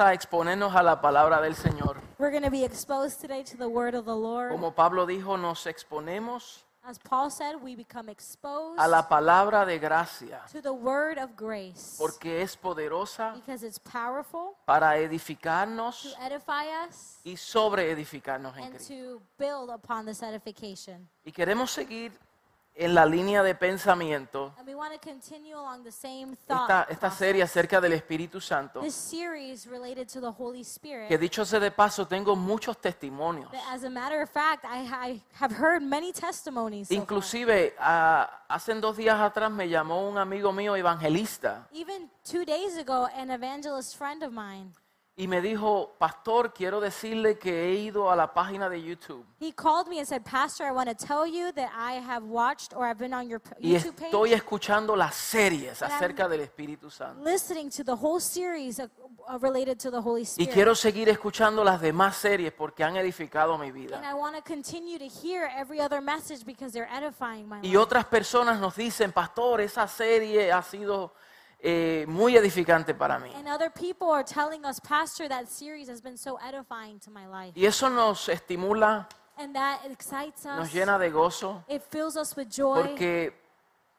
a 0.00 0.12
exponernos 0.14 0.74
a 0.74 0.82
la 0.82 1.00
palabra 1.00 1.40
del 1.40 1.54
Señor. 1.54 1.96
We're 2.18 2.30
going 2.30 2.42
to 2.44 2.50
be 2.50 2.64
exposed 2.64 3.20
today 3.20 3.42
to 3.44 3.56
the 3.56 3.68
word 3.68 3.94
of 3.94 4.04
the 4.04 4.16
Lord. 4.16 4.50
Como 4.50 4.72
Pablo 4.72 5.06
dijo, 5.06 5.36
nos 5.38 5.66
exponemos 5.66 6.64
As 6.82 6.98
Paul 6.98 7.30
said, 7.30 7.56
we 7.62 7.76
become 7.76 8.08
exposed 8.08 8.80
a 8.80 8.88
la 8.88 9.06
palabra 9.06 9.66
de 9.66 9.78
gracia 9.78 10.40
to 10.50 10.62
the 10.62 10.72
word 10.72 11.18
of 11.18 11.36
grace 11.36 11.96
porque 11.98 12.40
es 12.40 12.56
poderosa 12.56 13.34
because 13.34 13.62
it's 13.62 13.78
powerful 13.78 14.56
para 14.66 14.94
to 14.96 15.02
edificarnos 15.04 16.16
edify 16.24 16.64
us 16.88 17.18
y 17.22 17.36
sobre 17.36 17.90
edificarnos 17.90 18.56
en 18.56 18.64
and 18.64 18.74
Cristo. 18.76 18.94
to 18.94 19.22
build 19.38 19.68
upon 19.68 20.06
this 20.06 20.22
edification. 20.22 21.06
Y 21.22 21.32
queremos 21.32 21.70
seguir 21.70 22.12
en 22.80 22.94
la 22.94 23.04
línea 23.04 23.42
de 23.42 23.54
pensamiento 23.54 24.54
esta, 26.32 26.86
esta 26.88 27.10
serie 27.10 27.42
acerca 27.42 27.78
del 27.80 27.92
Espíritu 27.92 28.40
Santo, 28.40 28.80
This 28.80 28.94
series 28.94 29.66
related 29.66 30.08
to 30.08 30.20
the 30.20 30.32
Holy 30.38 30.62
Spirit. 30.62 31.08
que 31.08 31.18
dicho 31.18 31.44
sea 31.44 31.60
de 31.60 31.70
paso, 31.70 32.06
tengo 32.06 32.34
muchos 32.34 32.78
testimonios. 32.78 33.50
that 33.52 33.60
As 33.70 33.84
a 33.84 33.90
matter 33.90 34.22
of 34.22 34.30
fact, 34.30 34.64
I, 34.64 34.86
I 35.12 35.22
have 35.38 35.54
heard 35.54 35.82
many 35.82 36.10
testimonies. 36.12 36.88
so 36.88 36.94
far. 36.94 37.02
Inclusive, 37.02 37.74
ah, 37.78 38.44
hace 38.48 38.74
dos 38.80 38.96
días 38.96 39.20
atrás 39.20 39.50
me 39.50 39.68
llamó 39.68 40.08
un 40.08 40.16
amigo 40.16 40.50
mío 40.52 40.74
evangelista 40.74 41.68
Even 41.72 42.10
two 42.24 42.44
days 42.46 42.78
ago, 42.78 43.06
an 43.14 43.30
evangelist 43.30 43.96
friend 43.96 44.22
of 44.22 44.32
mine, 44.32 44.72
y 45.20 45.28
me 45.28 45.42
dijo, 45.42 45.92
pastor, 45.98 46.54
quiero 46.54 46.80
decirle 46.80 47.38
que 47.38 47.68
he 47.68 47.74
ido 47.74 48.10
a 48.10 48.16
la 48.16 48.32
página 48.32 48.70
de 48.70 48.82
YouTube 48.82 49.22
he 49.38 49.52
called 49.52 49.86
me 49.88 49.98
and 49.98 50.06
said, 50.08 50.22
Pastor, 50.24 50.66
I 50.66 50.70
want 50.72 50.88
to 50.88 50.94
tell 50.94 51.26
you 51.26 51.52
that 51.52 51.70
I 51.76 51.94
have 52.00 52.24
watched 52.24 52.72
or 52.74 52.86
I've 52.86 52.98
been 52.98 53.12
on 53.12 53.28
your 53.28 53.38
p- 53.40 53.50
y 53.60 53.70
YouTube 53.78 53.96
page. 53.96 54.06
estoy 54.12 54.32
escuchando 54.32 54.96
las 54.96 55.14
series 55.14 55.82
And 55.82 55.90
I'm- 55.92 55.96
acerca 55.96 56.26
del 56.28 56.40
Espíritu 56.40 56.90
Santo. 56.90 57.22
listening 57.22 57.68
to 57.70 57.84
the 57.84 57.94
whole 57.94 58.20
series 58.20 58.78
of, 58.78 58.90
uh, 59.28 59.38
related 59.38 59.78
to 59.78 59.90
the 59.90 60.00
Holy 60.00 60.22
Y 60.22 60.24
Spirit. 60.24 60.52
quiero 60.52 60.74
seguir 60.74 61.08
escuchando 61.10 61.62
las 61.64 61.80
demás 61.82 62.16
series 62.16 62.52
porque 62.52 62.82
han 62.84 62.96
edificado 62.96 63.58
mi 63.58 63.66
and 63.68 63.74
vida. 63.74 64.02
I 64.02 64.14
want 64.14 64.36
to 64.36 64.42
continue 64.42 64.98
to 64.98 65.06
hear 65.06 65.50
every 65.56 65.80
other 65.80 66.00
message 66.00 66.44
because 66.46 66.72
they're 66.72 66.90
edifying 66.90 67.46
my 67.48 67.58
Y 67.62 67.68
life. 67.72 67.76
otras 67.78 68.04
personas 68.06 68.58
nos 68.60 68.74
dicen, 68.76 69.12
pastor, 69.12 69.60
esa 69.60 69.86
serie 69.86 70.50
ha 70.52 70.62
sido 70.62 71.12
eh, 71.62 72.04
muy 72.08 72.36
edificante 72.36 72.94
para 72.94 73.18
mí. 73.18 73.30
And 73.34 73.48
other 73.48 73.70
people 73.70 74.08
are 74.12 74.24
telling 74.24 74.64
us, 74.64 74.80
Pastor, 74.80 75.28
that 75.28 75.46
series 75.48 75.88
has 75.88 76.00
been 76.02 76.16
so 76.16 76.38
edifying 76.38 76.98
to 77.00 77.10
my 77.10 77.26
life. 77.26 77.52
Y 77.54 77.66
eso 77.66 77.88
nos 77.90 78.28
estimula, 78.28 79.08
And 79.36 79.54
that 79.54 79.80
excites 79.90 80.44
us. 80.46 80.58
nos 80.58 80.72
llena 80.72 80.98
de 80.98 81.10
gozo, 81.10 81.64
It 81.68 81.82
fills 81.90 82.16
us 82.16 82.36
with 82.36 82.48
joy 82.48 82.82
porque 82.82 83.32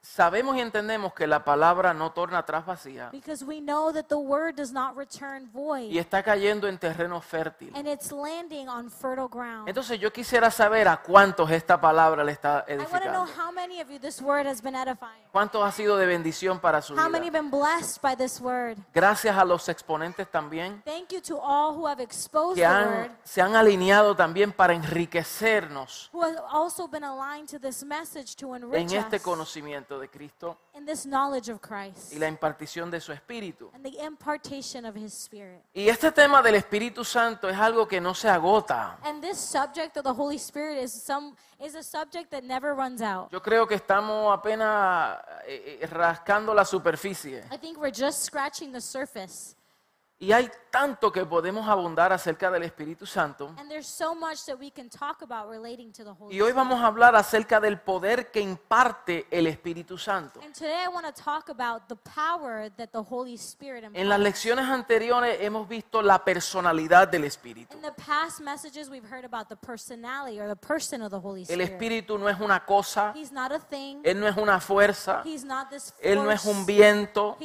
sabemos 0.02 0.58
y 0.58 0.62
entendemos 0.62 1.14
que 1.14 1.28
la 1.28 1.44
palabra 1.44 1.94
no 1.94 2.12
torna 2.12 2.40
atrás 2.40 2.66
vacía 2.66 3.10
because 3.12 3.46
we 3.46 3.60
know 3.62 3.94
that 3.94 4.06
the 4.08 4.16
word 4.18 4.56
does 4.56 4.72
not 4.72 4.98
return 4.98 5.44
y 5.44 5.50
void 5.54 5.96
está 5.98 6.24
cayendo 6.24 6.68
en 6.68 6.80
terreno 6.80 7.22
fértil. 7.22 7.72
and 7.76 7.88
it's 7.88 8.12
landing 8.12 8.68
on 8.68 8.90
fertile 8.90 9.28
ground. 9.28 9.70
Entonces 9.70 10.00
yo 10.00 10.12
quisiera 10.12 10.50
saber 10.50 10.88
a 10.88 10.98
cuántos 11.02 11.52
esta 11.52 11.80
palabra 11.80 12.24
le 12.24 12.32
está 12.32 12.66
I 12.68 12.78
want 12.78 12.90
to 12.92 13.12
know 13.12 13.26
edificando. 13.26 13.28
how 13.38 13.52
many 13.52 13.80
of 13.80 13.90
you 13.90 14.00
this 14.00 14.22
word 14.22 14.48
has 14.48 14.62
been 14.62 14.76
edifying. 14.76 15.22
¿Cuántos 15.32 15.64
ha 15.64 15.72
sido 15.72 15.96
de 15.98 16.06
bendición 16.08 16.60
para 16.60 16.82
su 16.82 16.94
How 16.94 17.08
many 17.08 17.28
have 17.28 17.38
been 17.38 17.52
blessed 17.52 18.02
by 18.02 18.16
this 18.16 18.42
word? 18.42 18.78
Gracias 18.94 19.38
a 19.38 19.46
los 19.46 19.70
exponentes 19.70 20.30
también 20.30 20.82
Thank 20.84 21.10
you 21.12 21.22
to 21.22 21.38
all 21.40 21.76
who 21.76 21.88
have 21.88 22.02
exposed 22.02 22.56
que 22.56 22.64
the 22.64 22.68
han, 22.68 22.88
word, 22.88 23.12
se 23.24 23.42
han 23.42 23.56
alineado 23.56 24.16
también 24.16 24.52
para 24.52 24.74
enriquecernos 24.74 26.10
who 26.12 26.24
have 26.24 26.42
also 26.52 26.88
been 26.88 27.04
aligned 27.04 27.48
to 27.48 27.60
this 27.60 27.84
message 27.84 28.36
to 28.36 28.56
en 28.56 28.92
este 28.92 29.18
us 29.18 29.22
conocimiento 29.22 29.91
de 30.00 30.08
Cristo 30.10 30.58
in 30.76 30.86
this 30.86 31.06
knowledge 31.06 31.52
of 31.52 31.60
Christ 31.62 32.14
y 32.14 32.20
la 32.20 32.28
impartición 32.28 32.90
de 32.92 33.00
su 33.00 33.12
Espíritu. 33.12 33.70
and 33.74 33.84
the 33.84 34.04
impartation 34.04 34.86
of 34.86 34.96
His 34.96 35.14
Spirit. 35.14 35.62
Y 35.74 35.88
este 35.90 36.12
tema 36.12 36.42
del 36.42 36.56
Espíritu 36.56 37.04
Santo 37.04 37.50
es 37.50 37.58
algo 37.58 37.88
que 37.88 38.00
no 38.02 38.14
se 38.14 38.30
agota. 38.30 38.98
And 39.04 39.22
this 39.22 39.38
subject 39.38 39.98
of 39.98 40.04
the 40.04 40.14
Holy 40.14 40.38
Spirit 40.38 40.84
is 40.84 40.92
some 40.92 41.36
is 41.60 41.76
a 41.76 41.84
subject 41.84 42.32
that 42.32 42.44
never 42.44 42.74
runs 42.74 43.02
out. 43.02 43.32
Yo 43.32 43.42
creo 43.42 43.68
que 43.68 43.76
estamos 43.76 44.34
apenas 44.34 45.18
eh, 45.46 45.80
eh, 45.82 45.88
rascando 45.88 46.54
la 46.54 46.66
superficie. 46.66 47.44
I 47.52 47.58
think 47.58 47.78
we're 47.78 47.92
just 47.94 48.24
scratching 48.24 48.72
the 48.72 48.82
surface. 48.82 49.56
Y 50.22 50.34
hay 50.34 50.52
tanto 50.70 51.12
que 51.12 51.26
podemos 51.26 51.68
abundar 51.68 52.14
acerca 52.14 52.52
del 52.52 52.62
Espíritu 52.62 53.08
Santo. 53.08 53.56
And 53.58 53.68
there's 53.68 53.88
so 53.88 54.14
much 54.14 54.46
that 54.46 54.56
we 54.60 54.70
can 54.70 54.88
talk 54.88 55.24
about 55.24 55.50
relating 55.50 55.92
to 55.94 56.04
the 56.04 56.12
Holy 56.12 56.36
Y 56.36 56.42
hoy 56.42 56.52
vamos 56.52 56.80
a 56.80 56.86
hablar 56.86 57.16
acerca 57.16 57.60
del 57.60 57.80
poder 57.80 58.30
que 58.30 58.40
imparte 58.40 59.26
el 59.32 59.48
Espíritu 59.48 59.98
Santo. 59.98 60.40
And 60.42 60.54
today 60.54 60.84
I 60.86 60.90
want 60.90 61.08
to 61.08 61.24
talk 61.24 61.50
about 61.50 61.88
the 61.88 61.96
power 61.96 62.70
that 62.78 62.90
the 62.92 63.04
Holy 63.04 63.34
Spirit 63.34 63.84
En 63.94 64.08
las 64.08 64.20
lecciones 64.20 64.66
anteriores 64.70 65.40
hemos 65.42 65.68
visto 65.68 66.04
la 66.04 66.24
personalidad 66.24 67.08
del 67.08 67.24
Espíritu. 67.24 67.76
El. 71.48 71.62
Espíritu 71.62 72.20
no 72.20 72.30
es 72.30 72.40
una 72.40 72.64
cosa. 72.64 73.14
Él 73.16 74.20
no 74.20 74.28
es 74.28 74.38
una 74.38 74.60
fuerza, 74.60 75.24
Él 76.00 76.24
no 76.24 76.32
es 76.32 76.46
un 76.46 76.66
viento. 76.68 77.38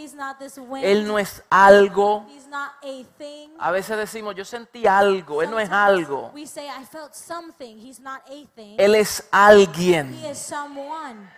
Él 0.82 1.06
no 1.06 1.19
es 1.19 1.43
algo. 1.48 2.26
He's 2.28 2.47
not 2.47 2.66
a 2.82 3.04
thing. 3.19 3.50
A 3.59 3.71
veces 3.71 3.97
decimos, 3.97 4.34
yo 4.34 4.44
sentí 4.44 4.87
algo, 4.87 5.43
Él 5.43 5.50
no 5.50 5.59
es 5.59 5.71
algo. 5.71 6.31
We 6.34 6.47
say 6.47 6.66
I 6.66 6.84
felt 6.84 7.15
something. 7.15 7.78
He's 7.78 8.00
not 8.00 8.22
a 8.27 8.47
thing. 8.54 8.77
Él 8.78 8.94
es 8.94 9.27
alguien. 9.31 10.15
He 10.15 10.31
is 10.31 10.38
someone. 10.38 11.28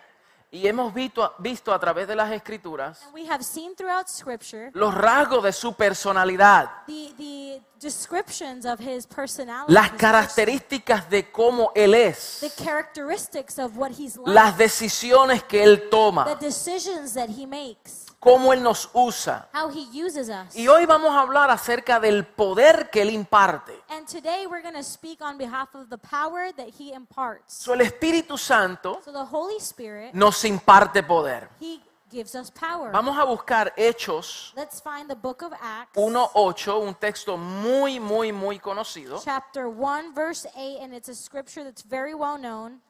Y 0.50 0.66
hemos 0.66 0.94
visto, 0.94 1.34
visto 1.38 1.74
a 1.74 1.78
través 1.78 2.08
de 2.08 2.16
las 2.16 2.32
escrituras 2.32 3.02
And 3.02 3.14
we 3.14 3.28
have 3.28 3.44
seen 3.44 3.76
throughout 3.76 4.08
scripture 4.08 4.70
los 4.72 4.94
rasgos 4.94 5.44
de 5.44 5.52
su 5.52 5.74
personalidad, 5.74 6.70
the, 6.86 7.12
the 7.18 7.62
descriptions 7.78 8.64
of 8.64 8.80
his 8.80 9.06
personality. 9.06 9.70
las 9.70 9.90
características 9.90 11.10
de 11.10 11.30
cómo 11.30 11.70
Él 11.74 11.92
es, 11.92 12.38
the 12.40 12.64
characteristics 12.64 13.58
of 13.58 13.76
what 13.76 13.90
he's 13.90 14.16
like, 14.16 14.30
las 14.30 14.56
decisiones 14.56 15.42
que 15.42 15.62
Él 15.62 15.80
the 15.80 15.88
toma, 15.90 16.34
decisions 16.40 17.12
that 17.12 17.28
he 17.28 17.46
makes, 17.46 18.06
cómo 18.20 18.52
Él 18.52 18.62
nos 18.62 18.88
usa. 18.92 19.48
how 19.52 19.68
he 19.70 19.86
uses 19.92 20.28
us. 20.28 20.54
Y 20.56 20.66
hoy 20.68 20.86
vamos 20.86 21.10
a 21.10 21.20
hablar 21.20 21.50
acerca 21.50 22.00
del 22.00 22.26
poder 22.26 22.90
que 22.90 23.02
Él 23.02 23.10
imparte. 23.10 23.72
And 23.88 24.06
today 24.06 24.46
we're 24.46 24.62
going 24.62 24.74
to 24.74 24.82
speak 24.82 25.20
on 25.20 25.38
behalf 25.38 25.74
of 25.74 25.88
the 25.88 25.98
power 25.98 26.52
that 26.56 26.68
he 26.78 26.92
imparts. 26.92 27.54
So, 27.54 27.72
el 27.74 27.80
Espíritu 27.80 28.36
Santo 28.36 29.00
So 29.04 29.12
the 29.12 29.24
Holy 29.24 29.58
Spirit, 29.60 30.14
nos 30.14 30.44
imparte 30.44 31.02
poder. 31.02 31.48
he 31.60 31.80
gives 32.10 32.34
us 32.34 32.50
power. 32.50 32.90
Vamos 32.90 33.18
a 33.18 33.24
buscar 33.24 33.72
Hechos 33.76 34.52
Let's 34.56 34.80
find 34.80 35.08
the 35.10 35.14
book 35.14 35.42
of 35.42 35.52
Acts, 35.60 35.94
1.8, 35.94 36.82
un 36.82 36.94
texto 36.94 37.36
muy, 37.36 38.00
muy, 38.00 38.32
muy 38.32 38.58
conocido. 38.58 39.20
chapter 39.22 39.68
1, 39.68 40.14
verse 40.14 40.46
8, 40.56 40.78
and 40.80 40.94
it's 40.94 41.08
a 41.10 41.14
scripture 41.14 41.62
that's 41.64 41.82
very 41.82 42.14
well 42.14 42.38
known. 42.38 42.80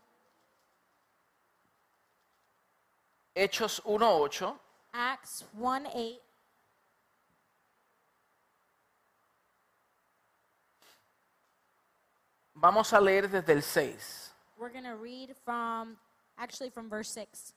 Hechos 3.35 3.81
1.8. 3.85 4.55
Acts 4.93 5.45
1 5.53 5.89
8. 5.93 6.23
Vamos 12.55 12.93
a 12.93 13.01
leer 13.01 13.29
desde 13.31 13.53
el 13.53 13.63
6. 13.63 14.35
We're 14.57 14.73
going 14.73 14.85
to 14.85 14.97
read 14.97 15.37
from, 15.45 15.97
actually 16.37 16.71
from 16.71 16.89
verse 16.89 17.09
6. 17.13 17.55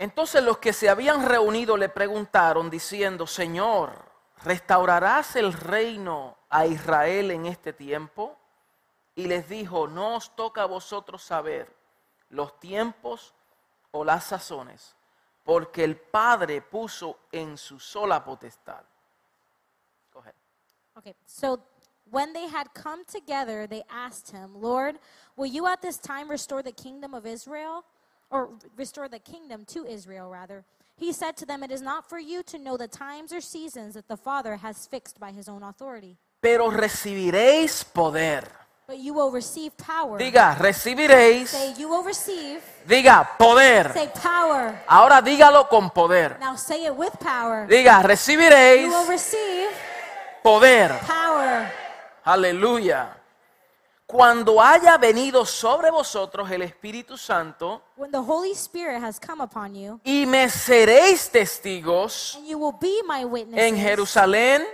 Entonces 0.00 0.42
los 0.42 0.58
que 0.58 0.72
se 0.72 0.88
habían 0.88 1.24
reunido 1.24 1.76
le 1.76 1.88
preguntaron 1.88 2.70
diciendo, 2.70 3.26
Señor, 3.26 3.92
¿restaurarás 4.42 5.36
el 5.36 5.52
reino 5.52 6.38
a 6.48 6.64
Israel 6.66 7.30
en 7.30 7.46
este 7.46 7.72
tiempo? 7.74 8.36
Y 9.14 9.26
les 9.26 9.48
dijo, 9.48 9.86
no 9.86 10.16
os 10.16 10.34
toca 10.34 10.62
a 10.62 10.66
vosotros 10.66 11.22
saber 11.22 11.76
los 12.30 12.58
tiempos 12.58 13.34
o 13.90 14.04
las 14.04 14.24
sazones, 14.24 14.96
porque 15.44 15.84
el 15.84 15.96
Padre 15.96 16.60
puso 16.60 17.16
en 17.32 17.56
su 17.56 17.78
sola 17.78 18.24
potestad. 18.24 18.84
Go 20.12 20.20
ahead. 20.20 20.34
Okay, 20.96 21.14
so 21.26 21.60
when 22.10 22.32
they 22.32 22.48
had 22.48 22.72
come 22.74 23.04
together, 23.04 23.66
they 23.66 23.82
asked 23.88 24.30
him, 24.32 24.60
Lord, 24.60 24.96
will 25.36 25.46
you 25.46 25.66
at 25.66 25.80
this 25.82 25.98
time 25.98 26.28
restore 26.28 26.62
the 26.62 26.72
kingdom 26.72 27.14
of 27.14 27.26
Israel? 27.26 27.84
Or 28.30 28.50
restore 28.76 29.08
the 29.08 29.18
kingdom 29.18 29.64
to 29.66 29.84
Israel, 29.84 30.30
rather? 30.30 30.64
He 30.96 31.12
said 31.12 31.36
to 31.38 31.46
them, 31.46 31.64
It 31.64 31.72
is 31.72 31.82
not 31.82 32.08
for 32.08 32.20
you 32.20 32.42
to 32.44 32.58
know 32.58 32.76
the 32.76 32.86
times 32.86 33.32
or 33.32 33.40
seasons 33.40 33.94
that 33.94 34.06
the 34.06 34.16
Father 34.16 34.56
has 34.56 34.86
fixed 34.86 35.18
by 35.18 35.32
his 35.32 35.48
own 35.48 35.64
authority, 35.64 36.16
Pero 36.40 36.70
recibiréis 36.70 37.84
poder. 37.84 38.59
But 38.90 38.98
you 38.98 39.14
will 39.14 39.30
receive 39.30 39.70
power. 39.76 40.18
Diga, 40.18 40.56
recibiréis. 40.58 41.50
Say, 41.50 41.74
You 41.78 41.88
will 41.88 42.02
receive. 42.02 42.60
Diga, 42.84 43.24
poder. 43.38 43.92
Say, 43.92 44.10
power. 44.20 44.82
Ahora 44.88 45.22
dígalo 45.22 45.68
con 45.68 45.90
poder. 45.90 46.36
Now 46.40 46.56
say 46.56 46.86
it 46.86 46.96
with 46.96 47.12
power. 47.20 47.68
Diga, 47.68 48.00
You 48.02 48.08
recibiréis 48.08 48.88
will 48.88 49.06
receive 49.06 49.70
poder. 50.42 50.98
power. 51.06 51.72
Aleluya. 52.24 53.16
cuando 54.06 54.60
haya 54.60 54.98
venido 54.98 55.46
sobre 55.46 55.88
vosotros 55.92 56.50
el 56.50 56.62
Espíritu 56.62 57.16
Santo, 57.16 57.80
when 57.96 58.10
the 58.10 58.18
Holy 58.18 58.50
Spirit 58.50 59.00
has 59.00 59.20
come 59.20 59.40
upon 59.40 59.72
you, 59.72 60.00
y 60.02 60.26
me 60.26 60.48
seréis 60.48 61.30
testigos 61.30 62.34
and 62.34 62.44
you 62.48 62.58
will 62.58 62.76
be 62.76 63.02
my 63.06 63.24
witnesses 63.24 63.64
en 63.68 63.76
Jerusalén, 63.76 64.64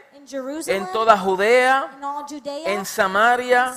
en 0.66 0.92
toda 0.92 1.18
Judea, 1.18 1.90
en 2.64 2.84
Samaria 2.84 3.74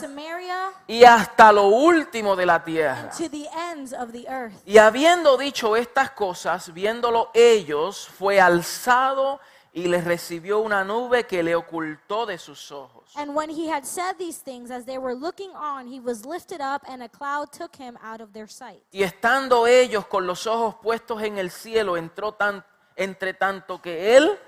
y 0.87 1.03
hasta 1.03 1.51
lo 1.51 1.67
último 1.67 2.35
de 2.35 2.45
la 2.45 2.63
tierra. 2.63 3.09
and 3.09 3.11
to 3.11 3.29
the 3.29 3.47
ends 3.71 3.93
of 3.93 4.11
the 4.11 4.27
earth. 4.27 4.53
Y 4.65 4.77
habiendo 4.77 5.37
dicho 5.37 5.75
estas 5.75 6.11
cosas, 6.11 6.73
viéndolo 6.73 7.29
ellos, 7.33 8.07
fue 8.17 8.39
alzado 8.39 9.39
y 9.71 9.87
les 9.87 10.03
recibió 10.03 10.59
una 10.59 10.83
nube 10.83 11.25
que 11.25 11.43
le 11.43 11.55
ocultó 11.55 12.25
de 12.25 12.37
sus 12.37 12.71
ojos. 12.71 13.11
And 13.15 13.35
when 13.35 13.49
he 13.49 13.71
had 13.71 13.83
said 13.83 14.17
these 14.17 14.39
things, 14.39 14.71
as 14.71 14.85
they 14.85 14.97
were 14.97 15.15
looking 15.15 15.51
on, 15.55 15.87
he 15.87 15.99
was 15.99 16.25
lifted 16.25 16.61
up, 16.61 16.83
and 16.87 17.03
a 17.03 17.09
cloud 17.09 17.51
took 17.51 17.75
him 17.75 17.97
out 18.01 18.21
of 18.21 18.33
their 18.33 18.47
sight. 18.49 18.81
Y 18.91 19.03
estando 19.03 19.67
ellos 19.67 20.07
con 20.07 20.25
los 20.25 20.47
ojos 20.47 20.75
puestos 20.81 21.21
en 21.21 21.37
el 21.37 21.51
cielo, 21.51 21.97
entró 21.97 22.33
tan, 22.33 22.63
entre 22.95 23.33
tanto 23.33 23.81
que 23.81 24.17
él 24.17 24.39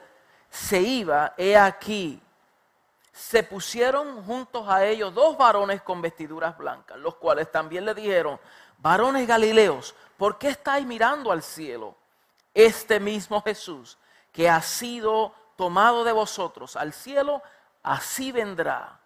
se 0.51 0.81
iba, 0.81 1.33
he 1.38 1.57
aquí, 1.57 2.21
se 3.13 3.42
pusieron 3.42 4.21
juntos 4.24 4.68
a 4.68 4.86
ellos 4.86 5.13
dos 5.13 5.38
varones 5.38 5.81
con 5.81 6.01
vestiduras 6.01 6.57
blancas, 6.57 6.98
los 7.00 7.15
cuales 7.15 7.50
también 7.50 7.86
le 7.86 7.94
dijeron, 7.94 8.38
varones 8.77 9.25
galileos, 9.25 9.95
¿por 10.18 10.38
qué 10.38 10.50
estáis 10.50 10.86
mirando 10.86 11.31
al 11.31 11.42
cielo? 11.42 11.95
Este 12.53 13.00
mismo 13.00 13.42
Jesús, 13.42 13.98
que 14.33 14.50
ha 14.50 14.62
sido 14.62 15.33
tomado 15.56 16.03
de 16.03 16.12
vosotros 16.12 16.75
al 16.75 16.92
cielo, 16.92 17.42
así 17.81 18.33
vendrá, 18.33 19.00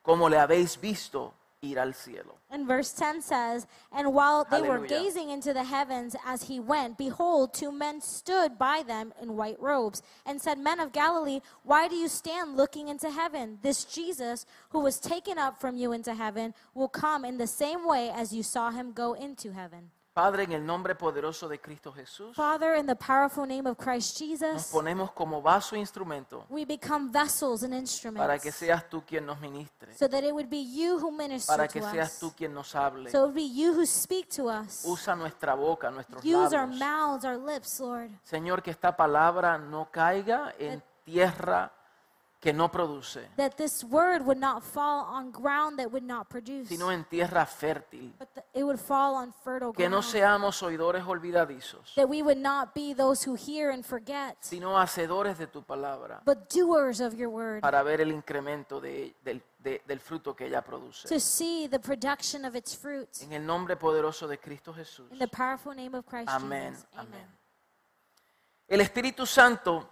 como 0.00 0.30
le 0.30 0.38
habéis 0.38 0.80
visto 0.80 1.34
ir 1.62 1.78
al 1.78 1.92
cielo. 1.92 2.38
And 2.50 2.66
verse 2.66 2.92
10 2.92 3.22
says, 3.22 3.66
And 3.92 4.14
while 4.14 4.44
they 4.44 4.62
were 4.62 4.86
gazing 4.86 5.30
into 5.30 5.52
the 5.52 5.64
heavens 5.64 6.14
as 6.24 6.44
he 6.44 6.60
went, 6.60 6.96
behold, 6.96 7.52
two 7.52 7.72
men 7.72 8.00
stood 8.00 8.58
by 8.58 8.82
them 8.82 9.12
in 9.20 9.36
white 9.36 9.60
robes, 9.60 10.02
and 10.24 10.40
said, 10.40 10.58
Men 10.58 10.80
of 10.80 10.92
Galilee, 10.92 11.40
why 11.64 11.88
do 11.88 11.96
you 11.96 12.08
stand 12.08 12.56
looking 12.56 12.88
into 12.88 13.10
heaven? 13.10 13.58
This 13.62 13.84
Jesus, 13.84 14.46
who 14.70 14.80
was 14.80 14.98
taken 14.98 15.38
up 15.38 15.60
from 15.60 15.76
you 15.76 15.92
into 15.92 16.14
heaven, 16.14 16.54
will 16.74 16.88
come 16.88 17.24
in 17.24 17.38
the 17.38 17.46
same 17.46 17.86
way 17.86 18.10
as 18.10 18.32
you 18.32 18.42
saw 18.42 18.70
him 18.70 18.92
go 18.92 19.14
into 19.14 19.52
heaven. 19.52 19.90
Padre, 20.18 20.42
en 20.42 20.50
el 20.50 20.66
nombre 20.66 20.96
poderoso 20.96 21.46
de 21.48 21.60
Cristo 21.60 21.92
Jesús, 21.92 22.34
Father, 22.34 22.76
in 22.76 22.86
the 22.86 22.96
powerful 22.96 23.46
name 23.46 23.70
of 23.70 23.76
Christ 23.78 24.20
nos 24.20 24.40
Jesus, 24.40 24.66
ponemos 24.72 25.12
como 25.12 25.40
vaso 25.40 25.76
e 25.76 25.78
instrumento 25.78 26.44
we 26.50 26.64
become 26.66 27.12
vessels 27.12 27.62
and 27.62 27.70
para 27.70 27.78
instruments 27.78 28.42
que 28.42 28.50
seas 28.50 28.88
tú 28.88 29.04
quien 29.06 29.24
nos 29.24 29.38
ministre, 29.40 29.96
so 29.96 30.08
that 30.08 30.24
it 30.24 30.32
would 30.32 30.50
be 30.50 30.58
you 30.58 30.98
who 30.98 31.12
minister 31.12 31.54
para 31.54 31.68
to 31.68 31.72
que 31.72 31.82
seas 31.82 32.14
us. 32.14 32.18
tú 32.18 32.34
quien 32.36 32.52
nos 32.52 32.74
hable. 32.74 33.08
So 33.08 33.18
it 33.18 33.26
would 33.26 33.34
be 33.36 33.48
you 33.48 33.72
who 33.74 33.86
speak 33.86 34.28
to 34.34 34.48
us. 34.48 34.84
Usa 34.84 35.14
nuestra 35.14 35.54
boca, 35.54 35.88
nuestros 35.88 36.24
Use 36.24 36.52
our 36.52 36.66
labios. 36.66 36.80
mouths, 36.80 37.24
our 37.24 37.38
lips, 37.38 37.78
Lord. 37.78 38.10
Señor, 38.24 38.60
que 38.60 38.72
esta 38.72 38.96
palabra 38.96 39.56
no 39.56 39.88
caiga 39.88 40.52
en 40.58 40.82
tierra 41.04 41.77
que 42.40 42.52
no 42.52 42.70
produce, 42.70 43.28
That 43.36 43.56
this 43.56 43.82
word 43.82 44.22
would 44.24 44.38
not 44.38 44.62
fall 44.62 45.06
on 45.12 45.32
ground 45.32 45.76
that 45.78 45.90
would 45.90 46.04
not 46.06 46.28
produce, 46.28 46.68
sino 46.68 46.92
en 46.92 47.04
tierra 47.04 47.44
fértil. 47.46 48.14
but 48.16 48.28
that 48.34 48.46
it 48.54 48.62
would 48.62 48.78
fall 48.78 49.16
on 49.16 49.32
fertile 49.32 49.72
Que 49.72 49.88
no 49.88 49.98
ground. 49.98 50.12
seamos 50.12 50.62
oidores 50.62 51.04
olvidadizos, 51.04 51.94
That 51.96 52.06
we 52.08 52.22
would 52.22 52.38
not 52.38 52.72
be 52.74 52.94
those 52.94 53.24
who 53.28 53.34
hear 53.34 53.70
and 53.72 53.84
forget, 53.84 54.36
sino 54.40 54.78
hacedores 54.78 55.36
de 55.36 55.48
tu 55.48 55.62
palabra 55.64 56.22
but 56.24 56.48
doers 56.48 57.00
of 57.00 57.14
your 57.14 57.28
word, 57.28 57.60
para 57.60 57.82
ver 57.82 58.00
el 58.02 58.12
incremento 58.12 58.80
de- 58.80 59.16
del, 59.24 59.42
de- 59.58 59.82
del 59.84 59.98
fruto 59.98 60.36
que 60.36 60.46
ella 60.46 60.62
produce. 60.62 61.08
to 61.08 61.18
see 61.18 61.66
the 61.68 61.80
production 61.80 62.44
of 62.44 62.54
its 62.54 62.76
fruit. 62.76 63.08
En 63.22 63.32
el 63.32 63.44
nombre 63.44 63.74
poderoso 63.76 64.28
de 64.28 64.38
Cristo 64.38 64.72
Jesús. 64.72 65.10
In 65.10 65.18
the 65.18 65.26
powerful 65.26 65.74
name 65.74 65.96
of 65.98 66.04
Christ 66.06 66.28
Amén. 66.28 66.74
Jesus. 66.74 66.86
Amén. 66.94 67.26
El 68.68 68.80
Espíritu 68.80 69.26
Santo 69.26 69.88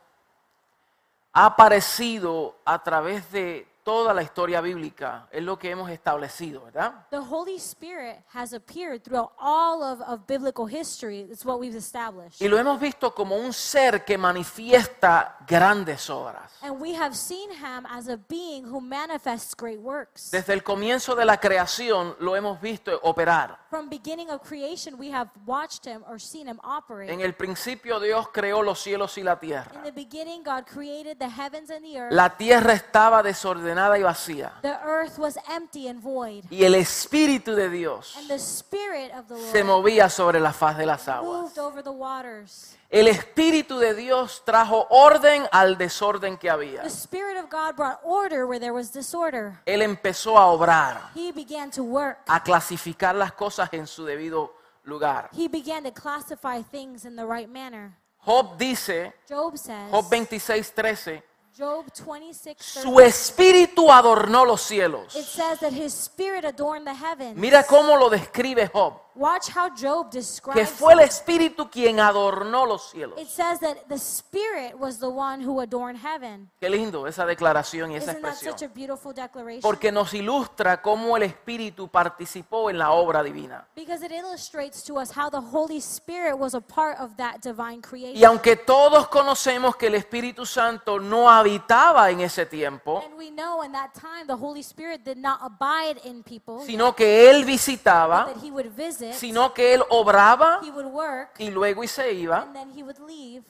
ha 1.36 1.44
aparecido 1.44 2.56
a 2.64 2.82
través 2.82 3.30
de 3.30 3.68
toda 3.86 4.12
la 4.12 4.20
historia 4.20 4.60
bíblica, 4.60 5.28
es 5.30 5.44
lo 5.44 5.56
que 5.56 5.70
hemos 5.70 5.88
establecido, 5.90 6.64
¿verdad? 6.64 7.06
The 7.10 7.18
Holy 7.18 7.54
Spirit 7.54 8.16
has 8.34 8.52
appeared 8.52 9.04
throughout 9.04 9.30
all 9.38 9.80
of, 9.80 10.00
of 10.00 10.26
biblical 10.26 10.66
history. 10.66 11.20
It's 11.20 11.44
what 11.44 11.60
we've 11.60 11.76
established. 11.78 12.40
Y 12.42 12.48
lo 12.48 12.58
hemos 12.58 12.80
visto 12.80 13.14
como 13.14 13.36
un 13.36 13.52
ser 13.52 14.04
que 14.04 14.18
manifiesta 14.18 15.36
grandes 15.46 16.10
obras. 16.10 16.50
And 16.62 16.80
we 16.80 16.96
have 16.96 17.14
seen 17.14 17.48
him 17.52 17.86
as 17.88 18.08
a 18.08 18.18
being 18.28 18.64
who 18.64 18.80
manifests 18.80 19.54
great 19.54 19.78
works. 19.78 20.32
Desde 20.32 20.52
el 20.52 20.64
comienzo 20.64 21.14
de 21.14 21.24
la 21.24 21.36
creación 21.38 22.16
lo 22.18 22.34
hemos 22.34 22.60
visto 22.60 22.90
operar. 23.04 23.56
From 23.70 23.88
beginning 23.88 24.30
of 24.30 24.42
creation, 24.42 24.98
we 24.98 25.12
have 25.12 25.30
watched 25.46 25.86
him 25.86 26.02
or 26.08 26.18
seen 26.18 26.48
him 26.48 26.58
operate. 26.64 27.12
En 27.12 27.20
el 27.20 27.34
principio 27.36 28.00
Dios 28.00 28.30
creó 28.32 28.62
los 28.64 28.80
cielos 28.82 29.16
y 29.16 29.22
la 29.22 29.34
In 29.34 29.38
tierra. 29.38 29.82
the 29.84 29.92
beginning, 29.92 30.42
God 30.42 30.64
created 30.66 31.18
the 31.20 31.28
heavens 31.30 31.70
and 31.70 31.84
the 31.84 32.00
earth. 32.00 32.12
La 32.12 32.30
tierra 32.36 32.72
estaba 32.72 33.22
desordenada 33.22 33.75
y 33.98 34.02
vacía. 34.02 34.52
the 34.62 34.76
earth 34.84 35.18
was 35.18 35.36
empty 35.48 35.88
and 35.88 36.00
void. 36.02 36.44
Y 36.50 36.64
el 36.64 36.74
Espíritu 36.74 37.54
de 37.54 37.68
Dios 37.68 38.14
And 38.16 38.28
the 38.28 38.38
Spirit 38.38 39.12
of 39.12 39.26
the 39.28 39.36
se 39.52 39.62
Lord 39.62 39.82
movía 39.82 40.08
sobre 40.10 40.40
la 40.40 40.52
faz 40.52 40.76
de 40.78 40.86
las 40.86 41.06
aguas. 41.08 41.42
moved 41.42 41.58
over 41.58 41.82
the 41.82 41.90
waters. 41.90 42.76
El 42.88 43.08
Espíritu 43.08 43.78
de 43.78 43.94
Dios 43.94 44.42
trajo 44.44 44.86
orden 44.90 45.46
al 45.50 45.76
desorden 45.76 46.36
que 46.38 46.48
había. 46.48 46.82
The 46.82 46.88
Spirit 46.88 47.36
of 47.36 47.50
God 47.50 47.74
brought 47.76 47.98
order 48.04 48.46
where 48.46 48.60
there 48.60 48.72
was 48.72 48.92
disorder. 48.92 49.60
Él 49.66 49.82
empezó 49.82 50.38
a 50.38 50.46
obrar, 50.46 51.10
He 51.14 51.32
began 51.32 51.70
to 51.72 51.82
work. 51.82 52.18
a 52.28 52.42
clasificar 52.42 53.14
las 53.14 53.32
cosas 53.32 53.68
en 53.72 53.86
su 53.86 54.04
debido 54.04 54.52
lugar. 54.84 55.28
He 55.32 55.48
began 55.48 55.82
to 55.82 55.92
classify 55.92 56.62
things 56.62 57.04
in 57.04 57.16
the 57.16 57.26
right 57.26 57.48
manner. 57.48 57.96
Job 58.24 58.56
dice, 58.56 59.12
Job 59.28 59.56
says, 59.56 59.90
Job 59.90 60.08
26, 60.08 60.72
13, 60.72 61.22
Job 61.58 61.86
26, 62.04 62.56
su 62.58 63.00
espíritu 63.00 63.90
adornó 63.90 64.44
los 64.44 64.60
cielos. 64.60 65.14
it 65.16 65.24
says 65.24 65.58
that 65.60 65.72
his 65.72 65.92
spirit 65.94 66.44
adorned 66.44 66.86
the 66.86 66.94
heavens. 66.94 67.36
Mira 67.36 67.64
cómo 67.64 67.96
lo 67.96 68.10
describe 68.10 68.68
Job, 68.68 69.00
Watch 69.16 69.48
how 69.48 69.70
Job 69.74 70.10
que 70.10 70.18
describes 70.18 70.70
fue 70.70 70.92
el 70.92 71.00
it. 71.00 71.06
espíritu 71.06 71.70
quien 71.70 72.00
adornó 72.00 72.66
los 72.66 72.90
cielos. 72.90 73.18
It 73.18 73.28
says 73.28 73.58
that 73.60 73.76
the 73.88 73.96
spirit 73.96 74.78
was 74.78 74.98
the 74.98 75.08
one 75.08 75.42
who 75.42 75.60
adorned 75.60 75.98
heaven. 75.98 76.50
Qué 76.60 76.68
lindo 76.68 77.06
esa 77.06 77.24
declaración 77.24 77.92
y 77.92 77.96
esa 77.96 78.12
Isn't 78.12 78.22
that 78.22 78.34
such 78.34 78.46
a 78.46 78.66
expresión. 78.66 78.74
beautiful 78.74 79.14
declaration? 79.14 79.62
Porque 79.62 79.90
nos 79.90 80.12
ilustra 80.12 80.82
cómo 80.82 81.16
el 81.16 81.22
espíritu 81.22 81.88
participó 81.88 82.68
en 82.68 82.78
la 82.78 82.90
obra 82.92 83.22
divina. 83.22 83.66
Because 83.74 84.04
it 84.04 84.12
illustrates 84.12 84.82
to 84.84 85.00
us 85.00 85.10
how 85.16 85.30
the 85.30 85.40
Holy 85.40 85.78
Spirit 85.78 86.36
was 86.38 86.54
a 86.54 86.60
part 86.60 86.98
of 87.00 87.16
that 87.16 87.40
divine 87.42 87.80
creation. 87.80 88.16
Y 88.16 88.24
aunque 88.24 88.56
todos 88.56 89.08
conocemos 89.08 89.76
que 89.76 89.86
el 89.86 89.94
Espíritu 89.94 90.44
Santo 90.44 91.00
no 91.00 91.30
habitaba 91.30 92.10
en 92.10 92.20
ese 92.20 92.44
tiempo, 92.44 93.02
And 93.06 93.16
we 93.16 93.30
know 93.30 93.62
in 93.62 93.72
that 93.72 93.94
time 93.94 94.26
the 94.26 94.36
Holy 94.36 94.60
Spirit 94.60 95.04
did 95.04 95.16
not 95.16 95.38
abide 95.40 96.00
in 96.04 96.22
people, 96.22 96.60
sino 96.66 96.94
que 96.94 97.30
Él 97.30 97.44
visitaba, 97.44 98.26
that 98.26 98.42
he 98.44 98.50
would 98.50 98.70
visit, 98.76 99.05
sino 99.14 99.52
que 99.54 99.74
Él 99.74 99.82
obraba 99.90 100.60
he 100.62 100.70
would 100.70 100.86
work, 100.86 101.30
y 101.38 101.50
luego 101.50 101.82
y 101.84 101.88
se 101.88 102.12
iba. 102.12 102.42
and 102.42 102.54
then 102.54 102.70
he 102.76 102.82
would 102.82 102.98
leave. 102.98 103.44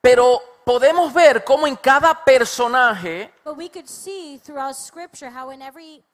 Pero 0.00 0.42
podemos 0.64 1.12
ver 1.14 1.44
cómo 1.44 1.64
en 1.64 1.76
cada 1.76 2.24
personaje 2.24 3.32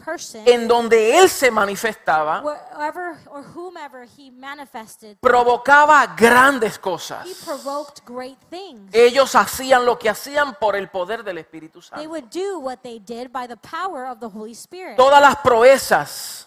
person, 0.05 0.43
en 0.47 0.69
donde 0.69 1.19
Él 1.19 1.29
se 1.31 1.51
manifestaba, 1.51 2.43
wherever 2.43 3.17
or 3.31 3.43
whomever 3.55 4.07
he 4.07 4.31
manifested, 4.31 5.17
provocaba 5.21 6.07
grandes 6.17 6.77
he 6.77 6.81
cosas. 6.81 7.27
provoked 7.47 8.01
great 8.05 8.39
things. 8.51 8.95
Ellos 8.95 9.35
hacían 9.35 9.87
lo 9.87 9.99
que 9.99 10.11
hacían 10.11 10.55
por 10.61 10.77
el 10.77 10.91
poder 10.91 11.25
del 11.25 11.39
Espíritu 11.39 11.81
They 11.81 11.89
Santo. 11.89 12.11
would 12.11 12.29
do 12.31 12.59
what 12.59 12.81
they 12.83 12.99
did 12.99 13.31
by 13.33 13.47
the 13.47 13.57
power 13.57 14.07
of 14.07 14.19
the 14.21 14.29
Holy 14.29 14.53
Spirit. 14.55 14.97
Todas 14.97 15.21
las 15.23 15.37
proezas, 15.37 16.47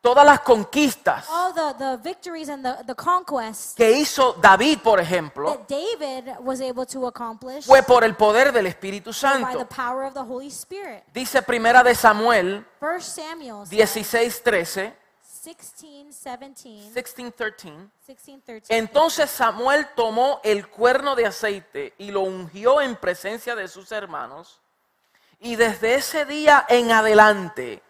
todas 0.00 0.24
las 0.24 0.40
conquistas 0.40 1.26
all 1.28 1.52
the, 1.52 1.74
the 1.78 1.96
victories 2.02 2.48
and 2.48 2.64
the, 2.64 2.84
the 2.86 2.94
conquests 2.94 3.74
que 3.74 3.90
hizo 3.90 4.34
David, 4.40 4.78
por 4.82 4.98
ejemplo, 5.00 5.52
that 5.52 5.68
David 5.68 6.34
was 6.40 6.60
able 6.60 6.86
to 6.86 7.06
accomplish 7.06 7.66
fue 7.66 7.82
por 7.82 8.04
el 8.04 8.14
poder 8.16 8.52
del 8.52 8.66
Espíritu 8.66 9.10
by 9.10 9.12
the 9.12 9.18
Santo. 9.18 9.66
power 9.66 10.04
of 10.04 10.14
the 10.14 10.22
Holy 10.22 10.48
Spirit. 10.48 11.04
Dice 11.12 11.42
Primera 11.42 11.82
de 11.82 11.94
Samuel 11.94 12.64
1 12.80 13.00
Samuel 13.00 13.66
16, 13.66 14.42
13, 14.42 14.94
16, 15.42 16.12
17, 16.12 16.90
16, 16.92 17.32
13. 17.34 17.90
16, 18.06 18.42
13. 18.44 18.76
Entonces 18.76 19.30
Samuel 19.30 19.86
tomó 19.94 20.40
el 20.44 20.68
cuerno 20.68 21.14
de 21.14 21.26
aceite 21.26 21.94
y 21.98 22.10
lo 22.10 22.20
ungió 22.20 22.80
en 22.80 22.96
presencia 22.96 23.54
de 23.54 23.68
sus 23.68 23.90
hermanos. 23.92 24.60
Y 25.38 25.56
desde 25.56 25.94
ese 25.94 26.26
día 26.26 26.66
en 26.68 26.92
adelante, 26.92 27.82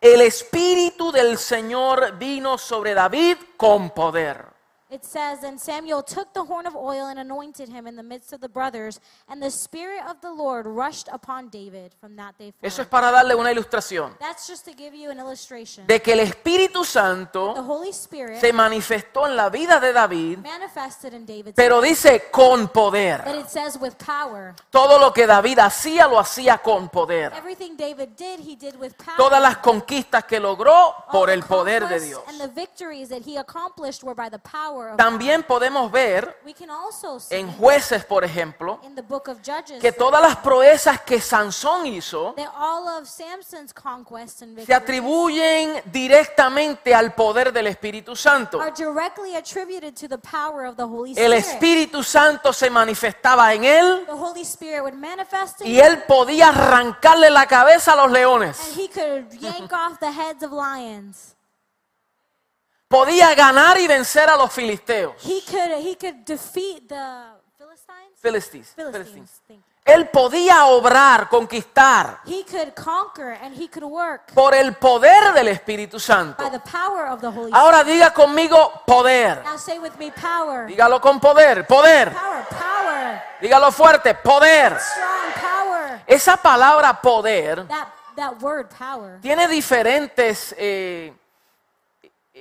el 0.00 0.20
Espíritu 0.20 1.12
del 1.12 1.38
Señor 1.38 2.16
vino 2.18 2.58
sobre 2.58 2.94
David 2.94 3.36
con 3.56 3.90
poder. 3.90 4.55
It 4.88 5.04
says, 5.04 5.42
And 5.42 5.58
Samuel 5.60 6.02
took 6.04 6.32
the 6.32 6.44
horn 6.44 6.64
of 6.64 6.76
oil 6.76 7.06
and 7.08 7.18
anointed 7.18 7.68
him 7.68 7.88
in 7.88 7.96
the 7.96 8.04
midst 8.04 8.32
of 8.32 8.40
the 8.40 8.48
brothers, 8.48 9.00
and 9.28 9.42
the 9.42 9.50
Spirit 9.50 10.00
of 10.08 10.20
the 10.20 10.30
Lord 10.32 10.64
rushed 10.64 11.08
upon 11.12 11.48
David 11.48 11.92
from 12.00 12.14
that 12.16 12.38
day 12.38 12.52
Eso 12.62 12.82
es 12.82 12.88
forward. 12.88 12.90
para 12.90 13.10
darle 13.10 13.34
una 13.34 13.50
ilustración 13.50 14.16
That's 14.20 14.46
just 14.46 14.64
to 14.66 14.72
give 14.76 14.94
you 14.94 15.10
an 15.10 15.18
illustration. 15.18 15.88
de 15.88 16.00
que 16.00 16.12
el 16.12 16.20
Espíritu 16.20 16.82
The 16.82 16.86
Santo 16.86 17.54
Holy 17.54 17.88
Spirit 17.90 18.38
se 18.40 18.52
manifestó 18.52 19.26
en 19.26 19.34
la 19.34 19.50
vida 19.50 19.80
de 19.80 19.92
David, 19.92 20.38
manifested 20.38 21.14
in 21.14 21.26
David's 21.26 21.54
pero 21.56 21.80
dice 21.80 22.30
con 22.30 22.66
but 22.66 22.72
poder. 22.72 23.24
it 23.26 23.48
says 23.48 23.76
with 23.80 23.94
power. 23.98 24.54
Todo 24.70 25.00
lo 25.00 25.12
que 25.12 25.26
David 25.26 25.58
hacía 25.58 26.06
lo 26.06 26.20
hacía 26.20 26.58
con 26.62 26.88
poder. 26.90 27.32
Everything 27.34 27.76
David 27.76 28.10
did, 28.16 28.38
he 28.38 28.54
did 28.54 28.76
with 28.76 28.92
power. 29.04 29.16
Todas 29.16 29.42
las 29.42 29.56
conquistas 29.56 30.24
que 30.26 30.38
logró 30.38 30.72
All 30.72 31.04
por 31.10 31.26
the 31.26 31.34
el 31.34 31.42
poder 31.42 31.82
de 31.82 31.88
conquests 31.88 32.06
Dios. 32.08 32.22
And 32.28 32.38
the 32.40 32.46
victories 32.54 33.08
that 33.08 33.22
he 33.26 33.36
accomplished 33.36 34.04
were 34.04 34.14
by 34.14 34.28
the 34.30 34.38
power 34.38 34.75
También 34.96 35.42
podemos 35.42 35.90
ver 35.90 36.40
en 37.30 37.52
jueces, 37.52 38.04
por 38.04 38.24
ejemplo, 38.24 38.80
que 39.80 39.92
todas 39.92 40.22
las 40.22 40.36
proezas 40.36 41.00
que 41.02 41.20
Sansón 41.20 41.86
hizo 41.86 42.34
se 44.64 44.74
atribuyen 44.74 45.82
directamente 45.86 46.94
al 46.94 47.14
poder 47.14 47.52
del 47.52 47.68
Espíritu 47.68 48.16
Santo. 48.16 48.60
El. 51.16 51.32
Espíritu 51.32 52.02
Santo 52.02 52.52
se 52.52 52.70
manifestaba 52.70 53.52
en 53.54 53.64
él 53.64 54.06
y 55.64 55.78
él 55.78 56.02
podía 56.04 56.48
arrancarle 56.48 57.30
la 57.30 57.46
cabeza 57.46 57.92
a 57.92 57.96
los 57.96 58.10
leones. 58.10 58.76
he 58.76 58.88
could 58.88 59.30
yank 59.40 59.72
off 59.72 59.98
the 59.98 60.10
heads 60.10 60.42
of 60.42 60.52
lions. 60.52 61.36
Podía 62.88 63.34
ganar 63.34 63.78
y 63.78 63.86
vencer 63.88 64.28
a 64.30 64.36
los 64.36 64.52
filisteos. 64.52 65.14
He 65.24 65.42
could 65.42 65.72
he 65.84 65.96
could 65.96 66.24
defeat 66.24 66.88
the 66.88 67.34
Philistines. 67.58 68.20
Philistines. 68.22 68.72
Philistines. 68.76 69.40
Él 69.84 70.08
podía 70.08 70.66
obrar, 70.66 71.28
conquistar 71.28 72.18
He 72.26 72.44
could 72.44 72.74
conquer 72.74 73.38
and 73.40 73.54
he 73.56 73.68
could 73.68 73.84
work 73.84 74.32
por 74.34 74.52
el 74.52 74.74
poder 74.74 75.32
del 75.32 75.46
Espíritu 75.48 76.00
Santo. 76.00 76.42
by 76.42 76.50
the 76.50 76.58
power 76.60 77.06
of 77.08 77.20
the 77.20 77.28
Holy 77.28 77.52
Ahora 77.54 77.84
diga 77.84 78.12
conmigo 78.12 78.82
poder. 78.84 79.42
Now 79.44 79.56
say 79.56 79.78
with 79.78 79.92
me 79.98 80.10
power. 80.10 80.66
Dígalo 80.66 81.00
con 81.00 81.20
poder, 81.20 81.64
poder. 81.66 82.12
Power, 82.12 82.44
power. 82.48 83.22
Dígalo 83.40 83.70
fuerte, 83.70 84.14
poder. 84.14 84.76
Strong 84.80 85.32
power. 85.40 86.02
Esa 86.06 86.36
palabra 86.36 87.00
poder 87.00 87.66
That 87.68 87.88
that 88.16 88.42
word 88.42 88.68
power. 88.76 89.20
tiene 89.20 89.46
diferentes, 89.46 90.52
eh, 90.58 91.12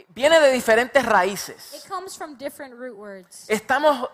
viene 0.09 0.39
de 0.39 0.51
diferentes 0.51 1.05
raíces. 1.05 1.73
It 1.73 1.89
comes 1.89 2.17
from 2.17 2.37
different 2.37 2.75
root 2.75 2.95
words. 2.95 3.49
Estamos 3.49 4.09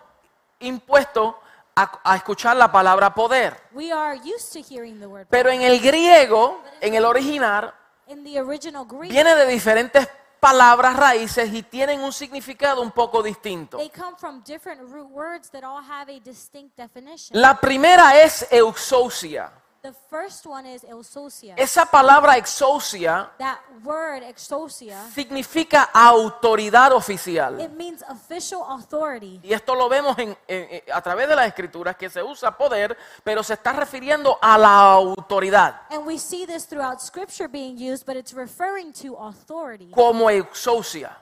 impuestos 0.60 1.34
a, 1.74 2.00
a 2.04 2.16
escuchar 2.16 2.56
la 2.56 2.70
palabra 2.70 3.14
poder, 3.14 3.56
We 3.72 3.92
are 3.92 4.16
used 4.16 4.52
to 4.52 4.60
hearing 4.60 5.00
the 5.00 5.06
word 5.06 5.26
pero 5.30 5.50
en 5.50 5.62
el 5.62 5.80
griego, 5.80 6.60
en 6.80 6.94
el 6.94 7.04
original, 7.04 7.72
in 8.06 8.24
the 8.24 8.40
original 8.40 8.84
Greek. 8.84 9.10
viene 9.10 9.34
de 9.34 9.46
diferentes 9.46 10.08
palabras 10.38 10.96
raíces 10.96 11.52
y 11.52 11.62
tienen 11.62 12.00
un 12.00 12.12
significado 12.12 12.82
un 12.82 12.90
poco 12.90 13.22
distinto. 13.22 13.78
They 13.78 13.90
come 13.90 14.16
from 14.18 14.42
different 14.44 14.82
root 14.90 15.08
words 15.10 15.50
that 15.50 15.62
all 15.62 15.82
have 15.82 16.12
a 16.12 16.20
distinct 16.20 16.76
definition. 16.76 17.40
La 17.40 17.58
primera 17.58 18.20
es 18.20 18.46
eusocia. 18.50 19.50
The 19.82 19.92
first 20.08 20.46
one 20.46 20.64
is 20.64 20.84
exousia. 20.84 21.54
Esa 21.58 21.84
palabra 21.84 22.36
exousia 22.36 23.28
That 23.38 23.58
word 23.82 24.22
exousia, 24.22 24.96
significa 25.12 25.90
autoridad 25.92 26.92
oficial. 26.92 27.58
it 27.60 27.72
means 27.72 28.00
official 28.08 28.62
authority. 28.68 29.40
Y 29.42 29.52
esto 29.52 29.74
lo 29.74 29.88
vemos 29.88 30.16
en- 30.18 30.38
en- 30.46 30.68
en- 30.70 30.82
a 30.92 31.00
través 31.02 31.28
de 31.28 31.34
las 31.34 31.48
escrituras 31.48 31.96
que 31.96 32.08
se 32.08 32.22
usa 32.22 32.56
poder, 32.56 32.96
pero 33.24 33.42
se 33.42 33.54
está 33.54 33.72
refiriendo 33.72 34.38
a 34.40 34.56
la 34.56 34.92
autoridad 34.92 35.80
And 35.90 36.06
we 36.06 36.16
see 36.16 36.46
this 36.46 36.64
throughout 36.68 37.00
scripture 37.00 37.48
being 37.48 37.76
used, 37.76 38.06
but 38.06 38.14
it's 38.14 38.32
referring 38.32 38.92
to 39.02 39.16
authority 39.18 39.90
como 39.90 40.30
exousia. 40.30 41.18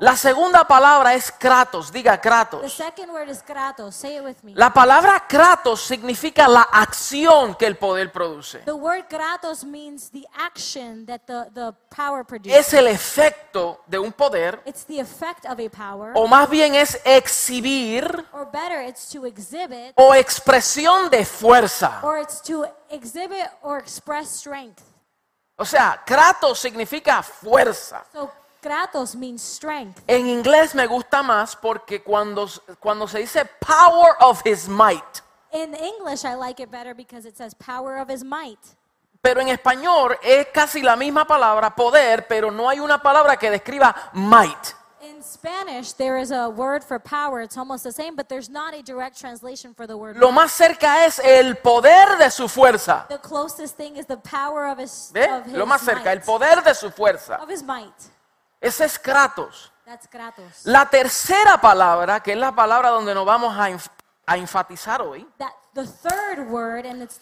La 0.00 0.16
segunda 0.16 0.64
palabra 0.64 1.14
es 1.14 1.30
kratos, 1.30 1.92
diga 1.92 2.16
The 2.16 2.20
kratos. 2.28 2.72
second 2.72 3.10
word 3.12 3.28
is 3.28 3.42
kratos. 3.44 3.94
Say 3.94 4.16
it 4.16 4.24
with 4.24 4.36
me. 4.42 4.54
La 4.56 4.72
palabra 4.72 5.24
kratos 5.28 5.82
significa 5.82 6.48
la 6.48 6.62
acción 6.62 7.54
que 7.54 7.66
el 7.66 7.76
poder 7.76 8.10
produce. 8.10 8.58
The 8.64 8.72
word 8.72 9.04
kratos 9.08 9.62
means 9.62 10.10
the 10.10 10.26
action 10.36 11.06
that 11.06 11.20
the, 11.26 11.48
the 11.54 11.72
power 11.94 12.24
produces. 12.24 12.58
Es 12.58 12.74
el 12.74 12.88
efecto 12.88 13.80
de 13.86 14.00
un 14.00 14.12
poder, 14.12 14.60
It's 14.66 14.84
the 14.84 14.98
effect 15.00 15.44
of 15.46 15.60
a 15.60 15.70
power. 15.70 16.12
o 16.16 16.26
más 16.26 16.50
bien 16.50 16.74
es 16.74 17.00
exhibir 17.04 18.26
Or 18.32 18.50
better, 18.50 18.82
it's 18.82 19.08
to 19.12 19.26
exhibit, 19.26 19.92
o 19.94 20.12
expresión 20.14 21.08
de 21.08 21.24
fuerza. 21.24 22.00
or 22.02 22.18
it's 22.18 22.42
to 22.42 22.64
exhibit 22.90 23.48
or 23.62 23.78
express 23.78 24.28
strength. 24.28 24.82
O 25.56 25.64
sea, 25.64 26.02
kratos 26.04 26.58
significa 26.58 27.22
fuerza. 27.22 28.04
So 28.12 28.30
kratos 28.60 29.14
means 29.14 29.42
strength. 29.42 30.00
En 30.06 30.26
inglés 30.26 30.74
me 30.74 30.86
gusta 30.86 31.22
más 31.22 31.56
porque 31.56 32.02
cuando, 32.02 32.48
cuando 32.80 33.06
se 33.08 33.18
dice 33.20 33.44
power 33.60 34.16
of 34.20 34.40
his 34.44 34.68
might, 34.68 35.22
In 35.50 35.74
English, 35.74 36.24
I 36.26 36.34
like 36.34 36.60
it 36.62 36.70
better 36.70 36.94
because 36.94 37.26
it 37.26 37.36
says 37.36 37.54
power 37.54 37.96
of 37.98 38.08
his 38.10 38.22
might. 38.22 38.58
pero 39.22 39.40
en 39.40 39.48
español 39.48 40.16
es 40.22 40.46
casi 40.52 40.82
la 40.82 40.94
misma 40.94 41.24
palabra, 41.26 41.74
poder, 41.74 42.26
pero 42.28 42.50
no 42.50 42.68
hay 42.68 42.80
una 42.80 42.98
palabra 43.02 43.36
que 43.36 43.50
describa 43.50 43.94
might. 44.12 44.74
In 45.00 45.22
Spanish, 45.22 45.94
there 45.94 46.18
is 46.20 46.30
a 46.32 46.48
word 46.50 46.82
for 46.84 46.98
power. 46.98 47.40
It's 47.40 47.56
almost 47.56 47.84
the 47.84 47.92
same, 47.92 48.14
but 48.16 48.28
there's 48.28 48.50
not 48.50 48.74
a 48.74 48.82
direct 48.82 49.18
translation 49.18 49.72
for 49.72 49.86
the 49.86 49.96
word. 49.96 50.16
Lo 50.18 50.30
más 50.32 50.50
cerca 50.52 51.06
es 51.06 51.18
el 51.20 51.54
poder 51.56 52.18
de 52.18 52.30
su 52.30 52.46
fuerza. 52.48 53.06
The 53.08 53.18
closest 53.18 53.76
thing 53.76 53.96
is 53.96 54.06
the 54.06 54.16
power 54.18 54.66
of 54.66 54.78
his, 54.78 55.10
¿Ve? 55.14 55.24
of 55.30 55.46
his 55.46 55.54
Lo 55.54 55.66
más 55.66 55.80
cerca, 55.82 56.10
el 56.12 56.18
might. 56.18 56.26
poder 56.26 56.62
de 56.62 56.74
su 56.74 56.90
fuerza. 56.90 57.36
Of 57.40 57.48
his 57.48 57.62
might. 57.62 57.94
Ese 58.60 58.84
es 58.84 58.98
kratos. 58.98 59.72
That's 59.84 60.06
kratos. 60.08 60.64
La 60.64 60.86
tercera 60.90 61.60
palabra, 61.60 62.20
que 62.20 62.32
es 62.32 62.38
la 62.38 62.52
palabra 62.52 62.90
donde 62.90 63.14
nos 63.14 63.24
vamos 63.24 63.56
a, 63.56 63.70
enf- 63.70 63.88
a 64.26 64.36
enfatizar 64.36 65.00
hoy, 65.00 65.26
it's 65.72 67.18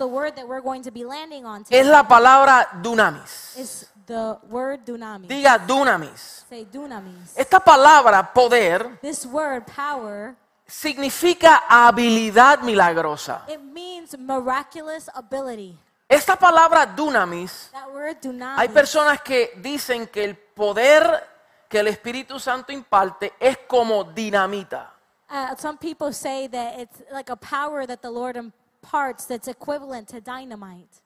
es 1.70 1.86
la 1.86 2.02
palabra 2.08 2.68
dunamis. 2.82 3.56
is 3.56 3.86
the 4.06 4.36
word 4.48 4.80
dunamis. 4.84 5.28
Diga 5.28 5.58
dunamis. 5.58 6.44
Say 6.48 6.64
dunamis. 6.64 7.36
Esta 7.36 7.60
palabra 7.60 8.32
poder 8.32 8.98
This 9.00 9.26
word 9.26 9.64
power, 9.66 10.34
significa 10.66 11.62
habilidad 11.68 12.60
milagrosa. 12.62 13.42
it 13.48 13.60
means 13.60 14.16
miraculous 14.18 15.08
ability. 15.14 15.78
Esta 16.08 16.36
palabra 16.36 16.86
dunamis, 16.86 17.70
That 17.72 17.90
word 17.92 18.16
dunamis. 18.22 18.58
hay 18.60 18.68
personas 18.68 19.20
que 19.22 19.52
dicen 19.56 20.06
que 20.06 20.24
el 20.24 20.36
poder 20.36 21.26
que 21.68 21.80
el 21.80 21.88
Espíritu 21.88 22.38
Santo 22.38 22.72
imparte 22.72 23.32
es 23.40 23.58
como 23.66 24.04
dinamita. 24.04 24.92
Uh, 25.28 25.56
some 25.56 25.76
people 25.76 26.12
say 26.12 26.46
that 26.46 26.78
it's 26.78 27.02
like 27.10 27.28
a 27.30 27.36
power 27.36 27.84
that 27.86 28.00
the 28.00 28.10
Lord 28.10 28.36
imparts 28.36 29.26
that's 29.26 29.48
equivalent 29.48 30.08
to 30.08 30.20
dynamite. 30.20 31.02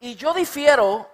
Y 0.00 0.14
yo 0.14 0.32
difiero 0.32 1.06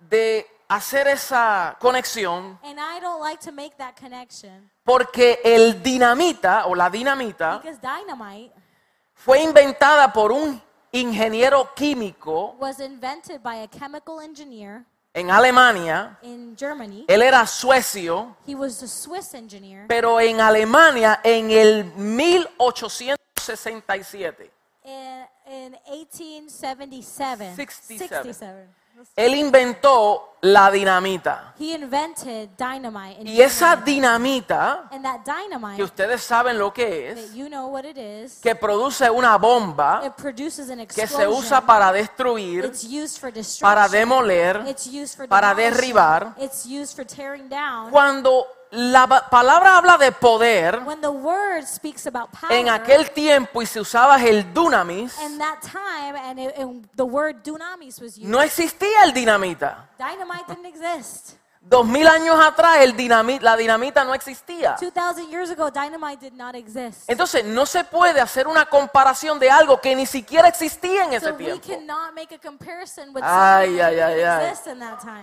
de 0.00 0.44
hacer 0.68 1.06
esa 1.06 1.76
conexión 1.78 2.58
And 2.64 2.78
I 2.80 2.98
don't 3.00 3.20
like 3.20 3.40
to 3.44 3.52
make 3.52 3.76
that 3.78 3.94
connection 3.96 4.68
porque 4.84 5.40
el 5.44 5.80
dinamita 5.82 6.66
o 6.66 6.74
la 6.74 6.90
dinamita 6.90 7.62
fue 9.14 9.40
inventada 9.40 10.12
por 10.12 10.32
un 10.32 10.60
ingeniero 11.00 11.68
químico 11.74 12.54
was 12.58 12.80
invented 12.80 13.42
by 13.42 13.56
a 13.62 13.68
chemical 13.68 14.20
engineer 14.20 14.84
en 15.14 15.30
Alemania. 15.30 16.18
in 16.22 16.54
Germany. 16.56 17.04
Él 17.08 17.22
era 17.22 17.46
suecio, 17.46 18.36
He 18.46 18.54
was 18.54 18.82
a 18.82 18.88
Swiss 18.88 19.32
engineer. 19.34 19.86
pero 19.88 20.20
en 20.20 20.40
Alemania 20.40 21.20
en 21.24 21.50
el 21.50 21.84
1867. 21.96 24.50
In, 24.84 25.26
in 25.46 25.76
1877. 25.86 27.54
67. 27.56 28.68
Él 29.16 29.34
inventó 29.34 30.36
la 30.42 30.70
dinamita. 30.70 31.54
He 31.58 31.74
invented 31.74 32.50
dynamite. 32.56 33.22
Y 33.24 33.40
esa 33.40 33.76
dinamita, 33.76 34.88
and 34.90 35.02
that 35.02 35.20
que 35.24 35.32
dynamite, 35.32 35.82
ustedes 35.82 36.22
saben 36.22 36.58
lo 36.58 36.72
que 36.72 36.84
that 37.14 37.24
es, 37.24 37.34
you 37.34 37.48
know 37.48 37.68
what 37.68 37.84
it 37.84 37.96
is, 37.96 38.38
que 38.40 38.54
produce 38.54 39.10
una 39.10 39.36
bomba 39.38 40.02
it 40.04 40.12
produces 40.14 40.70
an 40.70 40.86
que 40.86 41.06
se 41.06 41.26
usa 41.26 41.60
para 41.60 41.92
destruir, 41.92 42.64
It's 42.66 42.84
used 42.84 43.18
for 43.18 43.32
destruction. 43.32 43.60
para 43.62 43.88
demoler, 43.88 44.64
It's 44.68 44.86
used 44.86 45.16
for 45.16 45.26
para 45.28 45.54
derribar. 45.54 46.34
It's 46.38 46.64
used 46.66 46.94
for 46.94 47.04
tearing 47.04 47.48
down. 47.48 47.90
Cuando 47.90 48.46
la 48.70 49.06
palabra 49.30 49.76
habla 49.76 49.96
de 49.96 50.12
poder, 50.12 50.80
When 50.84 51.00
the 51.00 51.08
word 51.10 51.64
speaks 51.66 52.06
about 52.06 52.30
power, 52.30 52.52
en 52.52 52.68
aquel 52.68 53.10
tiempo 53.10 53.62
y 53.62 53.66
se 53.66 53.80
usaba 53.80 54.16
el 54.22 54.52
dunamis, 54.52 55.16
and 55.20 55.38
that 55.38 55.60
time, 55.62 56.16
and, 56.16 56.38
it, 56.40 56.54
and 56.58 56.88
the 56.96 57.04
word 57.04 57.42
dunamis 57.44 58.00
was 58.00 58.16
used, 58.18 58.24
no 58.28 58.40
existía 58.42 59.04
el 59.04 59.12
dinamita. 59.12 59.88
dynamite 59.98 60.44
didn't 60.48 60.66
exist. 60.66 61.34
Dos 61.68 61.84
mil 61.84 62.06
años 62.06 62.38
atrás 62.38 62.76
el 62.78 62.96
dinami- 62.96 63.40
la 63.40 63.56
dinamita 63.56 64.04
no 64.04 64.14
existía. 64.14 64.76
2,000 64.78 65.28
years 65.28 65.50
ago, 65.50 65.68
dynamite 65.68 66.20
did 66.20 66.32
not 66.32 66.54
exist. 66.54 67.10
Entonces 67.10 67.44
no 67.44 67.66
se 67.66 67.82
puede 67.82 68.20
hacer 68.20 68.46
una 68.46 68.66
comparación 68.66 69.40
de 69.40 69.50
algo 69.50 69.80
que 69.80 69.96
ni 69.96 70.06
siquiera 70.06 70.46
existía 70.46 71.04
en 71.06 71.14
ese 71.14 71.26
So 71.26 71.32
we 71.34 71.44
tiempo. 71.58 71.66
cannot 71.66 72.14
make 72.14 72.32
a 72.32 72.38
comparison 72.38 73.12
with 73.12 73.24
Ay, 73.24 73.80
ay, 73.80 73.98
ay, 73.98 74.20
ay. 74.22 74.54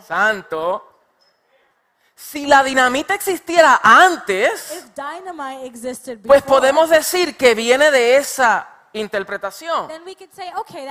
Santo. 0.05 0.89
Si 2.31 2.47
la 2.47 2.63
dinamita 2.63 3.13
existiera 3.13 3.81
antes, 3.83 4.85
pues 4.95 6.23
before, 6.23 6.41
podemos 6.41 6.89
decir 6.89 7.35
que 7.35 7.53
viene 7.53 7.91
de 7.91 8.15
esa 8.15 8.65
interpretación. 8.93 9.89
say, 10.31 10.49
okay. 10.55 10.87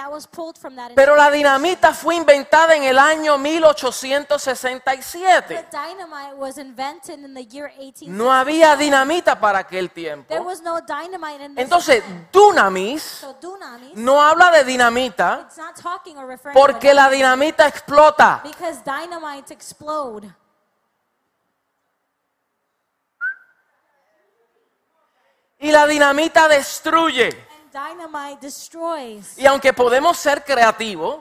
Pero 0.94 1.16
la 1.16 1.30
dinamita 1.30 1.94
fue 1.94 2.16
inventada 2.16 2.76
en 2.76 2.82
el 2.84 2.98
año 2.98 3.38
1867. 3.38 5.54
But 5.54 5.70
dynamite 5.70 6.34
was 6.36 6.58
invented 6.58 7.20
in 7.20 7.32
the 7.34 7.46
year 7.46 7.72
18. 7.78 8.12
No 8.12 8.30
había 8.32 8.76
dinamita 8.76 9.40
para 9.40 9.60
aquel 9.60 9.90
tiempo. 9.90 10.34
No 10.34 10.44
Entonces, 11.56 12.04
dunamis 12.30 13.02
So 13.02 13.32
dunamis, 13.40 13.96
no 13.96 14.20
habla 14.20 14.50
de 14.50 14.64
dinamita 14.64 15.48
porque 16.52 16.92
la 16.92 17.08
dinamita 17.08 17.66
explota. 17.66 18.42
because 18.44 18.82
dynamite 18.84 19.50
explode. 19.52 20.30
Y 25.62 25.70
la 25.70 25.86
dinamita 25.86 26.48
destruye. 26.48 27.28
And 27.28 27.72
dynamite 27.72 28.40
destroys. 28.40 29.38
Y 29.38 29.46
aunque 29.46 29.72
podemos 29.72 30.18
ser 30.18 30.42
creativos 30.42 31.20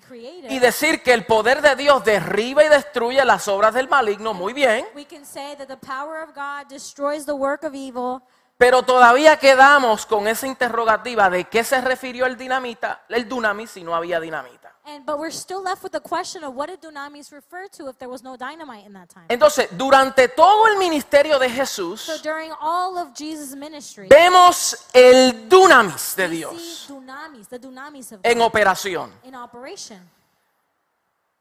creative, 0.00 0.48
y 0.48 0.58
decir 0.58 1.02
que 1.02 1.12
el 1.12 1.26
poder 1.26 1.60
de 1.60 1.76
Dios 1.76 2.02
derriba 2.02 2.64
y 2.64 2.68
destruye 2.68 3.22
las 3.22 3.46
obras 3.46 3.74
del 3.74 3.86
maligno, 3.86 4.32
muy 4.32 4.54
bien, 4.54 4.86
we 4.94 5.04
can 5.04 5.26
say 5.26 5.54
that 5.56 5.66
the 5.66 5.76
power 5.76 6.22
of 6.22 6.34
God 6.34 6.68
destroys 6.70 7.26
the 7.26 7.34
work 7.34 7.64
of 7.64 7.74
evil. 7.74 8.22
pero 8.56 8.82
todavía 8.82 9.36
quedamos 9.36 10.06
con 10.06 10.26
esa 10.26 10.46
interrogativa 10.46 11.28
de 11.28 11.44
qué 11.44 11.64
se 11.64 11.82
refirió 11.82 12.24
el 12.24 12.38
dinamita, 12.38 13.04
el 13.10 13.28
dunamis 13.28 13.72
si 13.72 13.84
no 13.84 13.94
había 13.94 14.20
dinamita. 14.20 14.63
And 14.86 15.06
but 15.06 15.18
we're 15.18 15.30
still 15.30 15.62
left 15.62 15.82
with 15.82 15.92
the 15.92 16.00
question 16.00 16.44
of 16.44 16.54
what 16.54 16.68
did 16.68 16.82
dunamis 16.82 17.32
refer 17.32 17.68
to 17.68 17.88
if 17.88 17.98
there 17.98 18.08
was 18.10 18.22
no 18.22 18.36
dynamite 18.36 18.84
in 18.84 18.92
that 18.92 19.08
time. 19.08 19.24
Entonces, 19.28 19.68
durante 19.78 20.28
todo 20.28 20.66
el 20.66 20.76
ministerio 20.76 21.38
de 21.38 21.48
So 21.48 22.18
during 22.22 22.52
all 22.60 22.98
of 22.98 23.14
Jesus' 23.14 23.56
ministry, 23.56 24.08
vemos 24.08 24.76
el 24.92 25.48
dunamis 25.48 26.14
de 26.16 26.28
Dios 26.28 26.86
dunamis, 26.88 27.48
the 27.48 27.58
dunamis 27.58 28.12
of 28.12 28.20
en 28.22 28.38
God 28.38 28.46
operación. 28.46 29.10
in 29.24 29.34
operation. 29.34 29.98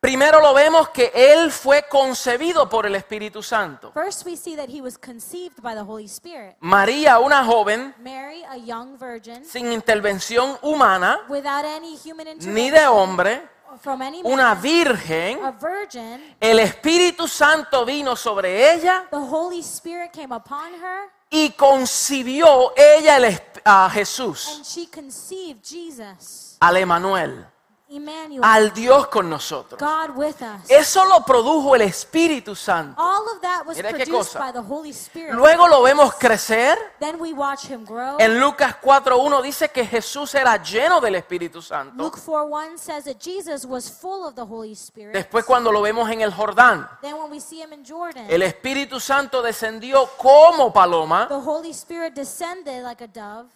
Primero 0.04 0.42
lo 0.42 0.54
vemos 0.54 0.90
que 0.90 1.14
Él 1.16 1.50
fue 1.50 1.88
concebido 1.88 2.68
por 2.68 2.86
el 2.86 2.94
Espíritu 2.94 3.42
Santo. 3.42 3.94
First, 3.94 4.26
we 4.26 4.36
see 4.36 4.54
that 4.54 4.68
he 4.68 4.82
was 4.82 4.98
conceived 4.98 5.62
by 5.62 5.74
the 5.74 5.82
Holy 5.82 6.08
Spirit. 6.08 6.58
María, 6.60 7.20
una 7.20 7.46
joven 7.46 7.96
Mary, 8.00 8.44
a 8.44 8.58
young 8.58 8.98
virgin, 8.98 9.46
sin 9.46 9.72
intervención 9.72 10.60
humana, 10.62 11.22
without 11.30 11.64
any 11.64 11.96
human 11.96 12.26
ni 12.26 12.34
intervention 12.34 12.74
de 12.74 12.86
hombre, 12.86 13.42
from 13.80 14.02
any 14.02 14.20
una 14.26 14.56
man, 14.56 14.62
virgen, 14.62 15.40
a 15.42 15.52
virgin, 15.52 16.36
el 16.38 16.60
Espíritu 16.60 17.26
Santo 17.26 17.86
vino 17.86 18.18
sobre 18.18 18.74
ella 18.74 19.08
the 19.10 19.16
Holy 19.16 19.62
Spirit 19.62 20.12
came 20.12 20.36
upon 20.36 20.74
her, 20.74 21.12
y 21.30 21.52
concibió 21.52 22.74
ella 22.76 23.16
el 23.16 23.40
a 23.64 23.90
Jesús, 23.90 24.50
and 24.54 24.66
she 24.66 24.86
conceived 24.88 25.64
Jesus, 25.64 26.58
al 26.60 26.76
Emanuel, 26.76 27.48
Emmanuel, 27.98 28.42
al 28.44 28.74
Dios 28.74 29.08
con 29.08 29.30
nosotros. 29.30 29.80
God 29.80 30.16
with 30.16 30.42
us. 30.42 30.70
Eso 30.70 31.06
lo 31.06 31.24
produjo 31.26 31.76
el 31.76 31.82
Espíritu 31.82 32.56
Santo. 32.56 33.02
All 33.02 33.24
of 33.36 33.42
that 33.42 33.66
was 33.66 33.76
Mira 33.78 33.90
qué 33.90 34.06
produced 34.06 34.34
cosa. 34.34 34.40
by 34.40 34.52
the 34.52 34.60
Holy 34.68 34.92
Spirit. 34.92 35.34
Luego 35.34 35.68
lo 35.68 35.82
vemos 35.84 36.14
crecer. 36.16 36.78
Then 37.00 37.20
we 37.20 37.34
watch 37.34 37.66
him 37.66 37.86
grow. 37.86 38.18
En 38.20 38.40
Lucas 38.40 38.76
4.1 38.82 39.42
dice 39.42 39.70
que 39.70 39.86
Jesús 39.86 40.34
era 40.36 40.62
lleno 40.62 41.00
del 41.02 41.16
Espíritu 41.16 41.62
Santo. 41.62 41.96
Luke 41.96 42.20
4:1 42.20 42.78
says 42.78 43.06
that 43.06 43.18
Jesus 43.20 43.66
was 43.66 43.90
full 43.92 44.26
of 44.26 44.36
the 44.36 44.42
Holy 44.42 44.74
Spirit. 44.74 45.14
Después 45.14 45.46
cuando 45.46 45.72
lo 45.72 45.82
vemos 45.82 46.10
en 46.10 46.22
el 46.22 46.32
Jordán, 46.34 46.90
Then 47.02 47.16
when 47.16 47.32
we 47.32 47.40
see 47.40 47.62
him 47.62 47.74
in 47.74 47.84
Jordan, 47.86 48.26
el 48.30 48.42
Espíritu 48.42 49.00
Santo 49.00 49.42
descendió 49.42 50.08
como 50.18 50.72
paloma 50.72 51.28
the 51.28 51.36
Holy 51.36 51.72
Spirit 51.72 52.14
descended 52.14 52.84
like 52.84 53.04
a 53.04 53.08
dove, 53.08 53.50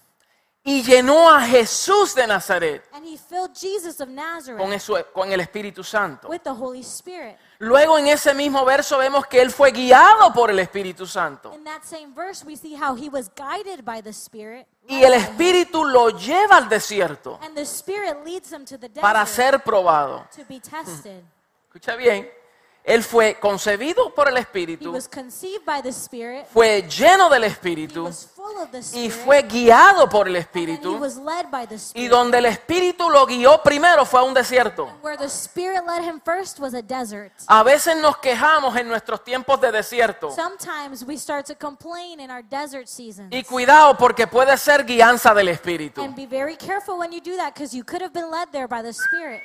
y 0.69 0.83
llenó 0.83 1.29
a 1.33 1.39
Jesús 1.41 2.13
de 2.13 2.27
Nazaret 2.27 2.83
and 2.91 3.05
he 3.05 3.17
filled 3.17 3.53
Jesus 3.55 4.01
of 4.01 4.09
Nazareth 4.09 4.59
con, 4.61 4.73
eso- 4.73 4.97
con 5.13 5.31
el 5.31 5.39
Espíritu 5.39 5.81
Santo. 5.81 6.27
with 6.27 6.41
the 6.43 6.49
Holy 6.51 6.81
Spirit. 6.81 7.37
Luego 7.59 7.97
en 7.97 8.07
ese 8.07 8.33
mismo 8.33 8.65
verso 8.65 8.97
vemos 8.97 9.25
que 9.27 9.41
él 9.41 9.49
fue 9.49 9.71
guiado 9.71 10.33
por 10.33 10.51
el 10.51 10.59
Espíritu 10.59 11.07
Santo. 11.07 11.53
In 11.55 11.63
that 11.63 11.83
same 11.83 12.13
verse, 12.13 12.45
we 12.45 12.55
see 12.57 12.75
how 12.75 12.95
he 12.95 13.07
was 13.09 13.31
guided 13.35 13.83
by 13.85 14.01
the 14.01 14.11
Spirit, 14.11 14.67
Y 14.89 15.03
el 15.03 15.13
Espíritu 15.13 15.85
lo 15.85 16.09
lleva 16.09 16.57
al 16.57 16.67
desierto 16.67 17.39
and 17.41 17.55
the 17.55 17.61
Spirit 17.65 18.17
leads 18.25 18.51
him 18.51 18.65
to 18.65 18.77
the 18.77 18.89
para 18.89 19.21
desert 19.21 19.53
ser 19.53 19.63
probado. 19.63 20.27
to 20.35 20.43
be 20.49 20.59
tested. 20.59 21.23
Escucha 21.67 21.95
bien, 21.95 22.29
él 22.87 23.03
fue 23.03 23.37
concebido 23.37 24.13
por 24.15 24.29
el 24.29 24.37
He 24.37 24.39
Espíritu, 24.39 24.93
was 24.93 25.09
conceived 25.09 25.65
by 25.65 25.81
the 25.81 25.89
Spirit. 25.89 26.45
fue 26.53 26.83
lleno 26.83 27.29
del 27.29 27.43
Espíritu 27.43 28.09
the 28.71 28.77
y 28.77 29.07
Spirit. 29.07 29.11
fue 29.11 29.41
guiado 29.43 30.07
por 30.07 30.29
el 30.29 30.37
Espíritu. 30.37 30.95
Y 30.95 31.75
Spirit. 31.75 32.09
donde 32.09 32.37
el 32.37 32.45
Espíritu 32.45 33.09
lo 33.09 33.25
guió 33.25 33.61
primero 33.61 34.05
fue 34.05 34.21
a 34.21 34.23
un 34.23 34.33
desierto. 34.33 34.89
Where 35.03 35.17
the 35.17 35.25
Spirit 35.25 35.83
led 35.85 36.01
him 36.01 36.21
first 36.23 36.59
was 36.59 36.73
a 36.73 37.63
veces 37.63 37.97
nos 37.97 38.17
quejamos 38.19 38.73
en 38.77 38.87
nuestros 38.87 39.21
tiempos 39.21 39.59
de 39.59 39.71
desierto. 39.71 40.33
Y 43.29 43.43
cuidado 43.43 43.97
porque 43.97 44.27
puede 44.27 44.57
ser 44.57 44.85
guianza 44.85 45.33
del 45.33 45.49
Espíritu. 45.49 46.01
And 46.01 46.15
be 46.15 46.25
very 46.25 46.55
careful 46.55 46.97
when 46.97 47.11
you 47.11 47.19
do 47.19 47.35
that 47.35 47.53
because 47.53 47.75
you 47.75 47.83
could 47.83 48.01
have 48.01 48.13
been 48.13 48.31
led 48.31 48.47
there 48.51 48.67
by 48.67 48.81
the 48.81 48.93
Spirit. 48.93 49.43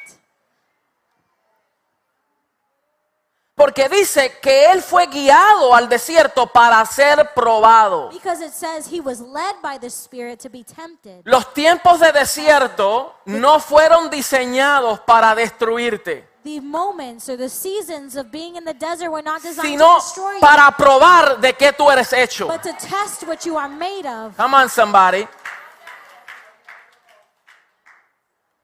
Porque 3.62 3.88
dice 3.88 4.38
que 4.40 4.72
él 4.72 4.82
fue 4.82 5.06
guiado 5.06 5.72
al 5.72 5.88
desierto 5.88 6.48
para 6.48 6.84
ser 6.84 7.32
probado. 7.32 8.08
Because 8.10 8.44
it 8.44 8.52
says 8.52 8.88
he 8.92 9.00
was 9.00 9.20
led 9.20 9.54
by 9.62 9.78
the 9.78 9.86
Spirit 9.86 10.40
to 10.40 10.50
be 10.50 10.64
tempted. 10.64 11.22
Los 11.24 11.54
tiempos 11.54 12.00
de 12.00 12.10
desierto 12.10 13.14
no 13.26 13.60
fueron 13.60 14.10
diseñados 14.10 14.98
para 15.00 15.32
destruirte, 15.36 16.28
The 16.42 16.60
moments 16.60 17.28
or 17.28 17.36
the 17.36 17.48
seasons 17.48 18.16
of 18.16 18.32
being 18.32 18.56
in 18.56 18.64
the 18.64 18.74
desert 18.74 19.12
were 19.12 19.22
not 19.22 19.42
designed 19.42 19.68
sino 19.68 19.94
to 19.94 20.00
destroy 20.00 20.32
you, 20.34 20.40
para 20.40 20.76
probar 20.76 21.40
de 21.40 21.52
qué 21.52 21.72
tú 21.72 21.88
eres 21.88 22.12
hecho. 22.12 22.48
but 22.48 22.62
to 22.62 22.72
test 22.72 23.22
what 23.28 23.46
you 23.46 23.56
are 23.56 23.68
made 23.68 24.04
of. 24.08 24.36
Come 24.36 24.56
on, 24.56 24.68
somebody. 24.68 25.24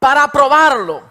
Para 0.01 0.27
probarlo. 0.27 1.03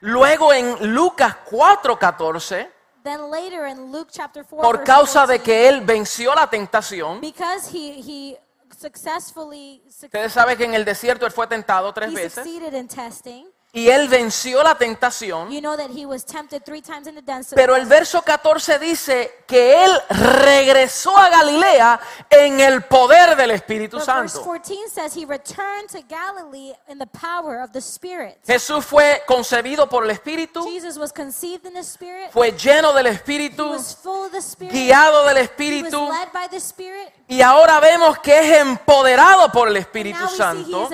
Luego 0.00 0.52
en 0.52 0.94
Lucas 0.94 1.36
4:14, 1.50 2.70
Then 3.02 3.30
later 3.30 3.66
in 3.66 3.90
Luke 3.92 4.10
chapter 4.12 4.44
4, 4.44 4.62
por 4.62 4.76
verse 4.78 4.84
causa 4.92 5.20
de 5.26 5.38
14, 5.38 5.42
que 5.42 5.68
él 5.68 5.80
venció 5.82 6.34
la 6.34 6.48
tentación, 6.48 7.20
because 7.20 7.68
he, 7.72 8.00
he 8.00 8.38
successfully 8.78 9.82
suc- 9.88 10.04
ustedes 10.06 10.32
saben 10.32 10.56
que 10.58 10.64
en 10.64 10.74
el 10.74 10.84
desierto 10.84 11.24
él 11.26 11.32
fue 11.32 11.46
tentado 11.46 11.92
tres 11.94 12.10
he 12.12 12.14
veces, 12.14 12.34
succeeded 12.34 12.74
in 12.74 12.88
testing. 12.88 13.46
Y 13.72 13.88
él 13.88 14.08
venció 14.08 14.62
la 14.64 14.76
tentación, 14.76 15.50
You 15.50 15.60
know 15.60 15.76
that 15.76 15.90
he 15.96 16.04
was 16.04 16.24
tempted 16.24 16.62
three 16.64 16.82
times 16.82 17.06
in 17.06 17.14
the 17.14 17.22
desert. 17.22 17.54
pero 17.54 17.76
el 17.76 17.86
verso 17.86 18.22
14 18.22 18.78
dice 18.80 19.44
que 19.46 19.84
él 19.84 19.92
regresó 20.08 21.16
a 21.16 21.28
Galilea 21.28 22.00
en 22.30 22.58
el 22.60 22.82
poder 22.82 23.36
del 23.36 23.52
Espíritu 23.52 23.98
But 23.98 24.06
verse 24.06 24.28
Santo. 24.34 24.44
14 24.44 24.76
says 24.88 25.14
he 25.16 25.24
returned 25.24 25.88
to 25.90 26.00
Galilee 26.08 26.72
in 26.88 26.98
the 26.98 27.06
power 27.06 27.60
of 27.62 27.70
the 27.72 27.80
Spirit. 27.80 28.38
Jesús 28.46 28.84
fue 28.84 29.22
concebido 29.26 29.88
por 29.88 30.04
el 30.04 30.10
Espíritu, 30.10 30.64
Jesus 30.64 30.96
was 30.98 31.12
conceived 31.12 31.64
in 31.66 31.74
the 31.74 31.84
Spirit. 31.84 32.30
fue 32.32 32.52
lleno 32.52 32.92
del 32.92 33.06
He 33.06 33.10
Espíritu, 33.10 33.70
was 33.70 33.94
full 34.02 34.24
of 34.26 34.32
the 34.32 34.38
Spirit. 34.42 34.72
guiado 34.74 35.24
del 35.26 35.36
He 35.36 35.40
was 35.42 35.50
Espíritu, 35.50 36.08
led 36.08 36.32
by 36.32 36.48
the 36.50 36.56
Spirit. 36.60 37.08
y 37.28 37.40
ahora 37.42 37.78
vemos 37.78 38.18
que 38.18 38.36
es 38.36 38.58
empoderado 38.60 39.50
por 39.52 39.68
el 39.68 39.76
Espíritu 39.76 40.24
he 40.24 40.36
Santo. 40.36 40.88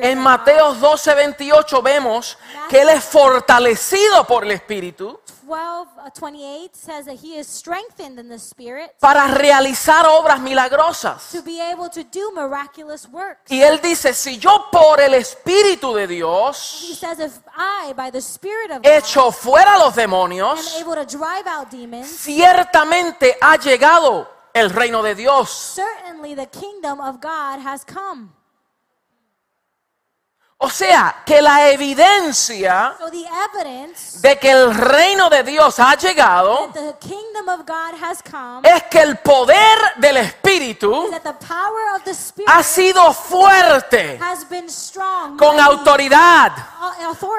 En 0.00 0.18
Mateo 0.18 0.74
12, 0.74 1.14
28 1.36 1.82
vemos 1.82 2.38
que 2.68 2.82
él 2.82 2.88
es 2.88 3.04
fortalecido 3.04 4.26
por 4.26 4.44
el 4.44 4.52
Espíritu 4.52 4.84
God. 5.04 5.20
12, 5.46 5.90
uh, 5.98 6.10
28 6.10 6.74
says 6.74 7.04
that 7.04 7.16
he 7.16 7.36
is 7.36 7.46
strengthened 7.46 8.18
in 8.18 8.28
the 8.28 8.38
Spirit 8.38 8.92
para 8.98 9.28
realizar 9.28 10.06
obras 10.06 10.40
milagrosas. 10.40 11.30
to 11.30 11.42
be 11.42 11.60
able 11.60 11.90
to 11.90 12.02
do 12.04 12.32
miraculous 12.34 13.06
works. 13.08 13.50
Y 13.50 13.60
él 13.62 13.80
dice, 13.82 14.14
si 14.14 14.38
yo 14.38 14.68
por 14.70 15.00
el 15.00 15.14
Espíritu 15.14 15.94
de 15.94 16.04
He 16.04 16.06
Dios 16.06 16.98
says, 16.98 17.18
if 17.20 17.40
I, 17.56 17.92
by 17.94 18.10
the 18.10 18.20
Spirit 18.20 18.70
of 18.70 18.82
God, 18.82 18.86
echo 18.86 19.30
fuera 19.30 19.78
los 19.78 19.96
am 19.98 20.04
demonios, 20.04 20.80
able 20.80 20.94
to 20.94 21.04
drive 21.04 21.46
out 21.46 21.70
demons, 21.70 22.08
ciertamente 22.08 23.36
ha 23.40 23.56
llegado 23.56 24.28
el 24.54 24.70
reino 24.70 25.02
de 25.02 25.14
Dios. 25.14 25.50
certainly 25.50 26.34
the 26.34 26.46
kingdom 26.46 27.00
of 27.00 27.20
God 27.20 27.60
has 27.60 27.84
come. 27.84 28.32
O 30.64 30.70
sea, 30.70 31.16
que 31.26 31.42
la 31.42 31.68
evidencia 31.68 32.94
So 32.98 33.10
the 33.10 33.26
evidence 33.52 34.20
de 34.22 34.38
que 34.38 34.50
el 34.50 34.74
reino 34.74 35.28
de 35.28 35.42
Dios 35.42 35.78
ha 35.78 35.94
llegado 35.94 36.70
that 36.72 36.98
the 36.98 37.06
kingdom 37.06 37.48
of 37.50 37.66
God 37.66 37.94
has 38.02 38.22
come 38.22 38.66
es 38.66 38.84
que 38.84 39.00
el 39.00 39.18
poder 39.18 39.78
del 39.96 40.16
Espíritu 40.16 41.04
is 41.04 41.10
that 41.10 41.22
the 41.22 41.46
power 41.46 41.96
of 41.96 42.02
the 42.04 42.12
Spirit 42.14 42.48
ha 42.48 42.62
sido 42.62 43.12
fuerte, 43.12 44.18
has 44.22 44.48
been 44.48 44.70
strong, 44.70 45.36
con 45.36 45.60
autoridad, 45.60 46.52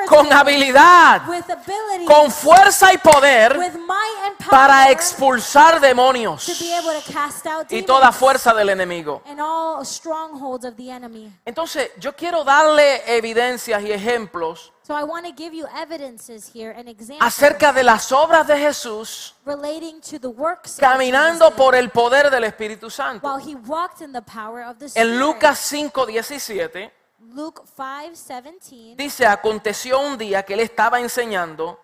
con 0.08 0.32
habilidad, 0.32 1.28
with 1.28 1.50
ability, 1.50 2.06
con 2.06 2.30
fuerza 2.32 2.94
y 2.94 2.98
poder 3.00 3.58
with 3.58 3.74
might 3.74 4.28
and 4.28 4.38
power 4.38 4.50
para 4.52 4.92
expulsar 4.92 5.80
demonios 5.80 6.46
to 6.46 6.54
be 6.64 6.72
able 6.74 6.92
to 6.94 7.12
cast 7.12 7.48
out 7.48 7.72
y 7.72 7.82
toda 7.82 8.12
fuerza 8.12 8.54
del 8.54 8.70
enemigo. 8.70 9.24
and 9.26 9.40
all 9.42 9.84
strongholds 9.84 10.64
of 10.66 10.76
the 10.76 10.92
enemy. 10.92 11.32
Entonces, 11.46 11.90
yo 12.00 12.14
quiero 12.16 12.44
darle 12.44 13.02
evidencias 13.18 13.82
y 13.84 13.92
ejemplos 13.92 14.72
So 14.86 14.94
I 14.94 15.04
want 15.04 15.26
to 15.26 15.34
give 15.36 15.56
you 15.56 15.66
evidences 15.76 16.52
here 16.54 16.72
and 16.78 16.88
examples 16.88 17.22
acerca 17.22 17.74
de 17.74 17.84
las 17.84 18.12
obras 18.12 18.46
de 18.48 18.58
Jesús 18.58 19.36
relating 19.46 20.00
to 20.02 20.20
the 20.20 20.28
works 20.28 20.74
of 20.74 20.80
caminando 20.80 21.52
por 21.56 21.76
el 21.76 21.90
poder 21.90 22.30
del 22.30 22.44
Espíritu 22.44 22.90
Santo. 22.90 23.28
while 23.28 23.40
he 23.44 23.56
walked 23.68 24.02
in 24.02 24.14
the 24.14 24.22
power 24.22 24.64
of 24.64 24.78
the 24.78 24.86
Spirit. 24.88 25.10
En 25.10 25.20
Lucas 25.20 25.60
5:17 25.72 26.92
Luke 27.34 27.64
5:17 27.76 28.96
dice, 28.96 29.26
aconteció 29.26 30.00
un 30.00 30.18
día 30.18 30.44
que 30.44 30.54
él 30.54 30.60
estaba 30.60 31.00
enseñando 31.00 31.80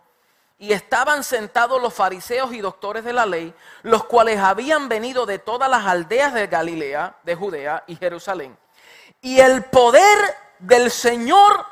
y 0.60 0.74
estaban 0.74 1.24
sentados 1.24 1.82
los 1.82 1.92
fariseos 1.94 2.54
y 2.54 2.62
doctores 2.62 3.04
de 3.04 3.14
la 3.14 3.26
ley, 3.26 3.52
los 3.82 4.04
cuales 4.04 4.38
habían 4.40 4.88
venido 4.90 5.26
de 5.26 5.40
todas 5.40 5.68
las 5.68 5.88
aldeas 5.88 6.36
de 6.36 6.46
Galilea, 6.46 7.16
de 7.24 7.34
Judea 7.34 7.84
y 7.88 7.96
Jerusalén. 7.96 8.56
Y 9.22 9.40
el 9.40 9.64
poder 9.64 10.36
del 10.62 10.90
Señor 10.90 11.66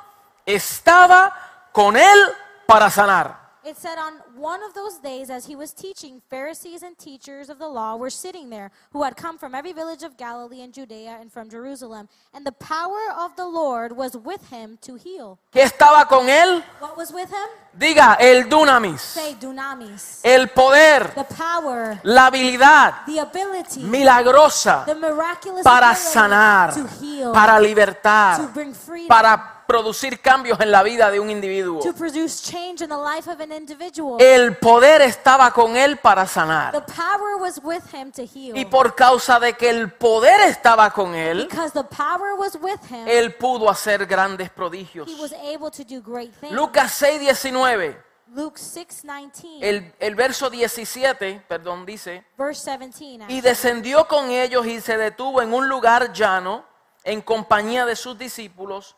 estaba 0.46 1.34
con 1.72 1.96
él 1.96 2.20
para 2.66 2.90
sanar. 2.90 3.39
It 3.66 3.76
said 3.78 3.98
on 3.98 4.14
one 4.38 4.64
of 4.64 4.74
those 4.74 5.00
days, 5.00 5.30
as 5.30 5.46
he 5.46 5.54
was 5.56 5.74
teaching, 5.74 6.22
Pharisees 6.30 6.82
and 6.82 6.98
teachers 6.98 7.50
of 7.50 7.60
the 7.60 7.68
law 7.68 7.98
were 7.98 8.10
sitting 8.10 8.50
there, 8.50 8.72
who 8.94 9.04
had 9.04 9.18
come 9.18 9.38
from 9.38 9.54
every 9.54 9.74
village 9.74 10.02
of 10.02 10.16
Galilee 10.16 10.62
and 10.62 10.74
Judea 10.74 11.18
and 11.20 11.30
from 11.30 11.50
Jerusalem. 11.50 12.08
And 12.34 12.46
the 12.46 12.54
power 12.54 13.12
of 13.18 13.36
the 13.36 13.46
Lord 13.46 13.92
was 13.98 14.16
with 14.16 14.50
him 14.50 14.78
to 14.84 14.96
heal. 14.96 15.40
¿Qué 15.52 15.62
estaba 15.64 16.08
con 16.08 16.30
él? 16.30 16.64
What 16.80 16.96
was 16.96 17.12
with 17.12 17.30
him? 17.30 17.50
Diga, 17.78 18.16
el 18.20 18.46
dunamis, 18.50 19.02
Say, 19.02 19.36
dunamis. 19.40 20.22
el 20.24 20.48
poder, 20.48 21.12
The 21.14 21.26
power, 21.26 22.00
la 22.04 22.28
habilidad 22.32 23.06
the 23.06 23.20
ability, 23.20 23.82
milagrosa 23.84 24.86
the 24.86 24.96
miraculous 24.96 25.64
para 25.64 25.94
sanar, 25.96 26.74
to 26.74 26.88
heal, 27.00 27.34
para 27.34 27.60
libertar. 27.60 28.38
to 28.38 28.48
bring 28.54 28.74
freedom, 28.74 29.08
para 29.10 29.59
producir 29.70 30.20
cambios 30.20 30.60
en 30.60 30.72
la 30.72 30.82
vida 30.82 31.12
de 31.12 31.20
un 31.20 31.30
individuo. 31.30 31.80
to 31.82 31.94
produce 31.94 32.42
change 32.42 32.82
in 32.82 32.90
the 32.90 32.98
life 32.98 33.30
of 33.30 33.40
an 33.40 33.52
individual. 33.52 34.18
El 34.20 34.58
poder 34.58 35.02
estaba 35.04 35.52
con 35.52 35.78
él 35.78 35.98
para 35.98 36.24
The 36.24 36.30
sanar. 36.30 36.86
power 36.88 37.38
was 37.40 37.60
with 37.64 37.84
him 37.94 38.12
to 38.12 38.24
heal. 38.24 38.58
Y 38.58 38.66
por 38.66 38.96
causa 38.96 39.40
de 39.40 39.54
que 39.54 39.70
el 39.70 39.92
poder 39.94 40.42
estaba 40.42 40.92
con 40.92 41.14
él, 41.14 41.48
Because 41.48 41.72
the 41.72 41.84
power 41.84 42.34
was 42.36 42.56
with 42.60 42.80
him, 42.90 43.08
él 43.08 43.36
pudo 43.36 43.70
hacer 43.70 44.08
grandes 44.08 44.50
prodigios. 44.50 45.08
he 45.08 45.22
was 45.22 45.34
able 45.34 45.70
to 45.70 45.84
do 45.84 46.02
great 46.02 46.34
things. 46.42 46.52
Lucas 46.52 46.92
6, 46.94 47.20
19, 47.20 47.96
Luke 48.34 48.60
6:19, 48.60 49.60
el, 49.62 49.94
el 50.00 50.16
verso 50.16 50.50
17, 50.50 51.44
perdón, 51.48 51.86
dice, 51.86 52.26
verse 52.38 52.76
17. 52.76 53.26
y 53.32 53.42
descendió 53.42 54.08
con 54.08 54.32
ellos 54.32 54.66
y 54.66 54.82
se 54.82 54.98
detuvo 54.98 55.44
en 55.44 55.54
un 55.54 55.68
lugar 55.70 56.12
llano 56.12 56.66
en 57.04 57.22
compañía 57.22 57.86
de 57.86 57.96
sus 57.96 58.18
discípulos 58.18 58.96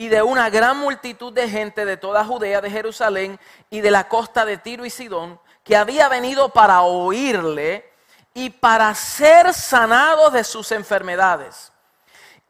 y 0.00 0.08
de 0.08 0.22
una 0.22 0.48
gran 0.48 0.78
multitud 0.78 1.30
de 1.30 1.46
gente 1.46 1.84
de 1.84 1.98
toda 1.98 2.24
Judea, 2.24 2.62
de 2.62 2.70
Jerusalén 2.70 3.38
y 3.68 3.82
de 3.82 3.90
la 3.90 4.08
costa 4.08 4.46
de 4.46 4.56
Tiro 4.56 4.86
y 4.86 4.88
Sidón, 4.88 5.38
que 5.62 5.76
había 5.76 6.08
venido 6.08 6.48
para 6.48 6.80
oírle 6.80 7.84
y 8.32 8.48
para 8.48 8.94
ser 8.94 9.52
sanados 9.52 10.32
de 10.32 10.42
sus 10.42 10.72
enfermedades. 10.72 11.70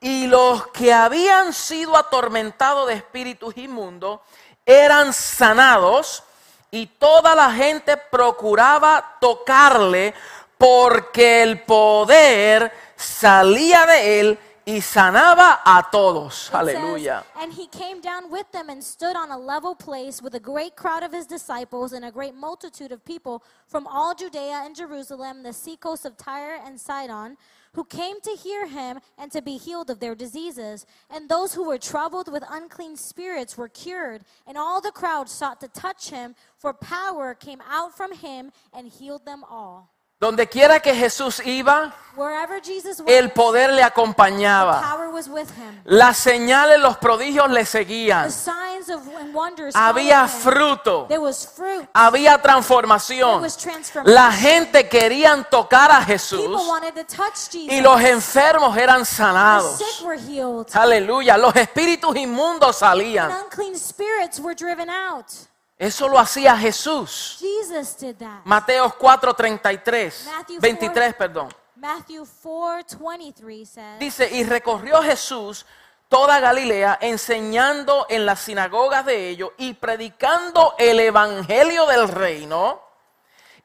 Y 0.00 0.28
los 0.28 0.68
que 0.68 0.92
habían 0.92 1.52
sido 1.52 1.96
atormentados 1.96 2.86
de 2.86 2.94
espíritus 2.94 3.56
inmundos 3.56 4.20
eran 4.64 5.12
sanados 5.12 6.22
y 6.70 6.86
toda 6.86 7.34
la 7.34 7.50
gente 7.50 7.96
procuraba 7.96 9.16
tocarle 9.20 10.14
porque 10.56 11.42
el 11.42 11.62
poder 11.62 12.72
salía 12.94 13.86
de 13.86 14.20
él 14.20 14.38
y 14.66 14.80
sanaba 14.80 15.60
a 15.64 15.86
todos. 15.90 16.50
Aleluya. 16.52 17.24
and 17.36 17.52
he 17.52 17.66
came 17.66 18.00
down 18.00 18.30
with 18.30 18.50
them 18.52 18.68
and 18.68 18.82
stood 18.82 19.16
on 19.16 19.30
a 19.30 19.38
level 19.38 19.74
place 19.74 20.22
with 20.22 20.34
a 20.34 20.40
great 20.40 20.76
crowd 20.76 21.02
of 21.02 21.12
his 21.12 21.26
disciples 21.26 21.92
and 21.92 22.04
a 22.04 22.10
great 22.10 22.34
multitude 22.34 22.92
of 22.92 23.04
people 23.04 23.42
from 23.66 23.86
all 23.86 24.14
Judea 24.14 24.62
and 24.64 24.76
Jerusalem, 24.76 25.42
the 25.42 25.52
seacoast 25.52 26.04
of 26.04 26.16
Tyre 26.16 26.58
and 26.64 26.80
Sidon, 26.80 27.36
who 27.74 27.84
came 27.84 28.20
to 28.20 28.30
hear 28.30 28.66
him 28.66 29.00
and 29.16 29.30
to 29.32 29.40
be 29.40 29.56
healed 29.56 29.90
of 29.90 30.00
their 30.00 30.14
diseases. 30.14 30.86
And 31.08 31.28
those 31.28 31.54
who 31.54 31.66
were 31.66 31.78
troubled 31.78 32.30
with 32.30 32.42
unclean 32.50 32.96
spirits 32.96 33.56
were 33.56 33.68
cured, 33.68 34.22
and 34.46 34.58
all 34.58 34.80
the 34.80 34.90
crowd 34.90 35.28
sought 35.28 35.60
to 35.60 35.68
touch 35.68 36.10
him, 36.10 36.34
for 36.56 36.72
power 36.72 37.34
came 37.34 37.62
out 37.68 37.96
from 37.96 38.14
him 38.14 38.50
and 38.72 38.88
healed 38.88 39.24
them 39.24 39.44
all. 39.48 39.92
Donde 40.20 40.46
quiera 40.46 40.80
que 40.80 40.94
Jesús 40.94 41.40
iba, 41.46 41.94
el 43.06 43.32
poder 43.32 43.72
le 43.72 43.82
acompañaba. 43.82 44.98
Las 45.84 46.18
señales, 46.18 46.78
los 46.78 46.98
prodigios 46.98 47.48
le 47.50 47.64
seguían. 47.64 48.30
Había 49.72 50.28
fruto. 50.28 51.08
Había 51.94 52.42
transformación. 52.42 53.46
La 54.04 54.30
gente 54.32 54.88
querían 54.90 55.46
tocar 55.48 55.90
a 55.90 56.02
Jesús 56.02 56.60
y 57.54 57.80
los 57.80 58.00
enfermos 58.02 58.76
eran 58.76 59.06
sanados. 59.06 59.82
Aleluya. 60.74 61.38
Los 61.38 61.56
espíritus 61.56 62.14
inmundos 62.16 62.76
salían. 62.76 63.32
Eso 65.80 66.08
lo 66.08 66.18
hacía 66.18 66.54
Jesús. 66.58 67.38
Jesus 67.40 67.96
did 67.96 68.16
that. 68.16 68.42
Mateo 68.44 68.94
4:33. 68.98 70.26
Matthew 70.26 70.60
23, 70.60 71.14
perdón. 71.14 71.48
Matthew 71.74 72.26
4:23 72.44 73.64
says, 73.66 73.98
Dice, 73.98 74.28
y 74.30 74.44
recorrió 74.44 75.00
Jesús 75.00 75.64
toda 76.10 76.38
Galilea, 76.38 76.98
enseñando 77.00 78.04
en 78.10 78.26
las 78.26 78.40
sinagogas 78.40 79.06
de 79.06 79.30
ellos 79.30 79.52
y 79.56 79.72
predicando 79.72 80.74
el 80.76 81.00
evangelio 81.00 81.86
del 81.86 82.08
reino 82.08 82.82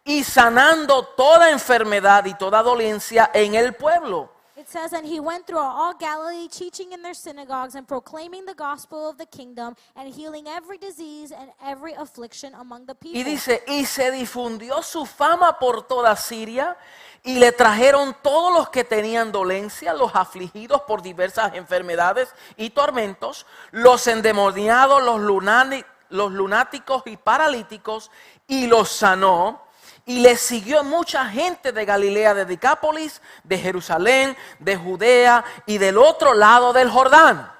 y 0.05 0.23
sanando 0.23 1.03
toda 1.17 1.49
enfermedad 1.49 2.23
y 2.27 2.33
toda 2.35 2.63
dolencia 2.63 3.29
en 3.33 3.55
el 3.55 3.73
pueblo. 3.75 4.31
It 4.65 4.71
says, 4.71 4.93
and 4.93 5.05
he 5.05 5.19
went 5.19 5.45
throughout 5.45 5.75
all 5.75 5.93
Galilee, 5.93 6.47
teaching 6.47 6.91
in 6.91 7.03
their 7.03 7.13
synagogues 7.13 7.75
and 7.75 7.87
proclaiming 7.87 8.47
the 8.47 8.55
gospel 8.55 9.07
of 9.07 9.15
the 9.19 9.27
kingdom 9.27 9.75
and 9.95 10.11
healing 10.11 10.47
every 10.47 10.79
disease 10.79 11.31
and 11.31 11.51
every 11.63 11.93
affliction 11.93 12.55
among 12.55 12.87
the 12.87 12.95
people. 12.95 13.21
Y 13.21 13.23
dice, 13.23 13.63
y 13.67 13.85
se 13.85 14.09
difundió 14.09 14.81
su 14.81 15.05
fama 15.05 15.59
por 15.59 15.83
toda 15.83 16.15
Siria 16.15 16.75
y 17.23 17.37
le 17.37 17.51
trajeron 17.51 18.15
todos 18.23 18.55
los 18.55 18.69
que 18.69 18.83
tenían 18.83 19.31
dolencia, 19.31 19.93
los 19.93 20.15
afligidos 20.15 20.81
por 20.81 21.03
diversas 21.03 21.53
enfermedades 21.53 22.33
y 22.57 22.71
tormentos, 22.71 23.45
los 23.69 24.07
endemoniados, 24.07 25.03
los, 25.03 26.31
lunáticos 26.31 27.03
y 27.05 27.17
paralíticos, 27.17 28.09
y 28.47 28.65
los 28.65 28.89
sanó. 28.89 29.61
Y 30.05 30.19
le 30.19 30.37
siguió 30.37 30.83
mucha 30.83 31.25
gente 31.25 31.71
de 31.71 31.85
Galilea, 31.85 32.33
de 32.35 32.45
Decápolis, 32.45 33.21
de 33.43 33.57
Jerusalén, 33.57 34.37
de 34.59 34.77
Judea 34.77 35.43
y 35.65 35.79
del 35.79 35.97
otro 35.97 36.35
lado 36.35 36.73
del 36.73 36.91
Jordán. 36.91 37.51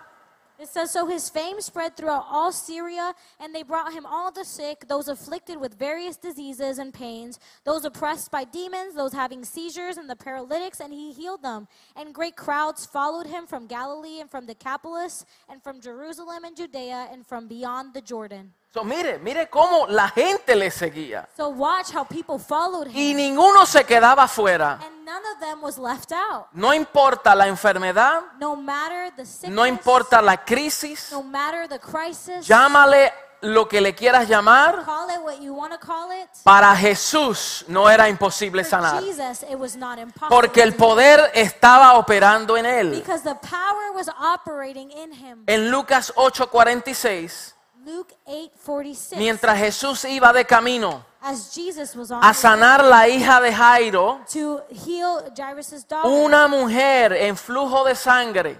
It 0.57 0.69
says, 0.69 0.89
So 0.89 1.05
his 1.05 1.29
fame 1.29 1.59
spread 1.59 1.97
throughout 1.97 2.25
all 2.29 2.51
Syria, 2.51 3.13
and 3.41 3.53
they 3.53 3.61
brought 3.61 3.91
him 3.91 4.05
all 4.05 4.31
the 4.31 4.45
sick, 4.45 4.87
those 4.87 5.09
afflicted 5.09 5.59
with 5.59 5.77
various 5.77 6.15
diseases 6.15 6.77
and 6.77 6.93
pains, 6.93 7.39
those 7.65 7.83
oppressed 7.83 8.31
by 8.31 8.45
demons, 8.45 8.95
those 8.95 9.11
having 9.11 9.43
seizures, 9.43 9.97
and 9.97 10.09
the 10.09 10.15
paralytics, 10.15 10.79
and 10.79 10.93
he 10.93 11.11
healed 11.11 11.43
them. 11.43 11.67
And 11.97 12.13
great 12.13 12.37
crowds 12.37 12.85
followed 12.85 13.27
him 13.27 13.47
from 13.47 13.67
Galilee 13.67 14.21
and 14.21 14.31
from 14.31 14.45
Decapolis, 14.45 15.25
and 15.49 15.61
from 15.61 15.81
Jerusalem 15.81 16.45
and 16.45 16.55
Judea, 16.55 17.09
and 17.11 17.27
from 17.27 17.49
beyond 17.49 17.93
the 17.93 18.01
Jordan. 18.01 18.53
So, 18.75 18.83
mire, 18.83 19.19
mire 19.19 19.47
cómo 19.49 19.87
la 19.87 20.09
gente 20.09 20.53
le 20.53 20.69
seguía. 20.69 21.25
So 21.37 21.47
watch 21.47 21.93
how 21.95 22.03
people 22.03 22.37
followed 22.37 22.87
Y 22.93 23.11
him, 23.11 23.15
ninguno 23.17 23.65
se 23.65 23.85
quedaba 23.85 24.27
fuera. 24.27 24.79
and 24.85 25.05
none 25.05 25.23
of 25.33 25.39
them 25.39 25.61
was 25.61 25.77
left 25.77 26.11
out. 26.11 26.47
No 26.51 26.73
importa 26.73 27.33
la 27.33 27.47
enfermedad, 27.47 28.21
No 28.37 28.57
matter 28.57 29.13
the 29.15 29.25
sickness, 29.25 29.55
no 29.55 29.65
importa 29.65 30.21
la 30.21 30.35
crisis, 30.43 31.09
no 31.13 31.23
matter 31.23 31.69
the 31.69 31.79
crisis, 31.79 32.45
llámale 32.45 33.13
lo 33.39 33.65
que 33.65 33.79
le 33.79 33.95
quieras 33.95 34.27
llamar, 34.27 34.83
Call 34.83 35.09
it 35.09 35.21
what 35.21 35.39
you 35.39 35.53
want 35.53 35.71
to 35.71 35.79
call 35.79 36.11
it. 36.11 36.27
para 36.43 36.75
Jesús 36.75 37.63
no 37.69 37.89
era 37.89 38.09
imposible 38.09 38.65
For 38.65 38.71
sanar. 38.71 39.01
Jesus, 39.01 39.43
it 39.49 39.57
was 39.57 39.77
not 39.77 39.99
impossible. 39.99 40.27
Porque 40.35 40.61
el 40.61 40.75
poder 40.75 41.31
estaba 41.33 41.93
operando 41.97 42.57
en 42.57 42.65
él. 42.65 42.91
Because 42.91 43.23
the 43.23 43.35
power 43.35 43.93
was 43.93 44.09
operating 44.19 44.91
in 44.91 45.13
him. 45.13 45.43
En 45.47 45.71
Lucas 45.71 46.11
8:46, 46.17 46.17
Luke 46.17 46.51
8:46. 46.51 47.54
Mientras 49.15 49.57
Jesús 49.57 50.05
iba 50.05 50.33
de 50.33 50.45
camino 50.45 51.05
a 52.21 52.33
sanar 52.33 52.83
la 52.83 53.07
hija 53.07 53.41
de 53.41 53.53
Jairo, 53.53 54.19
una 56.03 56.47
mujer 56.47 57.13
en 57.13 57.35
flujo 57.35 57.83
de 57.83 57.95
sangre 57.95 58.57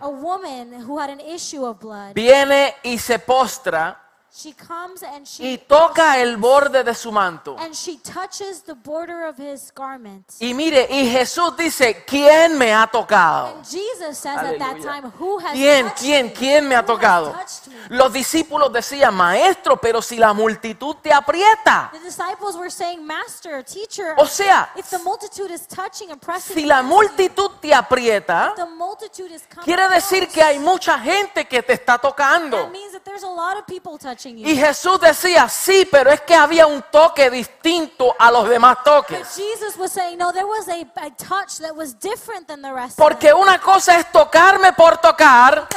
viene 2.14 2.76
y 2.84 2.98
se 2.98 3.20
postra 3.20 4.05
she 4.36 4.52
comes 4.54 5.02
and 5.02 5.22
y 5.26 5.26
she 5.26 5.58
toca 5.60 6.20
el 6.20 6.36
borde 6.36 6.84
de 6.84 6.94
su 6.94 7.10
manto. 7.12 7.56
and 7.58 7.74
she 7.74 7.98
touches 8.00 8.64
the 8.64 8.74
border 8.74 9.26
of 9.28 9.38
his 9.40 9.72
garment. 9.74 10.26
Y 10.42 10.54
mire, 10.54 10.88
y 10.90 11.10
Jesús 11.10 11.56
dice, 11.56 12.04
¿quién 12.06 12.58
me 12.58 12.74
ha 12.74 12.86
tocado? 12.88 13.56
And 13.56 13.64
Jesus 13.66 14.18
says 14.18 14.38
at 14.40 14.58
that 14.58 14.78
time, 14.82 15.10
"Who 15.20 15.40
has 15.40 15.54
¿Quién, 15.54 15.86
touched 15.88 16.00
quién, 16.02 16.26
me? 16.28 16.34
quién 16.34 16.68
me 16.68 16.76
ha 16.76 16.82
Who 16.82 16.92
has 16.94 17.00
tocado? 17.00 17.32
touched 17.32 17.68
me?" 17.68 17.96
Los 17.96 18.12
discípulos 18.12 18.74
decían, 18.74 19.14
maestro, 19.16 19.78
pero 19.78 20.02
si 20.02 20.18
la 20.18 20.34
multitud 20.34 20.98
te 21.02 21.14
aprieta. 21.14 21.90
The 21.94 22.00
disciples 22.00 22.56
were 22.58 22.70
saying, 22.72 23.06
"Master, 23.06 23.64
teacher, 23.64 24.16
O 24.18 24.26
sea, 24.26 24.70
if 24.76 24.90
the 24.90 25.00
multitude 25.00 25.52
is 25.54 25.66
touching 25.68 26.12
and 26.12 26.20
pressing, 26.20 26.56
si 26.56 26.66
la 26.66 26.82
multitud 26.82 27.52
te 27.62 27.74
aprieta, 27.74 28.54
the 28.56 28.66
multitude 28.66 29.32
is 29.34 29.44
coming 29.48 29.64
quiere 29.66 29.88
decir 29.90 30.24
close, 30.24 30.34
que 30.34 30.42
hay 30.44 30.60
mucha 30.60 31.00
gente 31.00 31.46
que 31.46 31.62
te 31.64 31.74
está 31.74 31.94
That 31.98 32.02
tocando. 32.02 32.68
means 32.72 32.92
that 32.94 33.04
there's 33.06 33.24
a 33.24 33.30
lot 33.30 33.58
of 33.58 33.66
people 33.66 33.98
touching 33.98 34.25
you. 34.34 34.48
Y 34.48 34.56
Jesús 34.58 35.00
decía, 35.00 35.48
sí, 35.50 35.88
pero 35.92 36.12
es 36.12 36.22
que 36.22 36.36
había 36.36 36.68
un 36.68 36.84
toque 36.92 37.30
distinto 37.30 38.16
a 38.18 38.32
los 38.32 38.48
demás 38.50 38.78
toques. 38.84 39.36
Jesus 39.36 39.78
was 39.78 39.92
saying, 39.92 40.18
no, 40.18 40.32
there 40.32 40.46
was 40.46 40.68
a, 40.68 40.82
a 41.02 41.12
touch 41.12 41.60
that 41.60 41.76
was 41.76 41.94
different 42.00 42.48
than 42.48 42.62
the 42.62 42.72
rest. 42.72 42.98
Porque 42.98 43.34
una 43.34 43.60
cosa 43.60 43.98
es 44.00 44.12
tocarme 44.12 44.74
por 44.74 44.98
tocar 44.98 45.68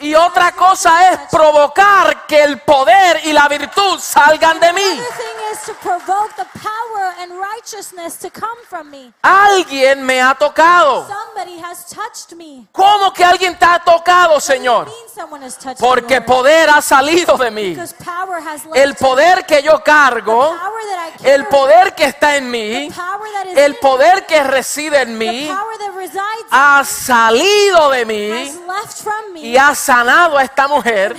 y 0.00 0.14
otra 0.14 0.52
cosa 0.52 1.12
es 1.12 1.18
provocar 1.30 2.26
que 2.26 2.42
el 2.42 2.60
poder 2.60 3.20
y 3.24 3.32
la 3.32 3.48
virtud 3.48 3.98
salgan 3.98 4.58
de 4.60 4.72
mí. 4.72 5.00
Alguien 9.22 10.02
me 10.02 10.22
ha 10.22 10.34
tocado. 10.34 11.06
¿Cómo 12.72 13.12
que 13.12 13.24
alguien 13.24 13.58
te 13.58 13.64
ha 13.64 13.78
tocado, 13.78 14.40
Señor? 14.40 14.90
Porque 15.78 16.20
poder 16.20 16.70
ha 16.70 16.80
salido 16.80 17.36
de 17.36 17.50
mí. 17.50 17.70
Because 17.70 17.94
power 17.94 18.40
has 18.40 18.64
left 18.64 18.76
El 18.76 18.90
me. 18.90 18.94
poder 18.94 19.46
que 19.46 19.62
yo 19.62 19.78
The 19.78 19.84
cargo, 19.84 20.56
el 21.24 21.46
poder 21.46 21.94
que 21.94 22.04
está 22.04 22.36
en 22.36 22.50
mí, 22.50 22.90
el 23.56 23.76
poder 23.76 24.26
que 24.26 24.42
reside 24.42 25.02
en 25.02 25.16
mí, 25.18 25.50
ha 26.50 26.84
salido 26.84 27.90
de 27.90 28.04
mí 28.04 28.30
has 28.32 28.54
left 28.56 29.02
from 29.02 29.32
me 29.32 29.40
y 29.40 29.56
ha 29.56 29.74
sanado 29.74 30.36
a 30.38 30.42
esta 30.44 30.64
and 30.64 30.72
mujer 30.72 31.16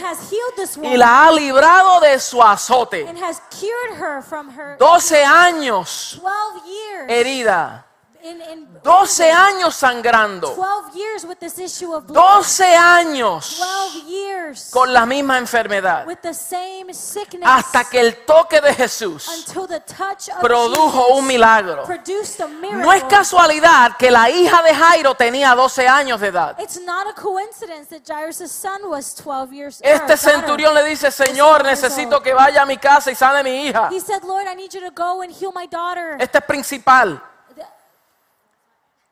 y 0.82 0.98
la 0.98 1.26
ha 1.26 1.32
librado 1.32 2.00
de 2.02 2.20
su 2.20 2.42
azote. 2.42 3.08
and 3.08 3.18
has 3.18 3.42
cured 3.50 3.98
her 4.00 4.22
from 4.22 4.50
her 4.50 4.78
12 4.78 5.24
años 5.24 6.20
12 6.22 6.66
years 6.66 7.10
herida, 7.10 7.86
12 8.82 9.32
años 9.32 9.76
sangrando, 9.76 10.54
12 10.54 10.96
years 10.96 11.26
with 11.26 11.36
this 11.40 11.60
issue 11.60 11.94
of 11.94 12.06
blood 12.08 12.42
12 12.42 12.76
años 12.78 13.58
12 13.58 14.08
years 14.08 14.70
con 14.72 14.94
la 14.94 15.06
misma 15.06 15.38
enfermedad, 15.38 16.08
with 16.08 16.20
the 16.22 16.34
same 16.34 16.94
sickness 16.94 17.46
hasta 17.46 17.84
que 17.84 18.00
el 18.00 18.24
toque 18.26 18.62
de 18.62 18.74
Jesús 18.74 19.54
produjo 20.40 21.08
un 21.18 21.28
milagro. 21.28 21.84
produced 21.84 22.40
a 22.40 22.48
miracle. 22.48 22.82
No 22.82 22.94
es 22.94 23.04
casualidad 23.04 23.98
que 23.98 24.10
la 24.10 24.30
hija 24.30 24.62
de 24.62 24.74
Jairo 24.74 25.16
tenía 25.16 25.54
12 25.54 25.86
años 25.86 26.22
de 26.22 26.28
edad. 26.28 26.58
It's 26.60 26.80
not 26.80 27.06
a 27.08 27.14
coincidence 27.14 27.90
that 27.90 28.06
Jairus' 28.08 28.50
son 28.50 28.90
was 28.90 29.14
12 29.16 29.54
years 29.54 29.82
or 29.82 29.88
Este 29.88 30.16
centurión 30.16 30.74
le 30.74 30.86
dice, 30.86 31.12
Señor, 31.12 31.66
necesito 31.66 32.22
que 32.22 32.34
vaya 32.34 32.62
a 32.62 32.66
mi 32.66 32.78
casa 32.78 33.12
y 33.12 33.16
sane 33.16 33.44
mi 33.44 33.68
hija. 33.68 33.90
He 33.92 34.00
said, 34.00 34.24
Lord, 34.24 34.48
I 34.48 34.56
need 34.56 34.74
you 34.74 34.80
to 34.80 34.92
go 34.92 35.22
and 35.22 35.30
heal 35.30 35.52
my 35.54 35.68
daughter. 35.68 36.16
Este 36.20 36.40
principal, 36.40 37.22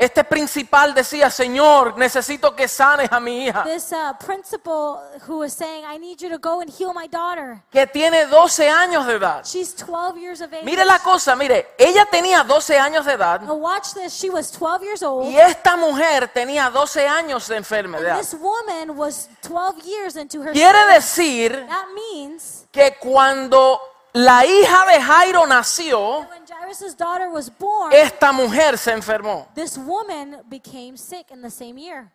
este 0.04 0.24
principal 0.24 0.94
decía, 0.96 1.30
Señor, 1.30 1.96
necesito 1.98 2.56
que 2.56 2.68
sanes 2.68 3.12
a 3.12 3.20
mi 3.20 3.46
hija, 3.46 3.64
This 3.64 3.92
uh, 3.92 4.14
principal 4.18 5.00
who 5.28 5.38
was 5.40 5.54
saying, 5.54 5.86
I 5.86 6.00
need 6.00 6.18
you 6.20 6.30
to 6.30 6.40
go 6.40 6.60
and 6.62 6.70
heal 6.70 6.92
my 6.94 7.08
daughter. 7.08 7.62
que 7.72 7.86
tiene 7.86 8.26
12 8.26 8.68
años 8.70 9.06
de 9.06 9.14
edad. 9.18 9.46
She's 9.46 9.76
12 9.76 10.18
years 10.20 10.42
of 10.42 10.52
age. 10.52 10.64
Mire 10.64 10.84
la 10.86 10.98
cosa, 11.00 11.36
mire, 11.36 11.68
ella 11.78 12.06
tenía 12.10 12.44
12 12.44 12.80
años 12.80 13.06
de 13.06 13.14
edad 13.14 13.42
Now 13.42 13.54
watch 13.56 13.94
this. 13.94 14.12
She 14.14 14.30
was 14.32 14.52
12 14.52 14.84
years 14.84 15.04
old. 15.04 15.28
y 15.32 15.38
esta 15.38 15.76
mujer 15.76 16.28
tenía 16.34 16.70
12 16.72 17.08
años 17.08 17.48
de 17.48 17.58
And 17.58 17.66
enfermedad. 17.66 18.18
this 18.20 18.34
woman 18.34 18.98
was 18.98 19.30
12 19.42 19.84
years 19.86 20.16
into 20.16 20.42
her 20.42 20.52
Quiere 20.52 20.80
decir 20.94 21.66
That 21.68 21.86
means 21.94 22.66
que 22.72 22.98
cuando 23.00 23.80
la 24.14 24.46
hija 24.46 24.86
de 24.88 25.02
Jairo 25.02 25.46
nació, 25.48 26.28
when 26.72 26.78
Jairus' 26.80 26.94
daughter 26.96 27.30
was 27.30 27.50
born, 27.50 27.94
esta 27.94 28.32
mujer 28.32 28.78
se 28.78 28.92
enfermó. 28.92 29.48
this 29.56 29.78
woman 29.78 30.42
became 30.50 30.98
sick 30.98 31.32
in 31.32 31.42
the 31.42 31.50
same 31.50 31.78
year. 31.78 32.12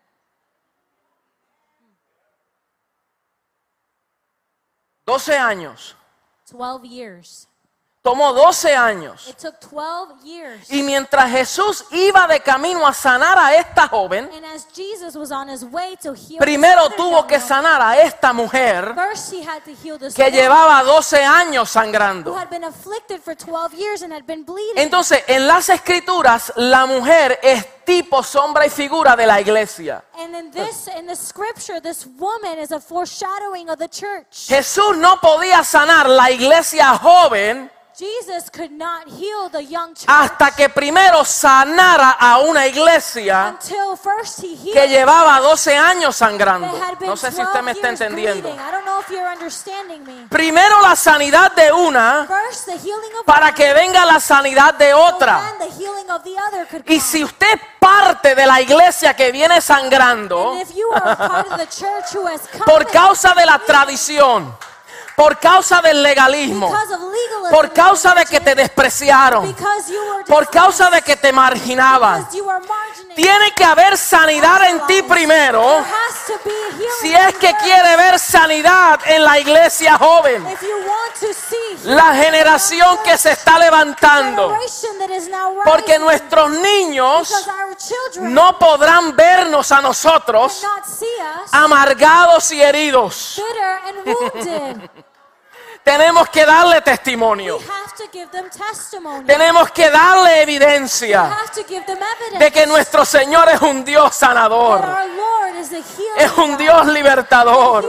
12 5.07 5.35
años. 5.35 5.95
12 6.51 6.85
years. 6.85 7.47
Tomó 8.07 8.33
12 8.33 8.73
años. 8.73 9.27
It 9.27 9.37
took 9.37 9.59
12 9.59 10.23
years. 10.23 10.71
Y 10.71 10.85
mientras 10.85 11.29
Jesús 11.29 11.85
iba 11.91 12.29
de 12.29 12.39
camino 12.39 12.87
a 12.87 12.95
sanar 12.95 13.37
a 13.37 13.57
esta 13.57 13.89
joven, 13.89 14.31
And 14.33 14.45
as 14.45 14.65
Jesus 14.73 15.17
was 15.17 15.33
on 15.33 15.49
his 15.49 15.65
way 15.65 15.97
to 16.05 16.15
heal 16.15 16.39
primero 16.39 16.89
tuvo 16.91 17.27
que 17.27 17.41
sanar 17.41 17.83
a 17.83 18.01
esta 18.01 18.33
mujer 18.33 18.95
First, 18.95 19.35
had 19.45 19.65
to 19.65 19.73
heal 19.73 19.99
this 19.99 20.15
que 20.15 20.23
woman 20.23 20.39
llevaba 20.39 20.85
12 20.85 21.25
años 21.25 21.63
who 21.75 21.81
sangrando. 21.81 22.33
had 22.39 22.49
been 22.49 22.63
afflicted 22.63 23.21
for 23.21 23.35
12 23.35 23.75
years 23.75 24.03
and 24.03 24.13
had 24.13 24.25
been 24.25 24.45
bleeding. 24.45 24.77
Entonces, 24.79 25.25
en 25.27 25.49
las 25.49 25.69
escrituras, 25.69 26.53
la 26.55 26.87
mujer 26.87 27.41
es 27.43 27.67
tipo, 27.85 28.23
sombra 28.23 28.65
y 28.67 28.71
figura 28.71 29.17
de 29.17 29.27
la 29.27 29.41
iglesia. 29.41 30.05
and 30.17 30.33
in 30.37 30.53
this, 30.53 30.87
in 30.97 31.09
the 31.09 31.17
scripture, 31.17 31.81
this 31.81 32.07
woman 32.21 32.61
is 32.61 32.71
a 32.71 32.79
foreshadowing 32.79 33.69
of 33.69 33.79
the 33.79 33.89
church. 33.89 34.47
Jesús 34.47 34.97
no 34.97 35.17
podía 35.21 35.65
sanar 35.65 36.09
la 36.09 36.31
iglesia 36.31 36.97
joven 36.99 37.73
Jesus 37.99 38.51
could 38.51 38.73
not 38.73 39.07
heal 39.09 39.49
the 39.51 39.65
young 39.65 39.95
church 39.95 40.05
hasta 40.07 40.51
que 40.55 40.69
primero 40.69 41.25
sanara 41.25 42.17
a 42.21 42.41
una 42.41 42.67
iglesia 42.67 43.57
until 43.59 43.97
first 43.97 44.41
he 44.43 44.49
healed 44.55 44.75
que 44.75 44.87
llevaba 44.89 45.41
12 45.41 45.75
años 45.79 46.15
sangrando. 46.15 46.67
No 47.01 47.17
sé 47.17 47.33
si 47.33 47.41
usted 47.41 47.63
me 47.63 47.73
12 47.73 47.81
está 47.81 47.89
years 47.89 48.01
entendiendo. 48.03 48.43
bleeding. 48.51 48.61
I 48.61 48.71
don't 48.71 48.85
know 48.85 49.01
if 49.01 49.09
you're 49.09 49.27
understanding 49.33 50.05
me. 50.05 50.27
Primero 50.29 50.79
la 50.83 50.95
sanidad 50.95 51.53
de 51.53 51.73
una 51.73 52.27
First, 52.29 52.67
the 52.67 52.73
healing 52.79 53.15
of 53.19 53.25
para 53.25 53.47
one, 53.47 53.55
que 53.55 53.73
venga 53.73 54.05
la 54.05 54.21
sanidad 54.21 54.75
de 54.75 54.93
otra. 54.93 55.41
then 55.59 55.71
the 55.71 55.75
healing 55.79 56.11
of 56.11 56.23
the 56.23 56.37
other 56.49 56.67
could 56.69 56.83
Y 56.87 56.99
come. 56.99 57.01
si 57.01 57.25
usted 57.25 57.59
parte 57.81 58.35
de 58.35 58.45
la 58.45 58.61
iglesia 58.61 59.15
que 59.17 59.33
viene 59.33 59.63
sangrando 59.63 60.53
and 60.53 60.61
if 60.61 60.77
you 60.77 60.87
are 60.93 61.13
a 61.13 61.17
part 61.17 61.51
of 61.51 61.57
the 61.59 61.67
church 61.69 62.13
who 62.15 62.27
has 62.27 62.43
come 62.49 62.65
por 62.67 62.85
causa 62.91 63.33
de 63.33 63.47
la 63.47 63.59
tradición, 63.61 64.55
por 65.17 65.39
causa 65.39 65.81
del 65.81 66.03
legalismo, 66.03 66.71
por 67.51 67.73
causa 67.73 68.15
de 68.15 68.27
que 68.27 68.39
te 68.39 68.55
despreciaron, 68.55 69.57
por 70.27 70.49
causa 70.51 70.91
de 70.91 71.01
que 71.01 71.17
te 71.17 71.33
marginaban, 71.33 72.29
tiene 73.15 73.53
que 73.53 73.65
haber 73.65 73.97
sanidad 73.97 74.69
en 74.69 74.87
ti 74.87 75.03
primero. 75.03 75.83
si 77.01 77.15
es 77.15 77.35
que 77.37 77.55
quiere 77.63 77.97
ver 77.97 78.19
sanidad 78.19 79.01
en 79.07 79.25
la 79.25 79.39
iglesia 79.41 79.97
joven, 79.97 80.47
la 81.85 82.15
generación 82.15 82.99
que 83.03 83.17
se 83.17 83.33
está 83.33 83.59
levantando. 83.59 84.55
Porque 85.65 85.99
nuestros 85.99 86.51
niños 86.51 87.49
no 88.21 88.59
podrán 88.59 89.17
vernos 89.17 89.73
a 89.73 89.81
nosotros 89.81 90.63
amargados 91.53 92.53
y 92.53 92.61
heridos. 92.61 93.41
Tenemos 95.87 96.29
que 96.31 96.45
darle 96.45 96.83
testimonio. 96.83 97.59
We 97.59 97.65
have 97.65 97.93
to 97.97 98.09
give 98.13 98.27
them 98.33 98.51
testimony. 98.51 99.25
Tenemos 99.25 99.71
que 99.71 99.89
darle 99.89 100.43
evidencia 100.43 101.31
de 102.37 102.51
que 102.51 102.67
nuestro 102.67 103.05
Señor 103.05 103.49
es 103.51 103.63
un 103.63 103.85
Dios 103.85 104.13
sanador. 104.17 104.85
Es 106.17 106.33
un 106.39 106.57
Dios 106.57 106.87
libertador. 106.89 107.89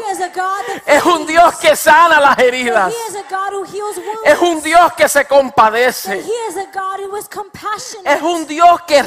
Es 0.85 1.03
un. 1.05 1.25
Dios 1.25 1.57
que 1.57 1.75
sana 1.75 2.19
las 2.19 2.37
heridas. 2.37 2.93
Es 4.23 4.37
un 4.41 4.61
Dios 4.61 4.93
que 4.93 5.09
se 5.09 5.25
compadece. 5.25 6.23
Es 8.05 8.21
un 8.21 8.45
Dios 8.45 8.81
que 8.83 9.01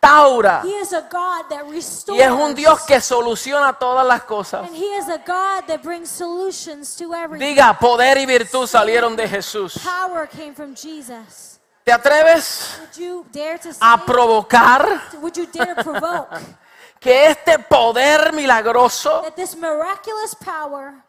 restaura. 0.00 0.62
He 0.62 0.72
is 0.80 0.92
a 0.92 1.02
God 1.02 1.48
that 1.48 1.64
restores. 1.68 2.18
Y 2.18 2.22
es 2.22 2.30
un 2.30 2.54
Dios 2.54 2.82
que 2.82 3.00
soluciona 3.00 3.72
todas 3.78 4.06
las 4.06 4.22
cosas. 4.22 4.66
And 4.66 4.76
He 4.76 4.96
is 4.96 5.08
a 5.08 5.18
God 5.18 5.66
that 5.66 5.82
brings 5.82 6.08
solutions 6.08 6.96
to 6.96 7.14
everything. 7.14 7.54
Diga, 7.54 7.78
poder 7.78 8.18
y 8.18 8.26
virtud 8.26 8.66
salieron 8.66 9.16
de 9.16 9.28
Jesús. 9.28 9.78
Power 9.78 10.28
came 10.28 10.54
from 10.54 10.74
Jesus. 10.74 11.58
¿Te 11.84 11.92
atreves 11.92 12.78
Would 12.80 12.96
you 12.96 13.26
dare 13.32 13.58
to 13.58 13.72
say? 13.72 13.78
a 13.80 13.96
provocar 14.04 15.00
Would 15.22 15.36
you 15.36 15.46
dare 15.46 15.74
provoke 15.74 16.38
que 17.00 17.28
este 17.28 17.58
poder 17.58 18.34
milagroso, 18.34 19.22
that 19.22 19.34
this 19.34 19.56
miraculous 19.56 20.34
power, 20.34 21.02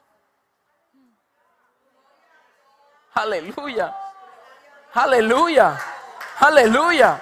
aleluya, 3.13 3.93
aleluya, 4.93 5.77
aleluya, 6.39 7.21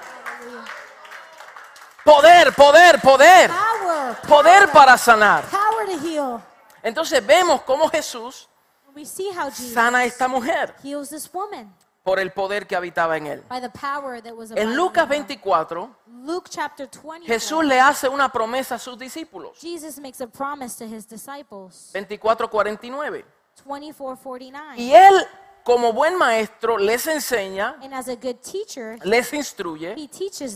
poder, 2.10 2.52
poder, 2.54 3.00
poder, 3.00 3.50
power, 3.50 4.16
poder 4.26 4.72
para 4.72 4.96
sanar. 4.98 5.44
power 5.50 5.86
to 5.86 6.06
heal? 6.06 6.40
Entonces 6.82 7.24
vemos 7.24 7.62
cómo 7.62 7.88
Jesús 7.88 8.48
We 8.94 9.04
see 9.04 9.30
how 9.30 9.48
Jesus 9.50 9.72
sana 9.72 9.98
a 9.98 10.04
esta 10.04 10.26
mujer 10.26 10.74
heals 10.82 11.10
this 11.10 11.30
woman 11.32 11.72
por 12.02 12.18
el 12.18 12.32
poder 12.32 12.66
que 12.66 12.74
habitaba 12.74 13.16
en 13.16 13.26
él. 13.26 13.44
by 13.48 13.60
the 13.60 13.70
power 13.70 14.20
that 14.20 14.34
was 14.34 14.50
En 14.52 14.74
Lucas 14.74 15.04
in 15.04 15.10
her. 15.10 15.24
24, 15.24 15.90
Luke 16.24 16.48
chapter 16.50 16.88
20. 16.88 17.26
Jesús 17.26 17.64
le 17.64 17.78
hace 17.78 18.08
una 18.08 18.30
promesa 18.30 18.74
a 18.74 18.78
sus 18.78 18.98
discípulos. 18.98 19.58
Jesus 19.60 19.98
makes 19.98 20.20
a 20.20 20.26
promise 20.26 20.76
to 20.76 20.84
his 20.84 21.06
disciples. 21.06 21.90
24, 21.92 22.48
49. 22.48 23.24
24:49. 23.64 24.78
Y 24.78 24.94
él, 24.94 25.26
como 25.64 25.92
buen 25.92 26.16
maestro, 26.16 26.78
les 26.78 27.06
enseña, 27.06 27.76
And 27.82 27.94
as 27.94 28.08
a 28.08 28.14
good 28.16 28.36
teacher, 28.42 28.98
les 29.04 29.32
instruye, 29.32 29.94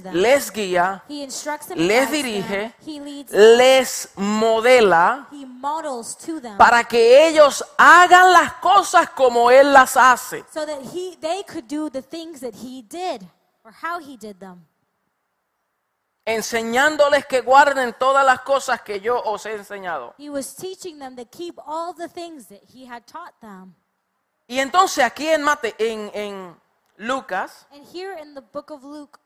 them. 0.02 0.14
les 0.14 0.50
guía, 0.52 1.02
them. 1.08 1.78
les 1.78 2.10
them. 2.10 2.12
dirige, 2.12 2.74
He 2.86 3.00
leads. 3.00 3.32
les 3.32 4.08
modela 4.16 5.26
them. 5.30 6.56
para 6.58 6.84
que 6.84 7.28
ellos 7.28 7.64
hagan 7.78 8.32
las 8.32 8.54
cosas 8.54 9.10
como 9.10 9.50
él 9.50 9.72
las 9.72 9.96
hace. 9.96 10.44
so 10.52 10.64
that 10.66 10.80
he 10.92 11.16
they 11.20 11.42
could 11.44 11.66
do 11.68 11.88
the 11.90 12.02
things 12.02 12.40
that 12.40 12.54
he 12.54 12.82
did 12.82 13.22
or 13.64 13.72
how 13.82 13.98
he 13.98 14.16
did 14.16 14.38
them 14.38 14.66
Enseñándoles 16.26 17.26
que 17.26 17.42
guarden 17.42 17.92
todas 17.98 18.24
las 18.24 18.40
cosas 18.40 18.80
que 18.80 18.98
yo 18.98 19.20
os 19.26 19.44
he 19.44 19.52
enseñado. 19.54 20.14
he 20.18 20.30
was 20.30 20.54
teaching 20.56 20.98
them 20.98 21.14
to 21.16 21.24
keep 21.26 21.58
all 21.66 21.92
the 21.94 22.08
things 22.08 22.46
that 22.48 22.62
he 22.72 22.86
had 22.88 23.04
taught 23.06 23.34
them 23.42 23.74
Y 24.46 24.58
entonces 24.58 25.02
aquí 25.04 25.28
en, 25.28 25.42
Mate, 25.42 25.74
en, 25.78 26.10
en 26.14 26.56
Lucas, 26.96 27.66
and 27.72 27.84
here 27.94 28.20
in 28.20 28.34
the 28.34 28.42
book 28.52 28.70
of 28.70 28.82
luke 28.84 29.18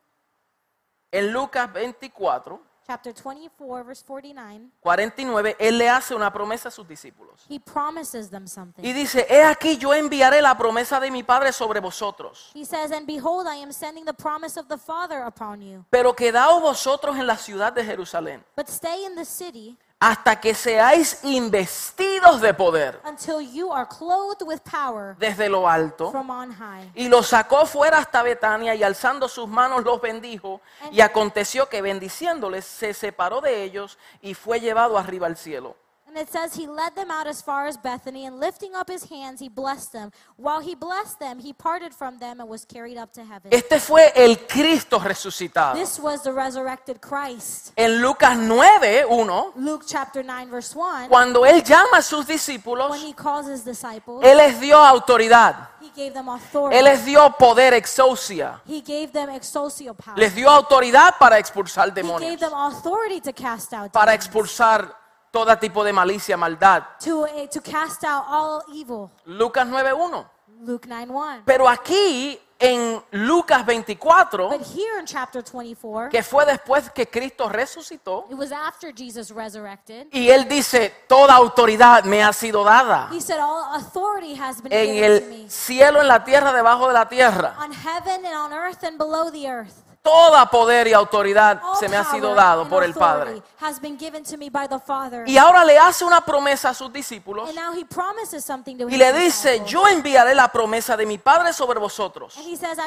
en 1.11 1.33
Lucas 1.33 1.70
24, 1.72 2.61
chapter 2.87 3.12
24 3.12 3.85
verse 3.85 4.02
49 4.04 4.70
49, 4.81 5.57
él 5.59 5.76
le 5.78 5.88
hace 5.90 6.14
una 6.14 6.33
promesa 6.33 6.68
a 6.68 6.70
sus 6.70 6.87
discípulos. 6.87 7.44
he 7.48 7.59
promises 7.59 8.31
them 8.31 8.46
something 8.46 8.83
Y 8.85 8.92
dice, 8.92 9.26
he 9.28 9.42
aquí 9.42 9.76
yo 9.76 9.92
enviaré 9.92 10.40
la 10.40 10.57
promesa 10.57 10.98
de 11.00 11.11
mi 11.11 11.22
Padre 11.22 11.52
sobre 11.52 11.81
vosotros. 11.81 12.50
he 12.54 12.64
says 12.64 12.90
and 12.92 13.07
behold 13.07 13.46
i 13.46 13.57
am 13.62 13.72
sending 13.72 14.04
the 14.04 14.14
promise 14.14 14.59
of 14.59 14.66
the 14.68 14.78
father 14.78 15.22
upon 15.24 15.61
you 15.61 15.85
Pero 15.90 16.14
quedaos 16.14 16.62
vosotros 16.62 17.16
en 17.18 17.26
la 17.26 17.37
ciudad 17.37 17.72
de 17.72 17.85
Jerusalén 17.85 18.42
but 18.57 18.68
stay 18.68 19.04
in 19.04 19.14
the 19.16 19.24
city 19.24 19.76
hasta 20.01 20.41
que 20.41 20.55
seáis 20.55 21.19
investidos 21.25 22.41
de 22.41 22.55
poder 22.55 23.01
until 23.05 23.41
you 23.41 23.73
are 23.73 23.87
clothed 23.87 24.43
with 24.47 24.61
power 24.61 25.17
desde 25.19 25.49
lo 25.49 25.69
alto. 25.69 26.11
from 26.13 26.31
on 26.31 26.53
high 26.53 26.89
Y 26.95 27.09
los 27.09 27.29
sacó 27.29 27.67
fuera 27.67 27.99
hasta 27.99 28.23
Betania 28.23 28.75
y 28.77 28.85
alzando 28.85 29.29
sus 29.29 29.49
manos 29.49 29.85
los 29.85 30.01
bendijo. 30.01 30.61
Y 30.93 31.01
aconteció 31.01 31.69
que 31.69 31.83
bendiciéndoles 31.83 32.65
se 32.65 32.95
separó 32.95 33.41
de 33.41 33.65
ellos 33.65 33.99
y 34.23 34.35
fue 34.35 34.61
llevado 34.61 34.99
arriba 34.99 35.27
al 35.27 35.37
cielo. 35.37 35.75
And 36.18 36.26
it 36.26 36.33
says 36.33 36.57
he 36.57 36.66
led 36.66 36.96
them 36.96 37.12
out 37.12 37.28
as 37.28 37.40
far 37.40 37.68
as 37.68 37.76
Bethany, 37.76 38.26
and 38.26 38.40
lifting 38.40 38.74
up 38.74 38.88
his 38.90 39.04
hands, 39.04 39.38
he 39.38 39.48
blessed 39.48 39.92
them. 39.92 40.11
While 40.37 40.61
he 40.61 40.74
blessed 40.74 41.20
them, 41.20 41.38
he 41.38 41.52
parted 41.52 41.94
from 41.94 42.18
them 42.18 42.40
and 42.40 42.48
was 42.48 42.64
carried 42.64 42.96
up 42.96 43.12
to 43.12 43.24
heaven. 43.24 43.52
Este 43.52 43.78
fue 43.78 44.11
el 44.16 44.35
Cristo 44.48 44.98
resucitado. 44.98 45.78
This 45.78 46.00
was 46.00 46.24
the 46.24 46.33
resurrected 46.33 47.00
Christ. 47.00 47.72
En 47.76 48.02
Lucas 48.02 48.37
9, 48.37 49.04
1, 49.07 49.52
Luke 49.59 49.85
chapter 49.87 50.24
9, 50.24 50.50
verse 50.50 50.74
1, 50.74 51.09
cuando 51.09 51.44
él 51.46 51.62
llama 51.62 51.98
a 51.98 52.02
sus 52.02 52.26
discípulos, 52.26 52.90
when 52.90 53.00
he 53.00 53.12
calls 53.12 53.46
his 53.46 53.64
disciples, 53.64 54.24
él 54.24 54.38
les 54.38 54.59
dio 54.59 54.76
autoridad. 54.76 55.68
he 55.81 55.90
gave 55.90 56.12
them 56.12 56.28
authority. 56.28 56.76
Él 56.76 56.85
les 56.85 57.04
dio 57.04 57.31
poder 57.38 57.74
exousia. 57.74 58.61
He 58.66 58.81
gave 58.81 59.12
them 59.12 59.31
exousia 59.31 59.94
power. 59.94 60.18
Les 60.18 60.35
dio 60.35 60.50
autoridad 60.50 61.14
para 61.16 61.38
expulsar 61.38 61.87
He 61.87 61.90
gave 61.90 62.02
demonios, 62.02 62.40
them 62.40 62.52
authority 62.54 63.20
to 63.20 63.33
cast 63.33 63.72
out 63.72 63.92
para 63.92 64.14
expulsar 64.14 64.98
todo 65.31 65.57
tipo 65.59 65.85
de 65.85 65.93
malicia, 65.93 66.37
maldad. 66.37 66.83
to, 67.05 67.27
eh, 67.27 67.49
to 67.49 67.61
cast 67.61 68.05
out 68.05 68.25
all 68.29 68.62
evil. 68.73 69.11
Lucas 69.25 69.67
9.1. 69.67 70.27
Luke 70.61 70.88
9, 70.88 71.11
1. 71.12 71.43
Pero 71.45 71.69
aquí 71.69 72.41
en 72.59 73.01
Lucas 73.12 73.64
24, 73.64 74.49
But 74.49 74.62
here 74.62 74.99
in 74.99 75.07
chapter 75.07 75.41
24, 75.45 76.09
que 76.11 76.25
fue 76.25 76.45
después 76.45 76.91
que 76.91 77.07
Cristo 77.07 77.49
resucitó, 77.49 78.27
it 78.29 78.35
was 78.37 78.51
after 78.51 78.93
Jesus 78.93 79.31
resurrected. 79.31 80.09
y 80.11 80.29
él 80.31 80.49
dice, 80.49 80.93
toda 81.07 81.35
autoridad 81.37 82.03
me 82.03 82.25
ha 82.25 82.33
sido 82.33 82.64
dada 82.64 83.09
He 83.12 83.21
said, 83.21 83.38
All 83.38 83.77
authority 83.77 84.35
has 84.35 84.61
been 84.61 84.73
en 84.73 84.87
given 84.95 85.23
to 85.23 85.29
me. 85.29 85.43
el 85.45 85.51
cielo, 85.51 86.01
en 86.01 86.09
la 86.09 86.25
tierra, 86.25 86.53
debajo 86.53 86.88
de 86.88 86.95
la 86.95 87.09
tierra. 87.09 87.55
On 87.61 87.71
heaven 87.73 88.27
and 88.27 88.35
on 88.35 88.53
earth 88.53 88.83
and 88.83 88.99
below 88.99 89.31
the 89.31 89.47
earth. 89.49 89.85
Toda 90.03 90.49
poder 90.51 90.87
y 90.89 90.93
autoridad 90.93 91.61
All 91.63 91.77
se 91.77 91.89
me 91.89 91.97
ha 91.97 92.05
sido 92.05 92.35
dado 92.35 92.63
and 92.63 92.71
por 92.71 92.85
el 92.85 92.95
Padre. 92.95 93.31
authority 93.31 93.49
Has 93.61 93.81
been 93.81 93.99
given 93.99 94.23
to 94.25 94.37
me 94.39 94.49
by 94.51 94.69
the 94.69 94.79
Father. 94.79 95.29
Y 95.29 95.37
ahora 95.37 95.65
le 95.65 95.77
hace 95.79 96.05
una 96.05 96.25
promesa 96.25 96.71
a 96.71 96.75
sus 96.75 96.93
discípulos 96.93 97.49
And 97.49 97.57
now 97.57 97.73
he 97.73 97.85
promises 97.85 98.45
something 98.45 98.77
to 98.79 98.89
y 98.89 98.97
le 98.97 99.13
dice, 99.13 99.63
yo 99.67 99.87
enviaré 99.89 100.35
la 100.35 100.49
promesa 100.49 100.97
de 100.97 101.07
mi 101.07 101.19
Padre 101.19 101.53
sobre 101.53 101.81
vosotros 101.81 102.35
says, 102.35 102.79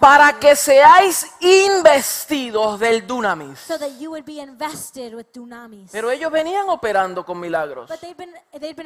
para 0.00 0.38
que 0.38 0.56
seáis 0.56 1.26
investidos 1.40 2.78
del 2.78 3.06
dunamis. 3.06 3.58
so 3.58 3.78
that 3.78 3.90
you 3.98 4.10
would 4.10 4.24
be 4.24 4.40
invested 4.40 5.14
with 5.14 5.26
dunamis. 5.32 5.90
Pero 5.90 6.10
ellos 6.10 6.30
venían 6.30 6.68
operando 6.68 7.24
con 7.24 7.40
milagros. 7.40 7.88
but 7.88 8.00
they've 8.00 8.16
been 8.16 8.32
they've 8.52 8.76
been. 8.76 8.84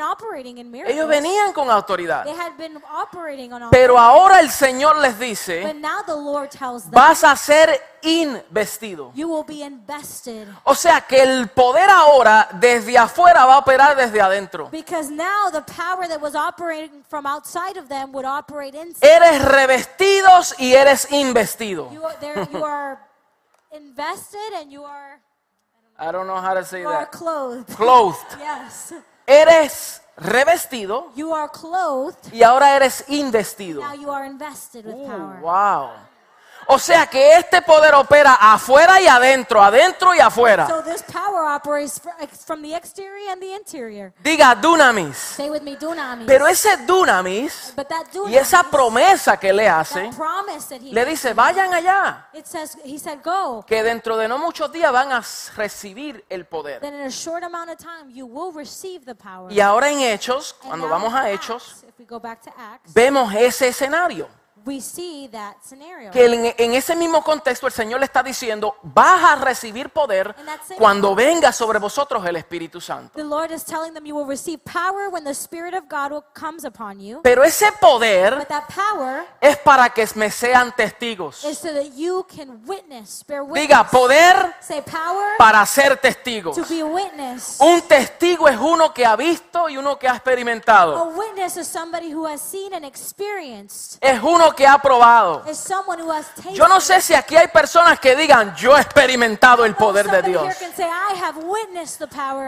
Ellos 0.87 1.09
venían 1.09 1.53
con 1.53 1.71
autoridad. 1.71 2.25
They 2.25 2.35
had 2.35 2.57
been 2.57 2.81
operating 2.91 3.53
on 3.53 3.71
Pero 3.71 3.99
ahora 3.99 4.41
el 4.41 4.51
Señor 4.51 4.99
les 4.99 5.19
dice, 5.19 5.75
Lord 6.39 6.51
tells 6.51 6.85
them, 6.85 6.93
vas 6.93 7.25
a 7.25 7.35
ser 7.37 7.81
investido. 8.03 9.11
you 9.15 9.29
will 9.29 9.45
be 9.45 9.63
invested. 9.63 10.47
O 10.65 10.75
sea 10.75 11.01
que 11.01 11.21
el 11.23 11.49
poder 11.49 11.91
ahora 11.91 12.49
desde 12.61 12.97
afuera 12.97 13.45
va 13.45 13.55
a 13.55 13.59
operar 13.59 13.97
desde 13.97 14.21
adentro. 14.21 14.69
Because 14.71 15.11
now 15.11 15.51
the 15.51 15.63
power 15.63 16.07
that 16.09 16.21
was 16.21 16.35
operating 16.35 17.03
from 17.09 17.27
outside 17.27 17.77
of 17.77 17.89
them 17.89 18.13
would 18.13 18.25
operate 18.25 18.75
inside. 18.75 19.05
Eres 19.07 19.45
revestidos 19.45 20.55
y 20.59 20.75
eres 20.75 21.11
investido. 21.11 21.91
You 21.93 22.05
are, 22.05 22.17
there, 22.21 22.49
you 22.53 22.65
are 22.65 22.99
invested 23.73 24.53
and 24.61 24.71
you 24.73 24.85
are, 24.85 25.21
I 25.99 26.13
don't 26.13 26.27
know 26.27 26.41
how 26.41 26.55
to 26.55 26.65
say 26.65 26.81
you 26.81 26.89
are 26.89 27.01
that. 27.05 27.13
clothed. 27.13 27.69
Clothed. 27.77 28.17
Yes. 28.39 28.95
Eres 29.27 30.01
revestido 30.17 31.13
You 31.15 31.33
are 31.35 31.49
clothed. 31.51 32.33
y 32.33 32.43
ahora 32.43 32.75
eres 32.77 33.05
investido. 33.09 33.81
Now 33.83 33.95
you 33.95 34.11
are 34.11 34.25
invested 34.25 34.87
with 34.87 35.07
power. 35.07 35.39
wow. 35.43 35.91
O 36.71 36.79
sea 36.79 37.07
que 37.07 37.33
este 37.33 37.63
poder 37.63 37.95
opera 37.95 38.35
afuera 38.35 39.01
y 39.01 39.07
adentro, 39.07 39.63
adentro 39.63 40.15
y 40.15 40.21
afuera. 40.21 40.67
So 40.69 40.83
this 40.83 41.03
power 41.03 41.47
operates 41.57 41.99
from 42.45 42.61
the 42.61 42.77
exterior 42.77 43.33
and 43.33 43.41
the 43.41 43.55
interior. 43.55 44.13
Diga 44.23 44.55
dunamis. 44.55 45.17
Say 45.17 45.49
with 45.49 45.63
me, 45.63 45.77
dunamis. 45.77 46.27
Pero 46.27 46.47
ese 46.47 46.77
dunamis 46.87 47.73
but 47.75 47.89
that 47.89 48.09
dunamis, 48.13 48.35
y 48.35 48.37
esa 48.37 48.65
promesa 48.65 49.39
que 49.39 49.51
le 49.51 49.67
hace, 49.67 50.11
that 50.11 50.81
he 50.83 50.93
le 50.93 51.07
dice, 51.07 51.33
vayan 51.33 51.73
allá, 51.73 52.29
it 52.35 52.45
says, 52.45 52.77
he 52.85 52.99
said, 52.99 53.21
go. 53.25 53.65
que 53.67 53.83
dentro 53.83 54.19
de 54.19 54.29
no 54.29 54.37
muchos 54.37 54.71
días 54.71 54.93
van 54.93 55.11
a 55.11 55.23
recibir 55.57 56.23
el 56.29 56.45
poder. 56.45 56.81
Then 56.83 56.93
in 56.93 57.07
a 57.07 57.11
short 57.11 57.45
amount 57.45 57.71
of 57.71 57.79
time, 57.79 58.11
you 58.11 58.27
will 58.27 58.53
receive 58.53 59.07
the 59.07 59.15
power. 59.15 59.51
Y 59.51 59.61
ahora 59.61 59.91
en 59.91 60.01
Hechos, 60.01 60.55
And 60.61 60.69
cuando 60.69 60.89
vamos 60.91 61.15
a 61.15 61.31
Hechos, 61.31 61.83
Acts, 62.59 62.93
vemos 62.93 63.33
ese 63.35 63.69
escenario. 63.69 64.29
We 64.65 64.81
see 64.81 65.29
that 65.29 65.57
scenario. 65.63 66.11
Que 66.11 66.27
en, 66.27 66.55
en 66.57 66.75
ese 66.75 66.95
mismo 66.97 67.23
contexto 67.23 67.67
el 67.67 67.73
Señor 67.73 68.01
le 68.01 68.07
está 68.07 68.23
diciendo, 68.23 68.77
vas 68.83 69.23
a 69.25 69.37
recibir 69.37 69.91
poder 69.91 70.35
cuando 70.77 71.15
venga 71.15 71.53
sobre 71.53 71.79
vosotros 71.79 72.25
el 72.27 72.37
Espíritu 72.37 72.81
Santo. 72.81 73.13
The 73.15 73.25
Lord 73.25 73.51
is 73.53 73.65
telling 73.65 73.95
them 73.95 74.05
you 74.07 74.15
will 74.17 74.27
receive 74.29 74.61
power 74.65 75.09
when 75.11 75.25
the 75.25 75.35
Spirit 75.35 75.75
of 75.75 75.85
God 75.89 76.13
will, 76.13 76.25
comes 76.35 76.65
upon 76.65 77.01
you. 77.01 77.21
Pero 77.23 77.43
ese 77.45 77.73
poder 77.81 78.47
es 79.41 79.57
para 79.59 79.91
que 79.91 80.07
me 80.15 80.31
sean 80.31 80.73
testigos. 80.77 81.45
is 81.45 81.59
so 81.59 81.73
that 81.73 81.95
you 81.97 82.25
can 82.35 82.61
witness, 82.67 83.25
bear 83.27 83.43
witness. 83.43 83.69
Diga, 83.69 83.89
poder 83.91 84.55
Say 84.61 84.83
power 84.83 85.37
para 85.39 85.65
ser 85.67 85.97
testigos. 85.97 86.57
to 86.57 86.65
be 86.69 86.81
a 86.81 86.87
witness. 86.87 87.59
Un 87.61 87.81
testigo 87.83 88.49
es 88.49 88.59
uno 88.59 88.93
que 88.93 89.05
ha 89.07 89.17
visto 89.17 89.69
y 89.69 89.77
uno 89.77 89.99
que 89.99 90.09
ha 90.09 90.13
A 90.13 90.17
experimentado. 90.17 91.05
witness 91.17 91.57
is 91.57 91.67
somebody 91.67 92.13
who 92.13 92.27
has 92.27 92.41
seen 92.41 92.73
and 92.75 92.85
experienced. 92.85 93.99
Es 94.01 94.23
uno 94.23 94.48
uno 94.49 94.57
que 94.57 94.67
ha 94.67 94.79
probado. 94.79 95.45
Yo 96.53 96.69
no 96.69 96.81
sé 96.81 97.01
si 97.01 97.15
aquí 97.15 97.37
hay 97.37 97.49
personas 97.49 97.99
que 98.01 98.17
digan, 98.17 98.55
yo 98.57 98.77
he 98.77 98.81
experimentado 98.81 99.65
el 99.65 99.75
poder 99.75 100.11
de 100.11 100.23
Dios. 100.23 100.55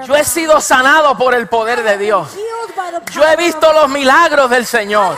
Yo 0.07 0.17
he 0.17 0.25
sido 0.25 0.61
sanado 0.61 1.17
por 1.17 1.35
el 1.35 1.49
poder 1.49 1.83
de 1.83 1.99
Dios. 1.99 2.37
Yo 3.13 3.25
he 3.25 3.37
visto 3.37 3.73
los 3.73 3.89
milagros 3.89 4.51
del 4.51 4.67
Señor. 4.67 5.17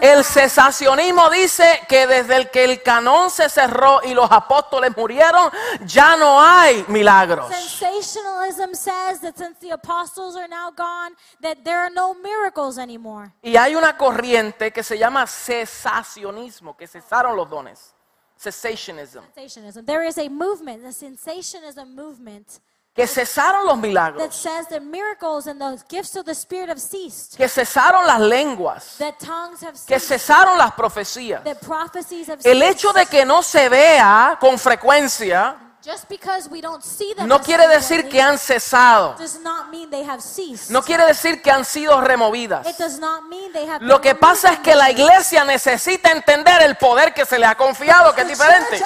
El 0.00 0.24
cesacionismo 0.24 1.30
dice 1.30 1.82
que 1.88 2.06
desde 2.06 2.36
el 2.36 2.50
que 2.50 2.64
el 2.64 2.82
canón 2.82 3.30
se 3.30 3.48
cerró 3.48 4.00
y 4.02 4.14
los 4.14 4.30
apóstoles 4.30 4.96
murieron, 4.96 5.50
ya 5.84 6.16
no 6.16 6.40
hay 6.40 6.84
milagros. 6.88 7.48
Sensationalism 7.48 8.74
says 8.74 9.20
that 9.20 9.36
since 9.36 9.58
the 9.60 9.72
apostles 9.72 10.36
are 10.36 10.48
now 10.48 10.70
gone, 10.70 11.14
that 11.40 11.58
there 11.64 11.78
are 11.78 11.90
no 11.90 12.14
miracles 12.14 12.78
anymore. 12.78 13.30
Y 13.42 13.56
hay 13.56 13.74
una 13.74 13.96
corriente 13.96 14.72
que 14.72 14.82
se 14.82 14.98
llama 14.98 15.26
cesacionismo, 15.46 16.76
que 16.76 16.86
cesaron 16.86 17.36
los 17.36 17.48
dones. 17.48 17.94
Cessationism. 18.36 19.22
Sensationism. 19.34 19.84
There 19.86 20.04
is 20.06 20.18
a 20.18 20.28
movement, 20.28 20.82
the 20.82 20.92
sensationism 20.92 21.94
movement, 21.94 22.60
Que 22.94 23.06
cesaron 23.06 23.64
los 23.64 23.76
that 23.76 23.86
milagros. 23.88 24.34
says 24.34 24.68
that 24.68 24.82
miracles 24.82 25.46
and 25.46 25.58
the 25.60 25.82
gifts 25.88 26.14
of 26.16 26.24
the 26.26 26.34
Spirit 26.34 26.68
have 26.68 26.80
ceased, 26.80 27.36
Que 27.36 27.48
cesaron 27.48 28.06
las 28.06 28.20
lenguas. 28.20 28.98
that 28.98 29.18
tongues 29.18 29.62
have 29.62 29.74
Que 29.86 29.98
ceased, 29.98 30.08
cesaron 30.08 30.58
las 30.58 30.72
profecías. 30.72 31.42
that 31.44 31.60
prophecies 31.60 32.28
have 32.28 32.40
El 32.44 32.58
ceased. 32.60 32.70
hecho 32.70 32.92
de 32.92 33.06
que 33.06 33.24
no 33.24 33.42
se 33.42 33.68
vea 33.68 34.36
con 34.40 34.58
frecuencia 34.58 35.56
Just 35.84 36.08
because 36.08 36.48
we 36.48 36.60
don't 36.60 36.84
see 36.84 37.12
them 37.12 37.26
no 37.26 37.40
quiere 37.40 37.66
decir 37.66 38.08
que 38.08 38.22
han 38.22 38.38
cesado. 38.38 39.16
does 39.18 39.40
not 39.40 39.68
mean 39.68 39.90
they 39.90 40.04
have 40.04 40.22
ceased. 40.22 40.70
No 40.70 40.80
quiere 40.80 41.04
decir 41.06 41.42
que 41.42 41.50
han 41.50 41.64
sido 41.64 42.00
removidas. 42.00 42.64
It 42.68 42.78
does 42.78 43.00
not 43.00 43.24
mean 43.28 43.52
they 43.52 43.66
have 43.66 43.84
Lo 43.84 44.00
que 44.00 44.14
pasa 44.14 44.52
es 44.52 44.58
que 44.60 44.76
la 44.76 44.92
iglesia 44.92 45.44
necesita 45.44 46.12
entender 46.12 46.62
el 46.62 46.76
poder 46.76 47.12
que 47.12 47.26
se 47.26 47.36
le 47.36 47.46
ha 47.46 47.56
confiado, 47.56 48.14
que 48.14 48.20
es 48.20 48.28
diferente. 48.28 48.80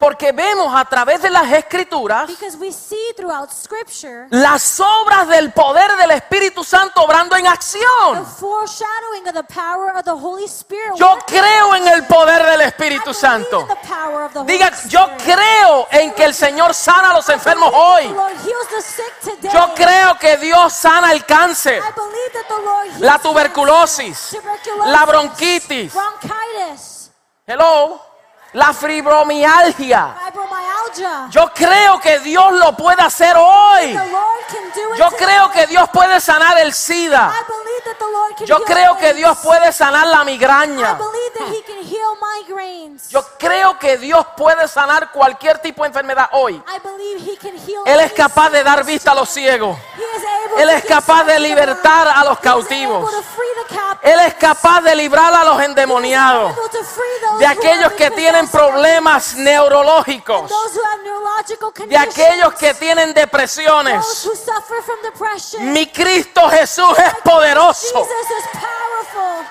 Porque 0.00 0.32
vemos 0.32 0.74
a 0.74 0.86
través 0.86 1.20
de 1.20 1.28
las 1.28 1.52
escrituras 1.52 2.26
Because 2.26 2.56
we 2.56 2.72
see 2.72 2.96
throughout 3.18 3.50
Scripture 3.52 4.28
las 4.30 4.80
obras 4.80 5.28
del 5.28 5.52
poder 5.52 5.94
del 5.98 6.12
Espíritu 6.12 6.64
Santo 6.64 7.02
obrando 7.02 7.36
en 7.36 7.46
acción. 7.46 8.24
foreshadowing 8.24 9.28
of 9.28 9.34
the 9.34 9.44
power 9.44 9.94
of 9.94 10.02
the 10.04 10.10
Holy 10.10 10.46
Spirit. 10.46 10.94
Yo 10.96 11.18
creo 11.26 11.74
en 11.74 11.86
el 11.86 12.06
poder 12.06 12.46
del 12.46 12.62
Espíritu 12.62 13.12
Santo. 13.12 13.68
Diga, 14.46 14.72
yo 14.88 15.06
creo 15.22 15.86
en 15.90 16.14
que 16.14 16.24
el 16.24 16.34
Señor 16.34 16.72
sana 16.72 17.10
a 17.10 17.14
los 17.14 17.28
enfermos 17.28 17.70
hoy. 17.70 18.16
Yo 19.52 19.74
creo 19.74 20.18
que 20.18 20.38
Dios 20.38 20.72
sana 20.72 21.12
el 21.12 21.26
cáncer, 21.26 21.82
la 23.00 23.18
tuberculosis, 23.18 24.38
la 24.86 25.04
bronquitis. 25.04 25.92
Hello, 27.46 28.00
la 28.52 28.72
fibromialgia. 28.72 30.14
Yo 31.30 31.50
creo 31.54 32.00
que 32.00 32.18
Dios 32.20 32.52
lo 32.52 32.76
puede 32.76 33.02
hacer 33.02 33.36
hoy. 33.36 33.98
Yo 34.96 35.08
creo 35.10 35.50
que 35.50 35.66
Dios 35.66 35.88
puede 35.90 36.20
sanar 36.20 36.58
el 36.58 36.72
SIDA. 36.72 37.32
Yo 38.44 38.62
creo 38.64 38.96
que. 38.96 39.10
Dios 39.14 39.38
puede 39.38 39.72
sanar 39.72 40.06
la 40.06 40.24
migraña. 40.24 40.98
Yo 43.08 43.24
creo 43.38 43.78
que 43.78 43.98
Dios 43.98 44.26
puede 44.36 44.68
sanar 44.68 45.10
cualquier 45.10 45.58
tipo 45.58 45.82
de 45.82 45.88
enfermedad 45.88 46.28
hoy. 46.32 46.62
Él 47.86 48.00
es 48.00 48.12
capaz 48.12 48.50
de 48.50 48.62
dar 48.62 48.84
vista 48.84 49.12
a 49.12 49.14
los 49.14 49.28
ciegos. 49.28 49.76
Él 50.56 50.70
es 50.70 50.84
capaz 50.84 51.24
de 51.24 51.38
libertar 51.40 52.08
a 52.08 52.24
los 52.24 52.38
cautivos. 52.38 53.12
Él 54.02 54.18
es 54.20 54.34
capaz 54.34 54.80
de 54.82 54.94
librar 54.94 55.34
a 55.34 55.44
los 55.44 55.60
endemoniados. 55.62 56.54
De 57.38 57.46
aquellos 57.46 57.92
que 57.92 58.10
tienen 58.10 58.39
problemas 58.48 59.34
neurológicos. 59.34 60.50
De 61.86 61.96
aquellos 61.96 62.54
que 62.54 62.74
tienen 62.74 63.12
depresiones. 63.14 64.28
Mi 65.60 65.86
Cristo 65.86 66.48
Jesús 66.48 66.98
es 66.98 67.14
poderoso. 67.22 68.06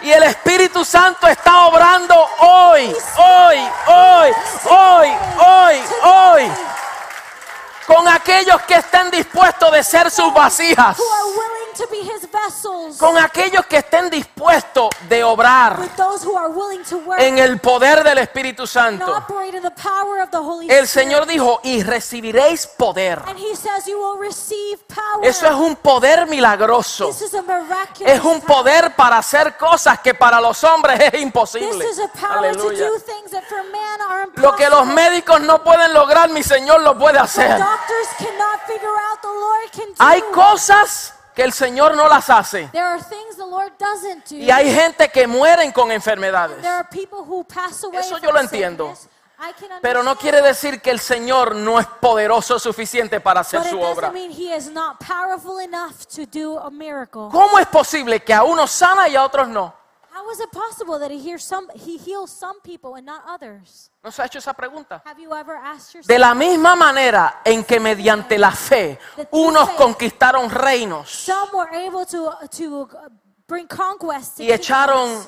Y 0.01 0.11
el 0.11 0.23
Espíritu 0.23 0.85
Santo 0.85 1.27
está 1.27 1.67
obrando 1.67 2.15
hoy, 2.39 2.95
hoy, 3.17 3.57
hoy, 3.87 4.31
hoy, 4.69 5.09
hoy, 5.39 5.81
hoy. 6.03 6.51
Con 7.89 8.07
aquellos 8.07 8.61
que 8.67 8.75
estén 8.75 9.09
dispuestos 9.09 9.71
de 9.71 9.83
ser 9.83 10.11
sus 10.11 10.31
vasijas. 10.31 10.95
Who 10.99 11.03
are 11.03 11.25
willing 11.25 11.73
to 11.75 11.87
be 11.89 11.97
His 11.97 12.29
vessels. 12.31 12.97
Con 12.97 13.17
aquellos 13.17 13.65
que 13.65 13.77
estén 13.77 14.11
dispuestos 14.11 14.89
de 15.07 15.23
obrar 15.23 15.79
en 17.17 17.39
el 17.39 17.59
poder 17.59 18.03
del 18.03 18.19
Espíritu 18.19 18.67
Santo. 18.67 19.25
El. 20.69 20.87
Señor 20.87 21.25
dijo, 21.25 21.61
y 21.63 21.81
recibiréis 21.81 22.67
poder. 22.67 23.21
Eso 25.23 25.45
es 25.47 25.53
un 25.53 25.75
poder 25.77 26.27
milagroso. 26.27 27.09
Es 28.01 28.23
un 28.23 28.41
poder 28.41 28.95
para 28.95 29.17
hacer 29.17 29.57
cosas 29.57 29.99
que 29.99 30.13
para 30.13 30.39
los 30.39 30.63
hombres 30.63 30.99
es 31.11 31.21
imposible. 31.21 31.85
Aleluya. 32.29 32.87
Lo 34.35 34.55
que 34.55 34.69
los 34.69 34.85
médicos 34.85 35.41
no 35.41 35.63
pueden 35.63 35.93
lograr, 35.93 36.29
mi 36.29 36.43
Señor 36.43 36.81
lo 36.81 36.97
puede 36.97 37.19
hacer. 37.19 37.59
Doctors 37.79 38.07
cannot 38.17 38.61
figure 38.67 38.87
out, 38.87 39.21
the 39.21 39.27
Lord 39.27 39.71
can 39.71 39.87
do. 39.87 39.95
Hay 39.99 40.21
cosas 40.33 41.13
que 41.35 41.43
el 41.43 41.53
Señor 41.53 41.95
no 41.95 42.07
las 42.07 42.29
hace. 42.29 42.69
There 42.71 42.83
are 42.83 43.01
things 43.01 43.35
the 43.35 43.45
Lord 43.45 43.71
doesn't 43.77 44.27
do. 44.29 44.35
Y 44.35 44.51
hay 44.51 44.73
gente 44.73 45.09
que 45.09 45.27
mueren 45.27 45.71
con 45.71 45.91
enfermedades. 45.91 46.61
There 46.61 46.73
are 46.73 46.87
people 46.89 47.19
who 47.19 47.43
pass 47.43 47.83
away 47.83 47.99
Eso 47.99 48.17
yo 48.19 48.31
lo 48.31 48.39
entiendo. 48.39 48.93
Pero 49.81 50.03
no 50.03 50.17
quiere 50.17 50.41
decir 50.41 50.81
que 50.81 50.91
el 50.91 50.99
Señor 50.99 51.55
no 51.55 51.79
es 51.79 51.87
poderoso 51.87 52.59
suficiente 52.59 53.21
para 53.21 53.39
hacer 53.39 53.63
su 53.63 53.79
obra. 53.79 54.11
¿Cómo 57.09 57.59
es 57.59 57.67
posible 57.67 58.19
que 58.19 58.33
a 58.33 58.43
unos 58.43 58.69
sana 58.69 59.07
y 59.07 59.15
a 59.15 59.23
otros 59.23 59.47
no? 59.47 59.78
How 60.19 60.29
is 60.31 60.41
it 60.41 60.51
possible 60.51 60.99
that 60.99 61.11
he 61.11 61.17
hears 61.19 61.45
some 61.45 61.69
he 61.73 61.97
heals 61.97 62.29
some 62.29 62.59
people 62.61 62.95
and 62.95 63.05
not 63.05 63.23
others? 63.25 63.89
¿No 64.03 64.11
se 64.11 64.21
ha 64.21 64.25
hecho 64.25 64.39
esa 64.39 64.53
pregunta? 64.53 65.01
Have 65.05 65.17
you 65.21 65.33
ever 65.33 65.55
asked 65.55 65.93
yourself? 65.95 66.07
De 66.07 66.19
la 66.19 66.33
misma 66.33 66.75
manera 66.75 67.41
en 67.45 67.63
que 67.63 67.79
mediante 67.79 68.37
la 68.37 68.51
fe 68.51 68.99
unos 69.31 69.69
conquistaron 69.77 70.49
reinos 70.49 71.09
Some 71.09 71.51
were 71.53 71.73
able 71.73 72.05
to 72.05 72.33
to 72.57 72.81
uh, 72.81 73.09
bring 73.47 73.65
conquest 73.67 74.37
to 74.37 74.43
y 74.43 74.51
echaron 74.51 75.25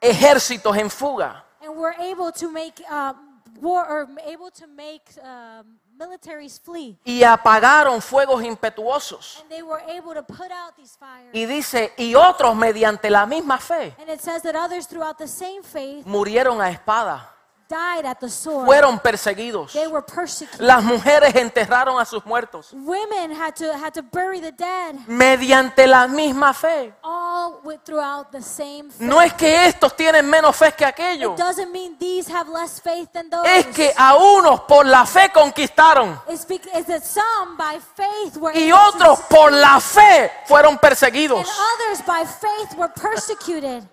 ejércitos 0.00 0.76
en 0.76 0.90
fuga. 0.90 1.44
and 1.62 1.76
were 1.76 1.94
able 2.00 2.32
to 2.32 2.50
make 2.50 2.82
um, 2.90 3.31
war 3.60 3.84
or 3.88 4.08
able 4.26 4.50
to 4.50 4.66
make 4.66 5.02
um, 5.22 5.78
militaries 5.98 6.60
flee. 6.60 6.98
y 7.04 7.22
apagaron 7.22 8.00
fuegos 8.00 8.42
impetuosos. 8.42 9.38
And 9.40 9.50
they 9.50 9.62
were 9.62 9.82
able 9.88 10.14
to 10.14 10.22
put 10.22 10.50
out 10.50 10.76
these 10.76 10.96
fires. 10.96 11.30
Y 11.32 11.46
dice, 11.46 11.92
y 11.96 12.14
otros 12.14 12.54
mediante 12.56 13.10
la 13.10 13.26
misma 13.26 13.58
fe 13.58 13.94
And 13.98 14.08
it 14.08 14.20
says 14.20 14.42
that 14.42 14.54
others 14.56 14.86
throughout 14.86 15.18
the 15.18 15.28
same 15.28 15.62
faith 15.62 16.04
murieron 16.06 16.60
a 16.60 16.70
espada, 16.70 17.28
died 17.68 18.04
at 18.06 18.18
the 18.20 18.28
sword. 18.28 18.66
fueron 18.66 19.00
perseguidos. 19.00 19.72
They 19.72 19.86
were 19.86 20.02
persecuted. 20.02 20.60
Las 20.60 20.82
mujeres 20.84 21.34
enterraron 21.34 22.00
a 22.00 22.04
sus 22.04 22.24
muertos 22.26 22.68
Women 22.72 23.32
had 23.32 23.54
to 23.56 23.72
had 23.76 23.92
to 23.94 24.02
bury 24.02 24.40
the 24.40 24.52
dead. 24.52 24.96
mediante 25.06 25.86
la 25.86 26.06
misma 26.08 26.52
fe. 26.54 26.92
all 27.02 27.60
with, 27.64 27.80
throughout 27.84 28.30
the 28.32 28.40
same 28.42 28.90
faith. 28.90 29.00
No 29.00 29.20
es 29.20 29.32
que 29.34 29.66
estos 29.66 29.94
tienen 29.96 30.28
menos 30.28 30.54
fe 30.56 30.72
que 30.72 30.84
It 30.84 30.88
aquellos, 30.94 31.36
doesn't 31.36 31.72
mean 31.72 31.96
these 31.98 32.28
have 32.30 32.48
less 32.50 32.80
faith 32.80 33.10
than 33.12 33.30
those. 33.30 33.46
es 33.46 33.66
que 33.68 33.92
a 33.96 34.14
unos 34.16 34.60
por 34.62 34.84
la 34.86 35.04
fe 35.06 35.30
conquistaron 35.32 36.20
it's, 36.28 36.44
bec- 36.46 36.68
it's 36.74 36.86
that 36.86 37.02
some 37.04 37.56
by 37.56 37.78
faith 37.96 38.36
were 38.36 38.52
y 38.58 38.70
otros 38.72 39.20
por 39.28 39.50
la 39.52 39.80
fe 39.80 40.30
fueron 40.46 40.78
perseguidos. 40.78 41.40
others 41.40 42.02
by 42.06 42.24
faith 42.26 42.76
were 42.76 42.88
persecuted. 42.94 43.88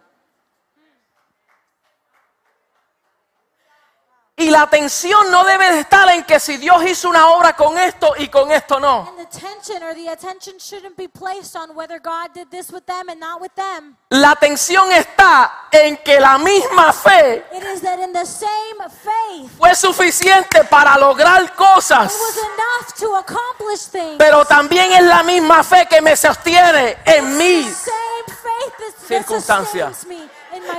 Y 4.40 4.50
la 4.50 4.62
atención 4.62 5.30
no 5.32 5.44
debe 5.44 5.70
de 5.74 5.82
estar 5.82 6.10
en 6.10 6.24
que 6.24 6.40
si 6.40 6.56
Dios 6.56 6.82
hizo 6.86 7.10
una 7.10 7.28
obra 7.28 7.58
con 7.58 7.78
esto 7.78 8.14
y 8.18 8.30
con 8.30 8.52
esto 8.54 8.80
no. 8.80 9.06
And 9.06 9.18
the 9.18 9.38
tension 9.38 9.84
or 9.84 9.94
the 9.94 10.10
attention 10.10 10.58
shouldn't 10.58 10.96
be 10.96 11.10
placed 11.10 11.58
on 11.58 11.76
whether 11.76 12.00
God 12.00 12.34
did 12.34 12.50
this 12.50 12.72
with 12.72 12.86
them 12.86 13.10
and 13.10 13.20
not 13.20 13.42
with 13.42 13.52
them. 13.56 13.98
La 14.12 14.32
atención 14.32 14.90
está 14.94 15.68
en 15.72 15.98
que 15.98 16.22
la 16.22 16.38
misma 16.38 16.94
fe 16.94 17.46
It 17.54 17.64
is 17.64 17.82
that 17.82 18.00
in 18.00 18.14
the 18.14 18.26
same 18.26 18.80
faith, 19.04 19.52
fue 19.58 19.76
suficiente 19.76 20.64
para 20.64 20.98
lograr 20.98 21.44
it 21.44 21.56
cosas, 21.56 22.14
was 22.14 22.38
enough 22.38 22.94
to 22.98 23.16
accomplish 23.18 23.92
things. 23.92 24.16
pero 24.18 24.46
también 24.46 24.90
es 24.94 25.04
la 25.04 25.22
misma 25.22 25.66
fe 25.66 25.86
que 25.90 26.02
me 26.02 26.16
sostiene 26.16 26.98
en 27.04 27.38
mi, 27.38 27.64
same 27.64 28.00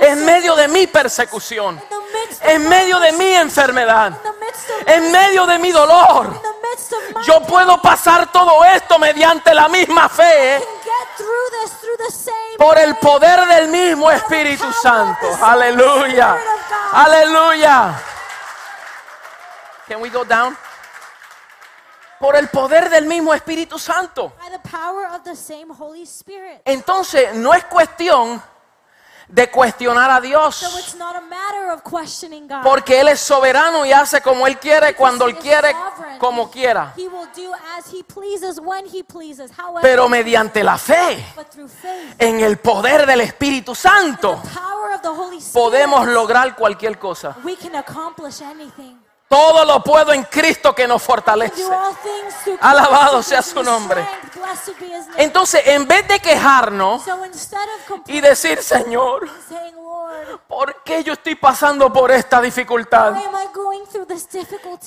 en 0.01 0.25
medio 0.25 0.55
de 0.55 0.67
mi 0.67 0.87
persecución, 0.87 1.81
en 2.41 2.67
medio 2.67 2.99
de 2.99 3.11
mi 3.13 3.35
enfermedad, 3.35 4.13
en 4.85 5.11
medio 5.11 5.45
de 5.45 5.59
mi 5.59 5.71
dolor. 5.71 6.41
Yo 7.25 7.41
puedo 7.41 7.81
pasar 7.81 8.31
todo 8.31 8.63
esto 8.63 8.97
mediante 8.97 9.53
la 9.53 9.67
misma 9.67 10.09
fe 10.09 10.61
por 12.57 12.77
el 12.77 12.95
poder 12.97 13.45
del 13.47 13.67
mismo 13.69 14.09
Espíritu 14.09 14.71
Santo. 14.71 15.27
Aleluya. 15.41 16.37
Aleluya. 16.93 18.01
Can 19.87 20.01
we 20.01 20.09
go 20.09 20.23
down? 20.23 20.57
Por 22.19 22.35
el 22.35 22.49
poder 22.49 22.89
del 22.89 23.07
mismo 23.07 23.33
Espíritu 23.33 23.79
Santo. 23.79 24.33
By 24.39 24.51
the 24.51 24.69
power 24.69 25.07
of 25.07 25.23
the 25.23 25.35
same 25.35 25.73
Holy 25.73 26.03
Spirit. 26.03 26.61
Entonces, 26.65 27.33
no 27.33 27.53
es 27.53 27.63
cuestión 27.65 28.41
de 29.31 29.49
cuestionar 29.49 30.11
a 30.11 30.19
Dios, 30.19 30.61
porque 32.63 32.99
Él 32.99 33.07
es 33.07 33.19
soberano 33.21 33.85
y 33.85 33.91
hace 33.93 34.21
como 34.21 34.45
Él 34.45 34.57
quiere, 34.59 34.93
cuando 34.95 35.25
Él 35.27 35.37
quiere, 35.37 35.73
como 36.19 36.51
quiera. 36.51 36.93
Pero 39.81 40.09
mediante 40.09 40.63
la 40.63 40.77
fe, 40.77 41.25
en 42.17 42.41
el 42.41 42.57
poder 42.57 43.05
del 43.05 43.21
Espíritu 43.21 43.73
Santo, 43.73 44.41
podemos 45.53 46.07
lograr 46.07 46.55
cualquier 46.55 46.99
cosa. 46.99 47.35
Todo 49.31 49.63
lo 49.63 49.81
puedo 49.81 50.11
en 50.11 50.25
Cristo 50.25 50.75
que 50.75 50.85
nos 50.85 51.01
fortalece. 51.01 51.63
Alabado 52.59 53.23
sea 53.23 53.41
su 53.41 53.63
nombre. 53.63 54.05
Entonces, 55.15 55.61
en 55.67 55.87
vez 55.87 56.05
de 56.05 56.19
quejarnos 56.19 57.03
y 58.07 58.19
decir, 58.19 58.61
Señor, 58.61 59.29
¿por 60.49 60.83
qué 60.83 61.01
yo 61.01 61.13
estoy 61.13 61.35
pasando 61.35 61.93
por 61.93 62.11
esta 62.11 62.41
dificultad? 62.41 63.15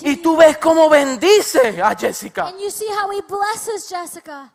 Y 0.02 0.16
tú 0.16 0.36
ves 0.36 0.58
cómo 0.58 0.90
bendice 0.90 1.82
a 1.82 1.94
Jessica. 1.94 2.48
And 2.48 2.60
you 2.60 2.70
see 2.70 2.88
how 2.88 3.10
he 3.10 3.22
blesses 3.22 3.88
Jessica. 3.88 4.52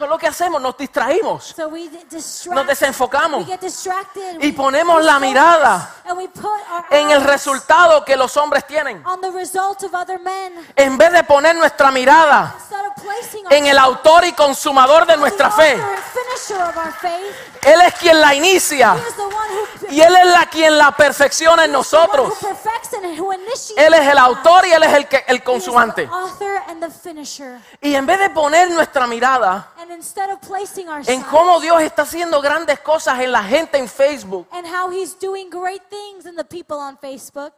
Eso 0.00 0.06
es 0.06 0.10
lo 0.12 0.16
que 0.18 0.28
hacemos, 0.28 0.62
nos 0.62 0.78
distraímos 0.78 1.52
So 1.54 1.68
we 1.68 1.86
d- 1.90 2.06
distract, 2.08 2.54
Nos 2.56 2.66
desenfocamos. 2.66 3.40
we 3.40 3.52
get 3.52 3.60
distracted, 3.60 4.42
y 4.42 4.50
ponemos 4.52 5.04
la 5.04 5.18
mirada 5.18 5.94
en 6.88 7.10
el 7.10 7.22
resultado 7.22 8.02
que 8.02 8.16
los 8.16 8.34
hombres 8.38 8.66
tienen. 8.66 9.06
on 9.06 9.20
the 9.20 9.30
result 9.30 9.82
of 9.82 9.92
other 9.92 10.18
men 10.18 10.54
En 10.74 10.96
vez 10.96 11.12
de 11.12 11.22
poner 11.24 11.54
nuestra 11.54 11.90
mirada 11.90 12.54
en 13.50 13.66
el 13.66 13.76
autor 13.76 14.24
y 14.24 14.32
consumador 14.32 15.04
de 15.04 15.18
nuestra 15.18 15.50
fe. 15.50 15.76
faith. 16.98 17.12
Él 17.60 17.80
es 17.82 17.94
quien 17.96 18.18
la 18.22 18.34
inicia 18.34 18.94
who 18.94 19.30
y 19.90 20.00
Él 20.00 20.16
es 20.16 20.26
la 20.26 20.46
quien 20.46 20.78
la 20.78 20.92
perfecciona 20.92 21.64
en 21.64 21.72
nosotros. 21.72 22.32
Él 23.76 23.94
es 23.94 24.08
el 24.08 24.18
autor 24.18 24.66
y 24.66 24.72
Él 24.72 24.82
es 24.82 24.94
el, 24.94 25.08
que, 25.08 25.24
el 25.26 25.42
consumante. 25.42 26.08
Y 27.82 27.94
en 27.94 28.06
vez 28.06 28.18
de 28.18 28.30
poner 28.30 28.70
nuestra 28.70 29.06
mirada 29.06 29.72
And 29.78 29.89
instead 29.92 30.30
of 30.30 30.40
placing 30.40 30.88
our 30.88 31.02
en 31.08 31.22
cómo 31.22 31.60
Dios 31.60 31.80
está 31.82 32.02
haciendo 32.02 32.40
grandes 32.40 32.80
cosas 32.80 33.18
en 33.20 33.32
la 33.32 33.42
gente 33.42 33.78
en 33.78 33.88
Facebook, 33.88 34.46
and 34.52 34.66
how 34.66 34.90
he's 34.90 35.18
doing 35.18 35.50
great 35.50 35.82
things 35.88 36.26
in 36.26 36.36
the 36.36 36.44
people 36.44 36.76
on 36.76 36.98
Facebook, 36.98 37.54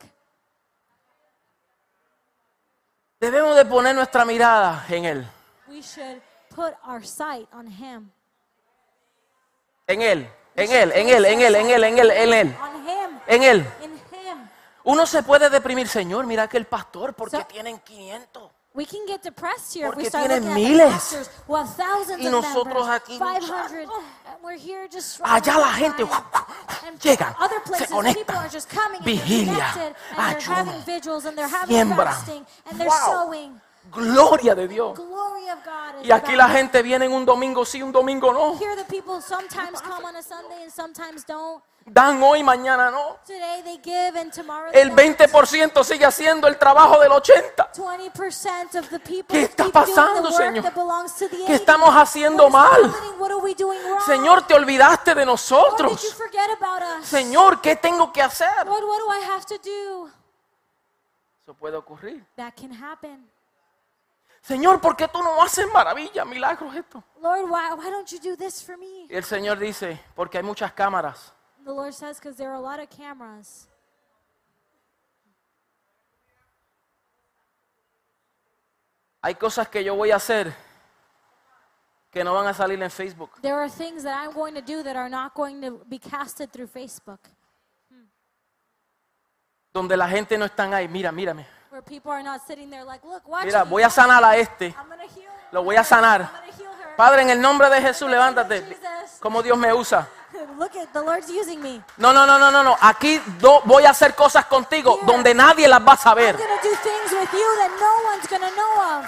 debemos 3.20 3.56
de 3.56 3.64
poner 3.64 3.94
nuestra 3.94 4.24
mirada 4.24 4.84
en 4.88 5.04
Él. 5.04 5.26
we 5.68 5.80
should 5.80 6.20
put 6.54 6.74
our 6.86 7.04
sight 7.04 7.48
on 7.52 7.66
him. 7.66 8.10
En 9.86 10.00
Él, 10.00 10.28
en 10.54 10.70
Él, 10.70 10.92
en 10.92 11.08
Él, 11.08 11.24
en 11.24 11.40
Él, 11.40 11.54
en 11.54 11.70
Él, 11.70 11.84
en 11.84 11.98
Él, 11.98 12.10
en 12.10 12.32
Él, 12.32 12.56
en 13.26 13.42
Él. 13.42 13.66
In 13.82 13.92
him. 13.94 14.48
Uno 14.84 15.06
se 15.06 15.22
puede 15.22 15.48
deprimir, 15.50 15.88
Señor, 15.88 16.26
mira 16.26 16.48
que 16.48 16.56
el 16.56 16.66
pastor, 16.66 17.14
porque 17.14 17.44
tienen 17.44 17.78
500. 17.78 18.51
We 18.74 18.86
can 18.86 19.04
get 19.06 19.22
depressed 19.22 19.74
here 19.74 19.88
if 19.88 19.96
we 19.96 20.04
Porque 20.04 20.08
start 20.08 20.30
tienen 20.30 20.44
looking 20.48 20.78
miles. 20.78 20.78
the 20.78 20.88
pastors 20.88 21.28
who 21.46 21.56
have 21.56 21.68
thousands 21.76 22.20
Y 22.22 22.26
of 22.26 22.32
nosotros 22.32 22.64
members, 22.64 22.88
aquí 22.88 23.18
500, 23.18 23.86
luchando. 23.86 24.02
and 24.32 24.36
we're 24.42 24.56
here 24.56 24.88
just 24.88 25.20
Allá 25.22 25.56
la 25.60 25.72
gente 25.76 25.96
trying. 26.06 26.24
And 26.86 26.98
llegan, 26.98 27.34
other 27.38 27.60
se 27.66 27.86
places, 27.86 28.14
people 28.14 28.34
are 28.36 28.48
just 28.48 28.68
coming 28.70 28.96
and 28.96 29.04
vigilia, 29.04 29.52
connected, 29.52 29.94
and 30.16 30.32
they're 30.32 30.40
having 30.40 30.72
ayuno, 30.72 30.86
vigils 30.86 31.24
and 31.26 31.36
they're 31.36 31.48
having 31.48 31.76
siembra. 31.76 32.04
fasting 32.06 32.46
and 32.64 32.80
they're 32.80 32.88
Wow. 32.88 33.28
sowing. 33.28 33.60
Gloria 33.90 34.54
de 34.54 34.68
Dios. 34.68 34.98
Y 36.02 36.10
aquí 36.10 36.34
la 36.34 36.48
gente 36.48 36.82
viene 36.82 37.06
en 37.06 37.12
un 37.12 37.24
domingo 37.24 37.64
sí, 37.64 37.82
un 37.82 37.92
domingo 37.92 38.32
no. 38.32 38.58
Here 38.58 38.76
the 38.76 38.84
people 38.84 39.20
sometimes 39.20 39.80
come 39.82 40.04
on 40.04 40.16
a 40.16 40.22
Sunday 40.22 40.62
and 40.62 40.72
sometimes 40.72 41.24
don't. 41.26 41.62
Dan 41.84 42.22
hoy, 42.22 42.42
mañana 42.44 42.90
no. 42.90 43.18
Today 43.26 43.60
they 43.64 43.78
give 43.82 44.18
and 44.18 44.32
tomorrow 44.32 44.70
they 44.72 44.80
El 44.80 44.90
don't. 44.90 45.18
20% 45.18 45.84
sigue 45.84 46.04
haciendo 46.04 46.46
el 46.46 46.56
trabajo 46.56 47.00
del 47.00 47.10
80%. 47.10 47.72
20% 47.74 48.78
of 48.78 48.88
the 48.88 49.00
people 49.00 49.26
¿Qué 49.28 49.42
está 49.42 49.68
pasando, 49.68 50.30
Señor? 50.30 50.72
¿Qué 50.72 51.26
80. 51.26 51.52
estamos 51.52 51.90
haciendo 51.94 52.48
mal? 52.48 52.94
Señor, 54.06 54.46
te 54.46 54.54
olvidaste 54.54 55.14
de 55.14 55.26
nosotros. 55.26 56.16
Señor, 57.02 57.60
¿qué 57.60 57.76
tengo 57.76 58.12
que 58.12 58.22
hacer? 58.22 58.64
Lord, 58.64 58.84
what 58.84 58.98
do 58.98 59.12
I 59.12 59.24
have 59.30 59.44
to 59.46 59.58
do? 59.58 60.10
Eso 61.42 61.54
puede 61.54 61.76
ocurrir. 61.76 62.24
Señor, 64.42 64.80
¿por 64.80 64.96
qué 64.96 65.06
tú 65.06 65.22
no 65.22 65.40
haces 65.40 65.66
maravillas, 65.72 66.26
milagros 66.26 66.74
esto? 66.74 67.02
Lord, 67.20 67.48
why, 67.48 67.74
why 67.74 67.90
don't 67.90 68.10
you 68.10 68.18
do 68.18 68.36
this 68.36 68.62
for 68.62 68.76
me? 68.76 69.06
Y 69.08 69.14
el 69.14 69.22
Señor 69.22 69.58
dice, 69.58 70.00
porque 70.16 70.38
hay 70.38 70.42
muchas 70.42 70.72
cámaras. 70.72 71.32
The 71.64 71.70
Lord 71.72 71.94
says, 71.94 72.18
because 72.18 72.36
there 72.36 72.50
are 72.50 72.56
a 72.56 72.60
lot 72.60 72.80
of 72.80 72.88
cameras. 72.90 73.68
Hay 79.22 79.36
cosas 79.36 79.68
que 79.68 79.84
yo 79.84 79.94
voy 79.94 80.10
a 80.10 80.16
hacer 80.16 80.52
que 82.10 82.24
no 82.24 82.34
van 82.34 82.48
a 82.48 82.52
salir 82.52 82.82
en 82.82 82.90
Facebook. 82.90 83.40
There 83.40 83.54
are 83.54 83.70
things 83.70 84.02
that 84.02 84.14
I'm 84.20 84.34
going 84.34 84.54
to 84.54 84.60
do 84.60 84.82
that 84.82 84.96
are 84.96 85.08
not 85.08 85.34
going 85.34 85.62
to 85.62 85.84
be 85.88 86.00
casted 86.00 86.50
through 86.50 86.66
Facebook, 86.66 87.20
Donde 89.72 89.96
la 89.96 90.08
gente 90.08 90.36
no 90.36 90.44
están 90.44 90.74
ahí. 90.74 90.88
Mira, 90.88 91.12
mírame. 91.12 91.46
Where 91.72 91.80
people 91.82 92.12
are 92.12 92.22
not 92.22 92.42
sitting 92.46 92.68
there 92.68 92.84
like, 92.84 93.02
look, 93.02 93.26
watch 93.26 93.46
Mira, 93.46 93.64
me. 93.64 93.70
voy 93.70 93.82
a 93.82 93.88
sanar 93.88 94.22
a 94.22 94.36
este. 94.36 94.74
I'm 94.76 94.90
heal. 95.16 95.30
Lo 95.52 95.64
voy 95.64 95.76
a 95.76 95.82
sanar. 95.82 96.20
I'm 96.20 96.28
going 96.28 96.50
to 96.50 96.58
heal 96.58 96.70
her. 96.70 96.96
Padre, 96.96 97.22
en 97.22 97.30
el 97.30 97.40
nombre 97.40 97.70
de 97.70 97.80
Jesús, 97.80 98.10
levántate. 98.10 98.60
Jesus. 98.60 99.18
Como 99.20 99.42
Dios 99.42 99.56
me 99.56 99.72
usa. 99.72 100.06
Look 100.58 100.76
at 100.76 100.92
the 100.92 101.00
Lord's 101.00 101.30
using 101.30 101.62
me. 101.62 101.80
No, 101.96 102.12
no, 102.12 102.26
no, 102.26 102.38
no, 102.38 102.50
no, 102.50 102.62
no. 102.62 102.76
Aquí 102.78 103.18
do- 103.40 103.62
voy 103.64 103.86
a 103.86 103.90
hacer 103.90 104.14
cosas 104.14 104.44
contigo 104.44 105.00
donde 105.06 105.32
nadie 105.32 105.66
las 105.66 105.80
va 105.80 105.94
a 105.94 105.96
saber. 105.96 106.36
going 106.36 106.46
to 106.46 106.68
do 106.68 106.74
things 106.76 107.10
with 107.10 107.32
you 107.32 107.48
that 107.56 107.70
no 107.80 108.10
one's 108.10 108.26
going 108.28 108.42
to 108.42 108.54
know 108.54 108.98
of. 108.98 109.06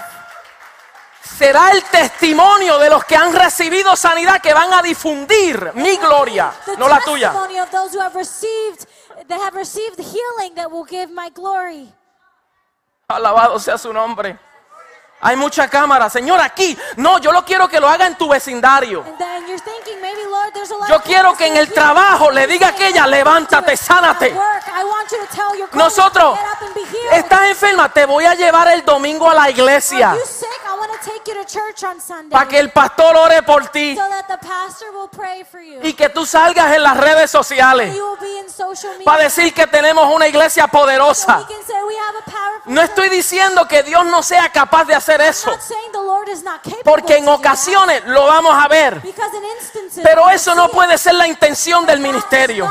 Será 1.21 1.71
el 1.71 1.83
testimonio 1.83 2.79
de 2.79 2.89
los 2.89 3.03
que 3.03 3.15
han 3.15 3.33
recibido 3.33 3.95
sanidad 3.95 4.41
que 4.41 4.53
van 4.53 4.73
a 4.73 4.81
difundir 4.81 5.71
mi 5.75 5.97
gloria, 5.97 6.53
no 6.77 6.87
la 6.87 6.99
tuya. 7.01 7.33
Alabado 13.07 13.59
sea 13.59 13.77
su 13.77 13.93
nombre. 13.93 14.35
Hay 15.21 15.35
mucha 15.35 15.67
cámara. 15.67 16.09
Señor, 16.09 16.41
aquí. 16.41 16.77
No, 16.97 17.19
yo 17.19 17.31
lo 17.31 17.45
quiero 17.45 17.67
que 17.67 17.79
lo 17.79 17.87
haga 17.87 18.07
en 18.07 18.15
tu 18.17 18.27
vecindario. 18.27 19.03
Thinking, 19.03 20.01
Lord, 20.29 20.89
Yo 20.89 20.99
quiero 21.01 21.35
que 21.35 21.45
en 21.45 21.53
here. 21.53 21.61
el 21.61 21.71
trabajo 21.73 22.31
le 22.31 22.47
diga 22.47 22.67
a 22.67 22.69
aquella, 22.71 23.05
levántate, 23.05 23.77
sánate. 23.77 24.33
Work, 24.33 24.65
Nosotros, 25.73 26.37
estás 27.11 27.49
enferma, 27.49 27.91
te 27.91 28.05
voy 28.05 28.25
a 28.25 28.33
llevar 28.33 28.67
el 28.69 28.83
domingo 28.83 29.29
a 29.29 29.33
la 29.33 29.49
iglesia. 29.49 30.15
Para 32.29 32.47
que 32.47 32.59
el 32.59 32.71
pastor 32.71 33.15
ore 33.15 33.43
por 33.43 33.67
ti. 33.67 33.97
Y 35.83 35.93
que 35.93 36.09
tú 36.09 36.25
salgas 36.25 36.75
en 36.75 36.83
las 36.83 36.97
redes 36.97 37.29
sociales. 37.31 37.95
Para 39.03 39.23
decir 39.23 39.53
que 39.53 39.67
tenemos 39.67 40.13
una 40.13 40.27
iglesia 40.27 40.67
poderosa. 40.67 41.45
No 42.65 42.81
estoy 42.81 43.09
diciendo 43.09 43.67
que 43.67 43.83
Dios 43.83 44.05
no 44.05 44.23
sea 44.23 44.49
capaz 44.49 44.85
de 44.85 44.95
hacer 44.95 45.21
eso, 45.21 45.55
porque 46.83 47.17
en 47.17 47.27
ocasiones 47.27 48.03
lo 48.05 48.25
vamos 48.25 48.55
a 48.55 48.67
ver, 48.67 49.01
pero 50.03 50.29
eso 50.29 50.55
no 50.55 50.69
puede 50.69 50.97
ser 50.97 51.13
la 51.13 51.27
intención 51.27 51.85
del 51.85 51.99
ministerio. 51.99 52.67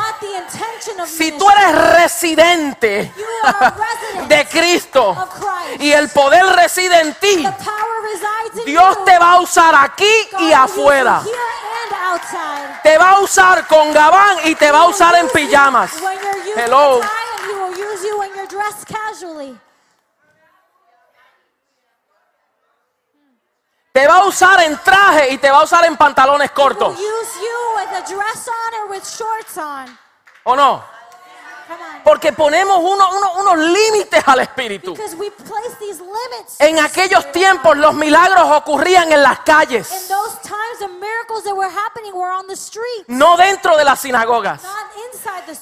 Si 1.06 1.32
tú 1.32 1.48
eres 1.48 1.72
residente 2.24 3.12
de 4.28 4.48
Cristo 4.48 5.28
y 5.78 5.92
el 5.92 6.08
poder 6.08 6.44
reside 6.56 7.00
en 7.00 7.14
ti, 7.14 7.46
Dios 8.64 9.04
te 9.04 9.18
va 9.18 9.32
a 9.32 9.40
usar 9.40 9.74
aquí 9.74 10.28
y 10.40 10.52
afuera. 10.52 11.22
Te 12.82 12.96
va 12.96 13.10
a 13.10 13.20
usar 13.20 13.66
con 13.66 13.92
gabán 13.92 14.38
y 14.44 14.54
te 14.54 14.70
va 14.70 14.80
a 14.80 14.86
usar 14.86 15.14
en 15.16 15.28
pijamas. 15.28 15.92
Hello. 16.56 17.00
Te 23.92 24.08
va 24.08 24.16
a 24.16 24.24
usar 24.24 24.62
en 24.62 24.78
traje 24.78 25.30
y 25.30 25.38
te 25.38 25.50
va 25.50 25.58
a 25.58 25.64
usar 25.64 25.84
en 25.84 25.96
pantalones 25.96 26.50
cortos. 26.52 26.96
¿O 30.44 30.56
no? 30.56 30.93
Porque 32.04 32.32
ponemos 32.32 32.78
uno- 32.78 33.08
uno- 33.16 33.32
unos 33.40 33.56
límites 33.58 34.22
al 34.26 34.40
Espíritu. 34.40 34.92
Because 34.94 35.16
we 35.16 35.30
place 35.30 35.74
these 35.80 36.00
limits. 36.00 36.56
En 36.60 36.78
aquellos 36.78 37.30
tiempos 37.32 37.76
los 37.76 37.94
milagros 37.94 38.44
ocurrían 38.50 39.10
en 39.12 39.22
las 39.22 39.38
In 39.38 39.44
calles, 39.44 39.88
those 40.08 40.36
times, 40.42 40.78
the 40.80 40.88
miracles 40.88 41.44
that 41.44 41.54
were 41.54 41.70
happening 41.70 42.12
were 42.14 42.30
on 42.30 42.46
the 42.46 42.54
street, 42.54 43.04
no 43.06 43.36
dentro 43.36 43.76
de 43.76 43.84
las 43.84 44.00
sinagogas. 44.00 44.60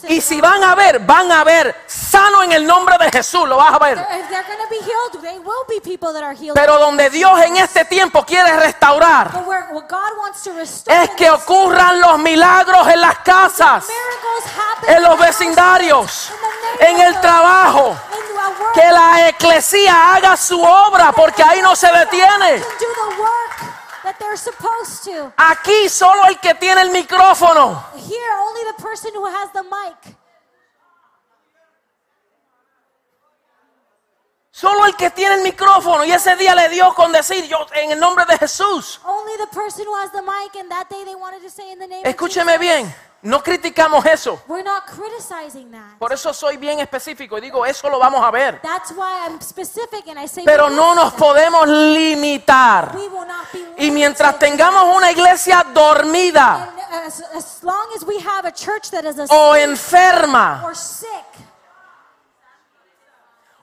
Y 0.08 0.20
si 0.20 0.40
van 0.40 0.62
a 0.64 0.74
ver, 0.74 0.98
van 1.00 1.30
a 1.30 1.44
ver 1.44 1.74
sano 1.86 2.42
en 2.42 2.52
el 2.52 2.66
nombre 2.66 2.96
de 2.98 3.10
Jesús, 3.10 3.46
lo 3.48 3.56
vas 3.56 3.74
a 3.74 3.78
ver. 3.78 3.98
If 3.98 4.28
they're 4.28 4.42
going 4.42 4.58
to 4.58 4.68
be 4.68 4.78
healed, 4.78 5.22
they 5.22 5.38
will 5.38 5.64
be 5.68 5.80
people 5.80 6.12
that 6.12 6.22
are 6.22 6.34
healed. 6.34 6.54
Pero 6.54 6.78
donde 6.78 7.08
Dios 7.10 7.40
en 7.42 7.56
este 7.58 7.84
tiempo 7.84 8.24
quiere 8.24 8.56
restaurar 8.56 9.30
but 9.32 9.46
where, 9.46 9.66
what 9.72 9.88
God 9.88 10.18
wants 10.18 10.42
to 10.42 10.52
restore 10.54 10.96
es 11.04 11.10
que 11.10 11.30
ocurran 11.30 12.00
los 12.00 12.18
milagros 12.18 12.88
en 12.88 13.00
las 13.00 13.18
casas, 13.20 13.86
en 14.86 15.02
los 15.02 15.18
vecindarios, 15.18 16.01
en 16.80 17.00
el 17.00 17.20
trabajo. 17.20 17.96
Que 18.74 18.90
la 18.90 19.28
eclesía 19.28 20.14
haga 20.14 20.36
su 20.36 20.60
obra 20.60 21.12
porque 21.12 21.42
ahí 21.42 21.62
no 21.62 21.76
se 21.76 21.90
detiene. 21.92 22.62
Aquí 25.36 25.88
solo 25.88 26.26
el 26.26 26.38
que 26.38 26.54
tiene 26.54 26.82
el 26.82 26.90
micrófono. 26.90 27.84
Here, 27.94 28.32
only 28.48 28.62
the 28.76 28.82
person 28.82 29.12
who 29.14 29.26
has 29.26 29.52
the 29.52 29.62
mic. 29.62 30.16
Solo 34.62 34.86
el 34.86 34.94
que 34.94 35.10
tiene 35.10 35.34
el 35.34 35.40
micrófono. 35.42 36.04
Y 36.04 36.12
ese 36.12 36.36
día 36.36 36.54
le 36.54 36.68
dio 36.68 36.94
con 36.94 37.10
decir 37.10 37.48
yo 37.48 37.66
en 37.74 37.90
el 37.90 37.98
nombre 37.98 38.24
de 38.26 38.38
Jesús. 38.38 39.00
Only 39.04 39.32
the 39.36 39.48
person 39.48 39.84
who 39.84 39.96
has 39.96 40.12
the 40.12 40.22
mic, 40.22 40.54
and 40.54 40.70
that 40.70 40.88
day 40.88 41.04
they 41.04 41.16
wanted 41.16 41.42
to 41.42 41.50
say 41.50 41.72
in 41.72 41.80
the 41.80 41.88
name 41.88 42.04
Escúcheme 42.04 42.54
of 42.54 42.60
Jesus. 42.60 42.84
bien. 42.84 42.94
No 43.22 43.42
criticamos 43.42 44.06
eso. 44.06 44.40
We're 44.46 44.62
not 44.62 44.84
criticizing 44.86 45.72
that. 45.72 45.98
Por 45.98 46.12
eso 46.12 46.32
soy 46.32 46.58
bien 46.58 46.78
específico 46.78 47.38
y 47.38 47.40
digo, 47.40 47.66
eso 47.66 47.90
lo 47.90 47.98
vamos 47.98 48.22
a 48.24 48.30
ver. 48.30 48.60
That's 48.62 48.92
why 48.92 49.26
I'm 49.26 49.40
specific 49.40 50.06
and 50.06 50.20
I 50.20 50.28
say 50.28 50.44
Pero 50.44 50.70
no 50.70 50.94
nos 50.94 51.12
podemos 51.14 51.66
limitar. 51.66 52.94
We 52.94 53.08
will 53.08 53.26
not 53.26 53.50
be 53.52 53.84
Y 53.84 53.90
mientras 53.90 54.38
tengamos 54.38 54.96
una 54.96 55.10
iglesia 55.10 55.66
dormida 55.74 56.68
And 56.68 57.06
as, 57.06 57.20
as 57.34 57.64
long 57.64 57.88
as 57.96 58.04
we 58.04 58.20
have 58.20 58.46
a 58.46 58.52
church 58.52 58.92
that 58.92 59.04
is 59.04 59.18
asleep 59.18 59.30
o 59.32 59.56
enferma 59.56 60.62
or 60.62 60.76
sick 60.76 61.41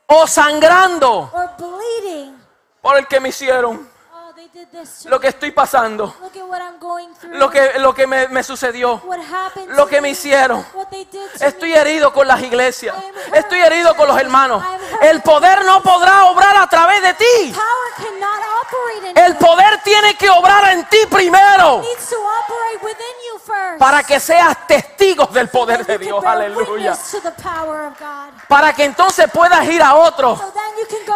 o 0.10 0.28
sangrando 0.28 1.30
or 1.34 1.50
bleeding, 1.58 2.36
por 2.82 2.98
el 2.98 3.08
que 3.08 3.20
me 3.20 3.30
hicieron, 3.30 3.90
oh, 4.14 4.34
they 4.36 4.48
did 4.50 4.68
this 4.72 5.04
to 5.04 5.10
lo 5.10 5.18
me. 5.18 5.22
que 5.22 5.28
estoy 5.30 5.52
pasando, 5.52 6.14
Look 6.22 6.36
at 6.38 6.44
what 6.48 6.62
I'm 6.62 6.80
going 6.80 7.14
through. 7.16 7.36
lo 7.38 7.50
que, 7.50 7.78
lo 7.80 7.94
que 7.94 8.08
me, 8.08 8.28
me 8.30 8.42
sucedió, 8.44 9.02
what 9.06 9.20
happened 9.20 9.70
lo 9.76 9.84
to 9.84 9.90
que 9.90 10.02
me 10.02 10.10
hicieron. 10.10 10.66
What 10.74 10.90
they 10.90 11.06
did 11.06 11.30
to 11.38 11.46
Estoy 11.46 11.70
me. 11.72 11.78
herido 11.78 12.12
con 12.14 12.28
las 12.28 12.42
iglesias. 12.42 12.96
Estoy 13.34 13.60
herido 13.62 13.96
con 13.96 14.08
los 14.08 14.20
hermanos. 14.20 14.64
El 15.02 15.22
poder 15.22 15.64
no 15.66 15.82
podrá 15.84 16.26
obrar 16.26 16.56
a 16.58 16.68
través 16.68 17.02
de 17.02 17.14
ti. 17.14 17.54
Power 17.54 17.94
cannot 17.98 18.44
operate 18.64 19.10
in 19.12 19.18
El 19.18 19.34
you. 19.34 19.40
poder 19.40 19.82
tiene 19.84 20.16
que 20.16 20.30
obrar 20.30 20.70
en 20.74 20.86
ti 20.86 20.98
primero 21.10 21.80
It 21.80 21.88
needs 21.88 22.10
to 22.10 22.16
operate 22.18 22.84
within 22.84 23.16
you 23.28 23.29
first. 23.29 23.29
Para 23.78 24.04
que 24.04 24.20
seas 24.20 24.68
testigos 24.68 25.32
del 25.34 25.50
poder 25.50 25.86
de 25.86 25.98
Dios. 25.98 26.24
Aleluya. 26.24 26.98
Para 28.48 28.74
que 28.74 28.84
entonces 28.84 29.30
puedas 29.32 29.66
ir 29.66 29.82
a 29.82 29.96
otros 29.96 30.40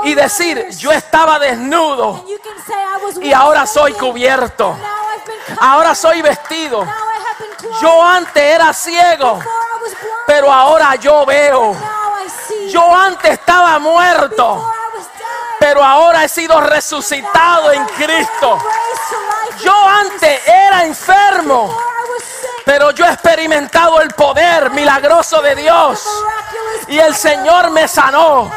y 0.04 0.14
decir, 0.14 0.70
yo 0.78 0.92
estaba 0.92 1.40
desnudo 1.40 2.26
y 3.22 3.34
ahora 3.34 3.66
soy 3.66 3.94
cubierto. 3.94 4.76
Ahora 5.60 5.96
soy 5.96 6.22
vestido. 6.22 6.86
Yo 7.82 8.04
antes 8.04 8.44
era 8.44 8.74
ciego, 8.74 9.40
pero 10.28 10.52
ahora 10.52 10.96
yo 10.96 11.26
veo. 11.26 11.76
Yo 12.70 12.96
antes 12.96 13.32
estaba 13.32 13.80
muerto. 13.80 14.72
Pero 15.64 15.82
ahora 15.82 16.26
he 16.26 16.28
sido 16.28 16.60
resucitado 16.60 17.72
en 17.72 17.86
Cristo. 17.86 18.60
Yo 19.64 19.74
antes 19.88 20.46
era 20.46 20.84
enfermo, 20.84 21.74
pero 22.66 22.92
yo 22.92 23.06
he 23.06 23.14
experimentado 23.14 24.02
el 24.02 24.10
poder 24.10 24.72
milagroso 24.72 25.42
de 25.42 25.56
Dios. 25.56 26.06
Y 26.90 27.00
el 27.00 27.16
Señor 27.16 27.72
me 27.72 27.88
sanó. 27.88 28.52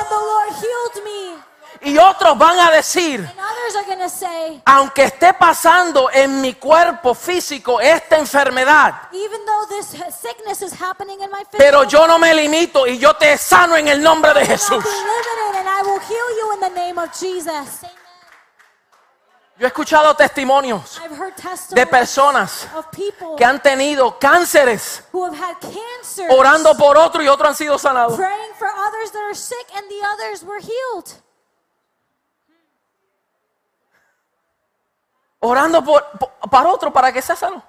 Y 1.86 1.96
otros 1.98 2.36
van 2.36 2.58
a 2.58 2.72
decir, 2.72 3.20
And 3.20 3.38
others 3.38 3.76
are 3.76 3.84
going 3.86 4.00
to 4.00 4.08
say, 4.08 4.60
aunque 4.64 5.04
esté 5.04 5.32
pasando 5.34 6.10
en 6.12 6.40
mi 6.40 6.54
cuerpo 6.54 7.14
físico 7.14 7.80
esta 7.80 8.16
enfermedad, 8.16 9.08
even 9.12 9.40
though 9.46 9.68
this 9.68 9.94
sickness 10.20 10.62
is 10.62 10.72
happening 10.72 11.20
in 11.20 11.30
my 11.30 11.44
physical, 11.44 11.58
pero 11.58 11.84
yo 11.84 12.08
no 12.08 12.18
me 12.18 12.34
limito 12.34 12.88
y 12.88 12.98
yo 12.98 13.14
te 13.14 13.38
sano 13.38 13.76
en 13.76 13.86
el 13.86 14.02
nombre 14.02 14.34
de 14.34 14.44
Jesús. 14.44 14.84
Yo 19.58 19.64
he 19.64 19.68
escuchado 19.68 20.16
testimonios 20.16 21.00
de 21.70 21.86
personas 21.86 22.66
que 23.38 23.44
han 23.44 23.62
tenido 23.62 24.18
cánceres 24.18 25.04
orando 26.30 26.76
por 26.76 26.98
otro 26.98 27.22
y 27.22 27.28
otros 27.28 27.50
han 27.50 27.54
sido 27.54 27.78
sanados. 27.78 28.16
praying 28.16 28.54
for 28.58 28.66
others 28.66 29.12
that 29.12 29.22
are 29.22 29.36
sick 29.36 29.68
and 29.76 29.88
the 29.88 30.02
others 30.04 30.42
were 30.42 30.58
healed. 30.58 31.22
Orando 35.46 35.82
por, 35.84 36.04
por- 36.18 36.32
para 36.50 36.68
otro 36.68 36.92
para 36.92 37.12
que 37.12 37.22
sea 37.22 37.36
sano. 37.36 37.62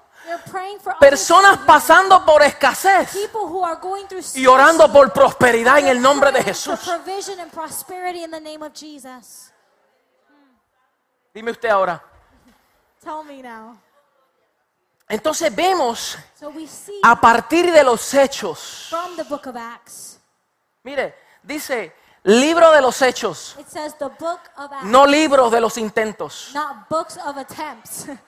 Personas 1.00 1.58
pasando 1.66 2.22
por 2.24 2.42
escasez 2.42 3.16
y 4.34 4.46
orando 4.46 4.92
por 4.92 5.10
prosperidad 5.12 5.78
en 5.78 5.88
el 5.88 6.02
nombre 6.02 6.30
de 6.32 6.42
Jesús. 6.44 6.78
Dime 11.32 11.50
usted 11.52 11.68
ahora. 11.70 12.02
Entonces 15.08 15.54
vemos 15.54 16.18
a 17.02 17.18
partir 17.18 17.72
de 17.72 17.82
los 17.82 18.12
hechos. 18.12 18.88
from 18.90 19.16
the 19.16 19.22
book 19.22 19.46
of 19.46 19.56
Acts. 19.56 20.18
Mire, 20.82 21.14
dice 21.42 21.94
libro 22.24 22.70
de 22.72 22.80
los 22.82 23.00
hechos, 23.02 23.56
It 23.58 23.68
says 23.68 23.94
the 23.98 24.08
book 24.18 24.40
of 24.56 24.72
Acts, 24.72 24.84
no 24.84 25.06
libros 25.06 25.50
de 25.52 25.60
los 25.60 25.76
intentos. 25.78 26.50
not 26.54 26.88
books 26.88 27.16
of 27.24 27.36
attempts. 27.36 28.04
That's 28.06 28.18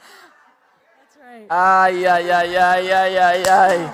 right. 1.21 1.47
Ay, 1.51 2.05
ay, 2.07 2.31
ay, 2.31 2.57
ay, 2.57 2.91
ay, 2.93 3.17
ay, 3.17 3.45
ay. 3.49 3.91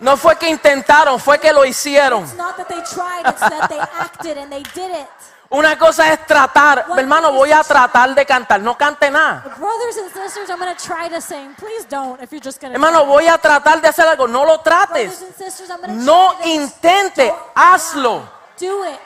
No 0.00 0.16
fue 0.16 0.36
que 0.36 0.48
intentaron, 0.48 1.18
fue 1.18 1.38
que 1.40 1.52
lo 1.52 1.64
hicieron. 1.64 2.22
It's 2.22 2.34
not 2.34 2.56
that 2.56 2.68
they 2.68 2.80
tried, 2.82 3.26
it's 3.26 3.40
that 3.40 3.68
they 3.68 3.80
acted 3.80 4.38
and 4.38 4.50
they 4.50 4.62
did 4.72 4.92
it. 4.92 5.08
Una 5.50 5.78
cosa 5.78 6.12
es 6.12 6.26
tratar, 6.26 6.84
hermano, 6.98 7.32
voy 7.32 7.50
a 7.52 7.62
tratar 7.62 8.14
de 8.14 8.26
cantar, 8.26 8.60
no 8.60 8.76
cante 8.76 9.10
nada. 9.10 9.44
Sisters, 9.44 11.24
sing. 11.24 11.56
Don't 11.88 12.20
Hermano, 12.62 13.06
voy 13.06 13.26
a 13.28 13.38
tratar 13.38 13.80
de 13.80 13.88
hacer 13.88 14.06
algo, 14.06 14.28
no 14.28 14.44
lo 14.44 14.60
trates. 14.60 15.14
sisters, 15.14 15.62
No 15.88 16.34
intente, 16.44 17.28
Don't 17.28 17.40
hazlo. 17.54 18.28
Do 18.60 18.84
it. 18.84 19.00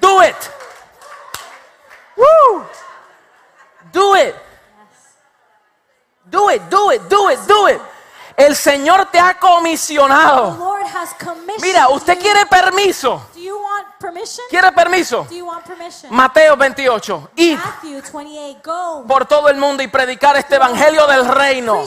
Do 0.00 0.22
it. 0.22 0.36
Woo. 2.16 2.64
Do 3.90 4.16
it. 4.16 4.34
Do 6.30 6.50
it, 6.50 6.62
do 6.68 6.90
it, 6.92 7.02
do 7.08 7.30
it, 7.30 7.38
do 7.48 7.68
it. 7.68 7.80
El 8.40 8.56
Señor 8.56 9.06
te 9.12 9.20
ha 9.20 9.38
comisionado. 9.38 10.78
Mira, 11.60 11.90
usted 11.90 12.18
quiere 12.18 12.46
permiso. 12.46 13.22
¿Quiere 14.48 14.72
permiso? 14.72 15.26
Mateo 16.08 16.56
28. 16.56 17.30
Id 17.36 17.58
Matthew 17.58 18.02
28, 18.14 18.60
go. 18.64 19.04
por 19.06 19.26
todo 19.26 19.50
el 19.50 19.58
mundo 19.58 19.82
y 19.82 19.88
predicar 19.88 20.38
este 20.38 20.56
evangelio 20.56 21.06
del 21.06 21.28
reino. 21.28 21.82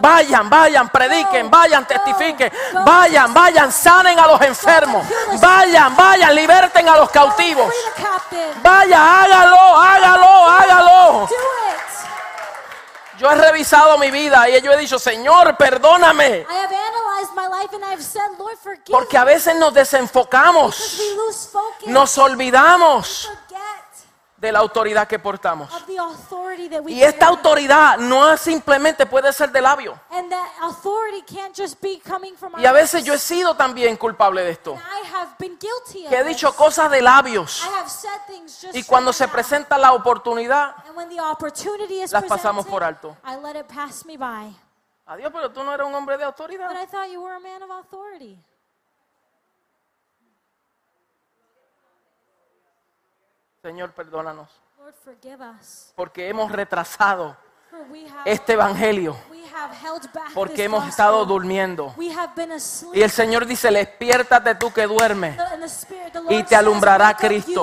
Vayan, 0.00 0.48
vayan, 0.48 0.88
prediquen, 0.88 1.50
vayan, 1.50 1.86
testifiquen, 1.86 2.50
vayan, 2.86 3.34
vayan, 3.34 3.70
sanen 3.70 4.18
a 4.18 4.26
los 4.26 4.40
enfermos, 4.40 5.06
vayan, 5.38 5.94
vayan, 5.94 6.34
liberten 6.34 6.88
a 6.88 6.96
los 6.96 7.10
cautivos. 7.10 7.70
Vaya, 8.62 9.22
hágalo, 9.22 9.76
hágalo, 9.76 10.48
hágalo. 10.48 11.28
Yo 13.20 13.30
he 13.30 13.34
revisado 13.34 13.98
mi 13.98 14.10
vida 14.10 14.48
y 14.48 14.58
yo 14.62 14.72
he 14.72 14.78
dicho, 14.78 14.98
Señor, 14.98 15.54
perdóname. 15.58 16.46
I 16.48 16.54
have 16.54 16.74
analyzed 16.74 17.34
my 17.36 17.48
life 17.48 17.74
and 17.74 17.84
I've 17.84 18.02
said, 18.02 18.22
Lord, 18.38 18.56
forgive 18.56 18.90
Porque 18.90 19.18
a 19.18 19.24
veces 19.24 19.56
nos 19.56 19.74
because 19.74 19.90
desenfocamos, 19.90 20.98
we 20.98 21.14
lose 21.16 21.48
focus. 21.52 21.86
nos 21.88 22.16
olvidamos 22.16 23.26
forget 23.26 23.39
de 24.40 24.50
la 24.50 24.60
autoridad 24.60 25.06
que 25.06 25.18
portamos. 25.18 25.70
of 25.72 25.86
the 25.86 25.98
authority 25.98 26.68
that 26.68 26.80
we 26.80 26.92
Y 26.92 27.02
esta 27.02 27.26
autoridad 27.26 27.98
no 27.98 28.36
simplemente 28.38 29.04
puede 29.04 29.32
ser 29.32 29.52
de 29.52 29.60
labio. 29.60 30.00
And 30.10 30.30
that 30.30 30.48
authority 30.62 31.22
can't 31.22 31.54
just 31.54 31.80
be 31.82 32.00
coming 32.00 32.34
from 32.36 32.54
our 32.54 32.60
Y 32.60 32.66
a 32.66 32.72
veces 32.72 33.04
yo 33.04 33.12
he 33.12 33.18
sido 33.18 33.54
también 33.54 33.96
culpable 33.96 34.42
de 34.42 34.50
esto. 34.50 34.74
I 34.74 35.06
have 35.14 35.36
been 35.38 35.58
guilty 35.58 36.06
of 36.06 36.10
Que 36.10 36.20
he 36.20 36.24
dicho 36.24 36.54
cosas 36.56 36.90
de 36.90 37.02
labios. 37.02 37.62
I 37.64 37.80
have 37.80 37.90
said 37.90 38.18
things 38.26 38.60
just 38.60 38.74
Y 38.74 38.82
cuando 38.84 39.12
se 39.12 39.28
presenta 39.28 39.76
la 39.76 39.92
oportunidad, 39.92 40.74
mouth. 40.74 40.86
And 40.86 40.96
when 40.96 41.08
the 41.10 41.20
opportunity 41.20 42.00
is 42.00 42.12
las 42.12 42.24
pasamos 42.24 42.66
por 42.66 42.82
alto. 42.82 43.16
I 43.22 43.36
let 43.36 43.56
it 43.56 43.66
pass 43.66 44.06
me 44.06 44.16
by. 44.16 44.50
Adiós, 45.06 45.30
pero 45.32 45.50
tú 45.50 45.62
no 45.62 45.74
eres 45.74 45.86
un 45.86 45.94
hombre 45.94 46.16
de 46.16 46.24
autoridad. 46.24 46.70
I 46.72 46.86
thought 46.86 47.10
you 47.10 47.20
were 47.20 47.34
a 47.34 47.40
man 47.40 47.62
of 47.62 47.70
authority. 47.70 48.38
Señor, 53.62 53.92
perdónanos. 53.92 54.48
Lord, 54.78 54.94
forgive 55.04 55.44
us. 55.60 55.92
Porque 55.94 56.28
hemos 56.28 56.50
retrasado 56.50 57.36
este 58.24 58.54
evangelio. 58.54 59.16
Porque 60.34 60.64
hemos 60.64 60.86
estado 60.88 61.24
durmiendo. 61.26 61.94
Y 62.94 63.02
el 63.02 63.10
Señor 63.10 63.44
dice, 63.44 63.70
despiértate 63.70 64.54
tú 64.54 64.72
que 64.72 64.86
duermes. 64.86 65.36
Y 66.30 66.42
te 66.44 66.56
alumbrará 66.56 67.08
"Wake 67.08 67.16
up, 67.16 67.28
Cristo." 67.28 67.62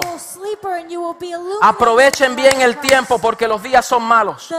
Aprovechen 1.61 2.35
bien 2.35 2.61
el 2.61 2.77
tiempo 2.77 3.17
porque 3.17 3.47
los 3.47 3.63
días 3.63 3.85
son 3.85 4.03
malos. 4.03 4.53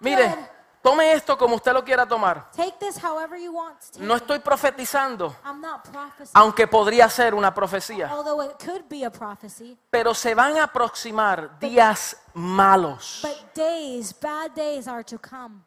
Mire, 0.00 0.55
tome 0.86 1.12
esto 1.12 1.36
como 1.36 1.56
usted 1.56 1.72
lo 1.72 1.82
quiera 1.82 2.06
tomar. 2.06 2.48
Take 2.52 2.76
this 2.78 2.96
however 3.02 3.36
you 3.36 3.52
want 3.52 3.76
to 3.80 3.92
take 3.92 4.04
No 4.04 4.14
estoy 4.14 4.38
profetizando, 4.38 5.34
I'm 5.44 5.60
not 5.60 5.82
prophesying, 5.90 6.30
aunque 6.34 6.68
podría 6.68 7.08
ser 7.10 7.34
una 7.34 7.52
profecía. 7.52 8.08
although 8.12 8.40
it 8.40 8.56
could 8.64 8.84
be 8.88 9.04
a 9.04 9.10
prophecy. 9.10 9.76
Pero 9.90 10.14
se 10.14 10.32
van 10.34 10.56
a 10.58 10.64
aproximar 10.64 11.58
días 11.58 12.16
malos 12.34 13.20
But 13.22 13.52
days, 13.54 14.14
bad 14.20 14.52
days 14.54 14.86
are 14.86 15.02
to 15.02 15.18
come 15.18 15.64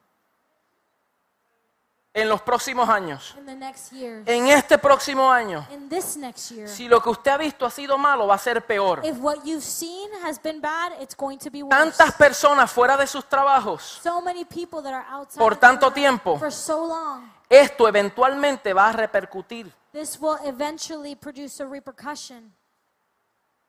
en 2.13 2.27
los 2.27 2.41
próximos 2.41 2.89
años. 2.89 3.35
in 3.37 3.45
the 3.45 3.55
next 3.55 3.91
years. 3.91 4.23
En 4.27 4.47
este 4.47 4.77
próximo 4.77 5.31
año, 5.31 5.65
In 5.71 5.87
this 5.89 6.17
next 6.17 6.51
year. 6.51 6.67
si 6.67 6.87
lo 6.87 7.01
que 7.01 7.09
usted 7.09 7.31
ha 7.31 7.37
visto 7.37 7.65
ha 7.65 7.69
sido 7.69 7.97
malo, 7.97 8.25
va 8.27 8.35
a 8.35 8.39
ser 8.39 8.65
peor. 8.65 9.01
If 9.05 9.17
what 9.19 9.37
you've 9.43 9.63
seen 9.63 10.09
has 10.23 10.41
been 10.41 10.59
bad, 10.59 10.93
it's 11.01 11.15
going 11.15 11.37
to 11.37 11.51
be 11.51 11.61
worse. 11.61 11.75
Tantas 11.77 12.13
personas 12.15 12.71
fuera 12.71 12.97
de 12.97 13.05
sus 13.05 13.25
trabajos, 13.29 13.99
so 14.01 14.21
many 14.21 14.43
people 14.43 14.81
that 14.81 14.93
are 14.93 15.05
outside 15.11 15.39
Por 15.39 15.55
tanto 15.57 15.91
tiempo. 15.91 16.37
for 16.39 16.51
so 16.51 16.87
long. 16.87 17.31
esto 17.47 17.87
eventualmente 17.87 18.73
va 18.73 18.89
a 18.89 18.93
repercutir. 18.93 19.71
This 19.91 20.19
will 20.19 20.37
eventually 20.45 21.15
produce 21.15 21.61
a 21.61 21.67
repercussion. 21.67 22.53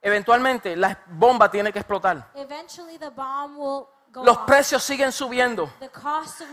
Eventualmente 0.03 0.77
la 0.77 0.99
bomba 1.09 1.51
tiene 1.51 1.73
que 1.73 1.79
explotar. 1.79 2.31
Eventually 2.35 2.97
the 2.99 3.11
bomb 3.11 3.59
will 3.59 3.87
Los 4.15 4.39
precios 4.39 4.83
siguen 4.83 5.13
subiendo. 5.13 5.71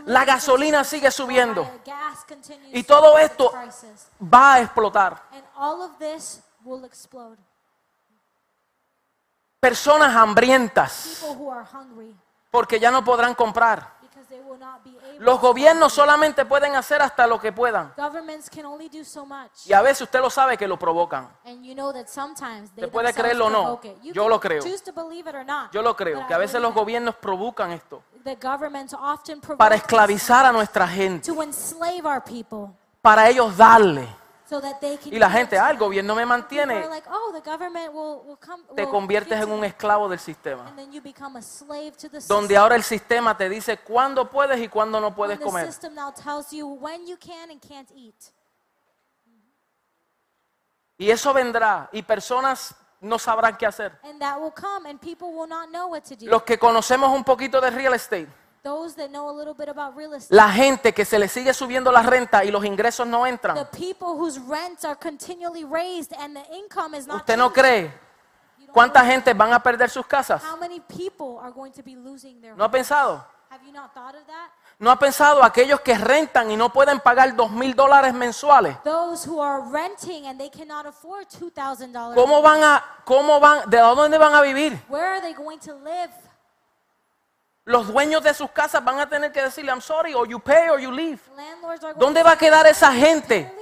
La 0.05 0.26
gasolina 0.26 0.84
sigue 0.84 1.10
subiendo. 1.12 1.70
Y 2.72 2.84
to 2.84 2.95
todo 2.95 3.18
esto 3.18 3.51
va 4.22 4.53
a 4.55 4.62
explotar. 4.62 5.24
Personas 9.60 10.16
hambrientas 10.16 11.26
porque 12.51 12.80
ya 12.80 12.91
no 12.91 13.03
podrán 13.03 13.34
comprar. 13.36 13.97
Los 15.20 15.39
gobiernos 15.39 15.93
solamente 15.93 16.45
pueden 16.45 16.76
hacer 16.76 17.02
hasta 17.02 17.28
lo 17.28 17.39
que 17.39 17.52
puedan. 17.52 17.93
Governments 17.98 18.50
can 18.50 18.66
only 18.66 18.89
do 18.89 19.04
so 19.04 19.26
much. 19.26 19.66
Y 19.66 19.74
a 19.74 19.82
veces 19.82 20.02
usted 20.02 20.20
lo 20.20 20.30
sabe 20.30 20.58
que 20.58 20.68
lo 20.68 20.78
provocan. 20.78 21.30
Usted 21.45 22.89
puede 22.91 23.14
creerlo 23.14 23.48
o 23.48 23.50
no. 23.50 23.82
Yo 24.04 24.30
lo 24.30 24.39
creo. 24.39 24.64
Yo 25.72 25.82
lo 25.82 25.95
creo, 25.95 26.28
que 26.28 26.34
a 26.34 26.38
veces 26.38 26.62
los 26.62 26.74
gobiernos 26.74 27.16
provocan 27.16 27.72
esto 27.72 28.04
para 29.58 29.76
esclavizar 29.76 30.45
a 30.45 30.52
nuestra 30.52 30.88
gente, 30.88 31.32
para 33.02 33.30
ellos 33.30 33.56
darle. 33.56 34.08
So 34.48 34.62
that 34.62 34.80
they 34.80 34.98
can 34.98 35.14
Y 35.14 35.20
la 35.20 35.30
gente, 35.30 35.58
ah, 35.58 35.70
el 35.70 35.78
gobierno 35.78 36.16
me 36.16 36.26
mantiene. 36.26 36.88
like, 36.88 37.08
oh, 37.10 37.32
will, 37.93 38.28
will 38.28 38.38
come, 38.38 38.64
Te 38.76 38.88
conviertes 38.88 39.41
en 39.41 39.52
un 39.52 39.64
esclavo 39.64 40.08
del 40.08 40.20
sistema. 40.20 40.74
Donde 42.28 42.58
ahora 42.58 42.76
el 42.76 42.84
sistema 42.84 43.36
te 43.36 43.50
dice 43.50 43.78
cuándo 43.78 44.30
puedes 44.30 44.60
y 44.60 44.68
cuándo 44.68 45.00
no 45.00 45.14
puedes 45.14 45.39
comer. 45.39 45.70
you 46.52 46.80
you 47.06 47.18
can 47.18 47.60
can't. 47.60 47.89
Y 50.98 51.12
eso 51.12 51.32
vendrá 51.34 51.89
y 51.91 52.02
personas 52.02 52.76
no 53.02 53.20
sabrán 53.20 53.56
qué 53.58 53.66
hacer. 53.66 54.00
Los 56.22 56.43
que 56.43 56.58
conocemos 56.58 57.14
un 57.14 57.24
poquito 57.24 57.62
de 57.62 57.70
real 57.70 57.93
estate, 57.93 58.28
Those 58.68 58.95
that 58.97 59.09
know 59.09 59.30
a 59.30 59.32
little 59.32 59.53
bit 59.53 59.70
about 59.70 59.95
real 59.95 60.13
estate. 60.13 60.36
la 60.36 60.49
gente 60.51 60.93
que 60.93 61.05
se 61.05 61.18
le 61.18 61.30
sigue 61.30 61.53
subiendo 61.53 61.89
la 61.89 62.01
renta 62.01 62.43
y 62.43 62.51
los 62.51 62.65
ingresos 62.65 63.07
no 63.07 63.24
the 63.24 63.30
entran. 63.30 63.65
people 63.72 64.09
whose 64.20 64.38
rents 64.41 64.84
are 64.84 64.97
continually 64.97 65.63
raised 65.63 66.11
and 66.20 66.36
the 66.36 66.43
income 66.53 66.93
is 66.93 67.07
not 67.07 67.18
¿Usted 67.22 67.38
no 67.38 67.47
changing. 67.49 67.63
cree 67.63 67.82
You 68.59 68.65
don't 68.68 68.74
cuánta 68.74 69.01
know 69.03 69.11
gente 69.11 69.34
van 69.34 69.53
a 69.53 69.63
perder 69.63 69.89
sus 69.89 70.05
casas? 70.05 70.43
How 70.43 70.57
many 70.59 70.82
people 70.82 71.39
are 71.41 71.51
going 71.51 71.72
to 71.72 71.82
be 71.82 71.95
losing 71.95 72.41
their 72.41 72.55
¿No 72.57 72.65
ha 72.65 72.68
homes? 72.68 72.80
pensado? 72.82 73.26
Have 73.49 73.63
you 73.65 73.72
not 73.72 73.93
thought 73.93 74.13
of 74.15 74.26
that? 74.28 74.49
¿No 74.80 74.91
ha 74.91 74.99
pensado 74.99 75.41
aquellos 75.41 75.80
que 75.80 75.97
rentan 75.97 76.51
y 76.51 76.57
no 76.57 76.68
pueden 76.74 76.99
pagar 76.99 77.34
dos 77.38 77.49
mil 77.49 77.74
dólares 77.74 78.13
mensuales? 78.13 78.76
Those 78.84 79.26
who 79.26 79.41
are 79.41 79.61
renting 79.72 80.28
and 80.28 80.38
they 80.38 80.49
cannot 80.49 80.86
afford 80.86 81.28
$2,000. 81.30 82.13
¿Cómo 82.13 82.41
van 82.41 82.61
a, 82.61 82.84
cómo 83.05 83.39
van, 83.39 83.70
de 83.70 83.78
dónde 83.78 84.18
van 84.18 84.36
a 84.36 84.41
vivir? 84.41 84.78
Where 84.89 85.05
are 85.13 85.22
they 85.22 85.34
going 85.34 85.59
to 85.59 85.74
live? 85.76 86.11
Los 87.68 87.88
dueños 87.88 88.24
de 88.24 88.34
sus 88.34 88.49
casas 88.51 88.82
van 88.82 88.97
a 88.97 89.09
tener 89.09 89.30
que 89.30 89.41
decirle, 89.41 89.72
I'm 89.72 89.82
sorry, 89.82 90.13
or 90.13 90.26
you 90.26 90.39
pay 90.39 90.70
or 90.70 90.80
you 90.80 90.89
leave. 90.89 91.20
¿Dónde 91.97 92.24
va 92.24 92.32
a 92.32 92.38
quedar 92.38 92.65
esa 92.65 92.93
gente? 92.93 93.53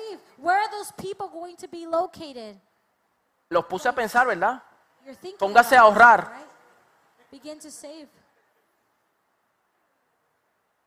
Los 3.50 3.66
puse 3.66 3.90
a 3.90 3.94
pensar, 3.94 4.28
¿verdad? 4.28 4.62
Póngase 5.40 5.76
a 5.76 5.82
ahorrar. 5.82 6.32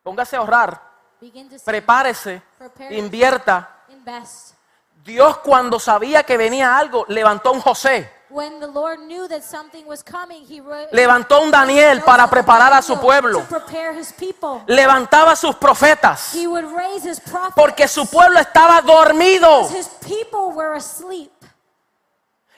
Póngase 0.05 0.37
a 0.37 0.39
ahorrar, 0.39 0.81
prepárese, 1.65 2.41
invierta. 2.91 3.85
Dios 5.03 5.39
cuando 5.39 5.81
sabía 5.81 6.23
que 6.23 6.37
venía 6.37 6.79
algo, 6.79 7.05
levantó 7.09 7.49
a 7.49 7.53
un 7.53 7.61
José, 7.61 8.13
When 8.31 8.61
the 8.61 8.67
Lord 8.67 9.01
knew 9.07 9.27
that 9.29 9.43
something 9.43 9.87
was 9.87 10.03
coming, 10.03 10.45
he 10.47 10.61
levantó 10.93 11.41
un 11.41 11.51
Daniel 11.51 12.03
para 12.03 12.29
preparar 12.29 12.75
a 12.75 12.83
su 12.83 12.99
pueblo, 13.01 13.43
levantaba 14.67 15.33
a 15.33 15.37
sus 15.37 15.57
profetas, 15.57 16.35
He 16.35 16.47
would 16.47 16.67
raise 16.77 17.05
his 17.09 17.21
prophets. 17.21 17.55
porque 17.57 17.89
su 17.89 18.07
pueblo 18.07 18.39
estaba 18.39 18.83
dormido. 18.83 19.69
His 19.71 19.89
people 20.07 20.53
were 20.55 20.77
asleep. 20.77 21.31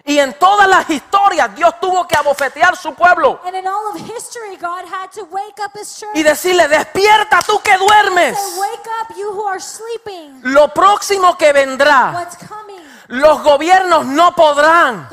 Y 0.05 0.19
en 0.19 0.33
todas 0.35 0.67
las 0.67 0.89
historias 0.91 1.55
Dios 1.55 1.79
tuvo 1.79 2.09
que 2.09 2.17
abofetear 2.17 2.75
su 2.75 2.95
pueblo 2.95 3.39
And 3.45 3.55
in 3.55 3.67
all 3.69 3.93
of 3.95 4.01
history, 4.01 4.57
God 4.57 4.85
had 4.91 5.13
to 5.13 5.25
wake 5.31 5.61
up 5.63 5.73
his 5.79 5.95
church. 5.95 6.17
y 6.17 6.23
decirle, 6.23 6.67
despierta 6.67 7.41
tú 7.47 7.61
que 7.63 7.77
duermes. 7.77 8.37
wake 8.59 8.89
up, 9.03 9.17
you 9.17 9.31
who 9.31 9.47
are 9.47 9.61
sleeping. 9.61 10.41
Lo 10.43 10.69
próximo 10.75 11.37
que 11.37 11.53
vendrá, 11.53 12.13
What's 12.15 12.37
coming? 12.37 12.81
Los 13.11 13.43
gobiernos 13.43 14.07
no 14.07 14.35
podrán 14.37 15.09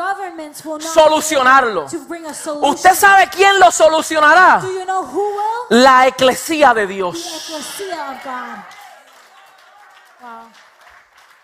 solucionarlo. 0.79 1.87
¿Usted 2.61 2.93
sabe 2.93 3.27
quién 3.29 3.59
lo 3.59 3.71
solucionará? 3.71 4.61
La 5.69 6.05
eclesía 6.05 6.75
de 6.75 6.85
Dios. 6.85 7.17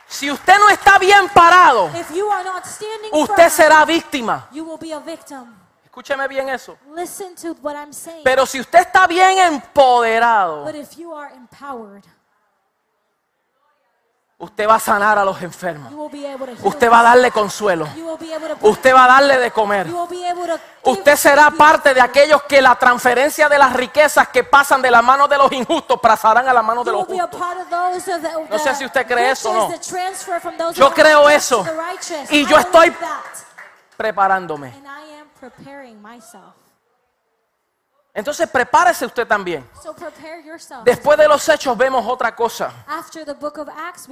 Si 0.08 0.30
usted 0.30 0.60
no 0.60 0.70
está 0.70 1.00
bien 1.00 1.28
parado, 1.30 1.90
usted 3.12 3.50
será 3.50 3.84
víctima. 3.84 4.48
you 4.52 4.64
will 4.64 4.78
be 4.78 4.94
a 4.94 5.00
victim. 5.00 5.56
Escúcheme 5.84 6.28
bien 6.28 6.50
eso. 6.50 6.78
Listen 6.96 7.36
to 7.36 7.56
what 7.62 7.76
I'm 7.76 7.92
saying. 7.94 8.24
Pero 8.24 8.46
si 8.46 8.60
usted 8.60 8.80
está 8.80 9.08
bien 9.08 9.40
empoderado, 9.40 10.66
but 10.66 10.76
if 10.76 10.96
you 10.98 11.16
are 11.16 11.34
empowered, 11.36 12.04
usted 14.44 14.68
va 14.68 14.76
a 14.76 14.80
sanar 14.80 15.18
a 15.18 15.26
los 15.26 15.42
enfermos. 15.42 15.92
Usted 16.62 16.92
va 16.92 17.00
a 17.00 17.04
darle 17.04 17.32
consuelo. 17.32 17.88
Usted 18.62 18.94
va 18.94 19.06
a 19.06 19.08
darle 19.08 19.38
de 19.40 19.52
comer. 19.52 19.88
Usted 20.84 21.16
será 21.16 21.50
parte 21.52 21.94
de 21.94 22.02
aquellos 22.02 22.44
que 22.44 22.62
la 22.62 22.76
transferencia 22.76 23.48
de 23.48 23.58
las 23.58 23.74
riquezas 23.74 24.28
que 24.28 24.44
pasan 24.44 24.82
de 24.82 24.92
la 24.92 25.02
mano 25.02 25.28
de 25.28 25.38
los 25.38 25.52
injustos 25.52 26.00
pasarán 26.00 26.48
a 26.48 26.54
la 26.54 26.62
mano 26.62 26.84
de 26.84 26.92
los 26.92 27.06
justos. 27.06 27.40
No 28.50 28.60
sé 28.60 28.76
si 28.76 28.86
usted 28.86 29.08
cree 29.08 29.32
eso 29.32 29.50
o 29.52 29.70
no. 29.70 30.72
Yo 30.74 30.94
creo 30.94 31.30
eso. 31.30 31.66
Y 32.30 32.46
yo 32.46 32.58
estoy-. 32.58 32.94
Preparándome. 33.98 34.68
And 34.68 34.88
I 34.88 35.20
am 35.20 35.28
preparing 35.40 36.02
myself. 36.02 36.56
Entonces 38.16 38.48
prepárese 38.48 39.08
usted 39.08 39.26
también. 39.26 39.68
So. 39.82 39.96
Después 40.86 41.18
de 41.18 41.28
los 41.28 41.50
hechos 41.50 41.76
vemos 41.76 42.06
otra 42.06 42.36
cosa. 42.36 42.72
Acts. 42.86 44.08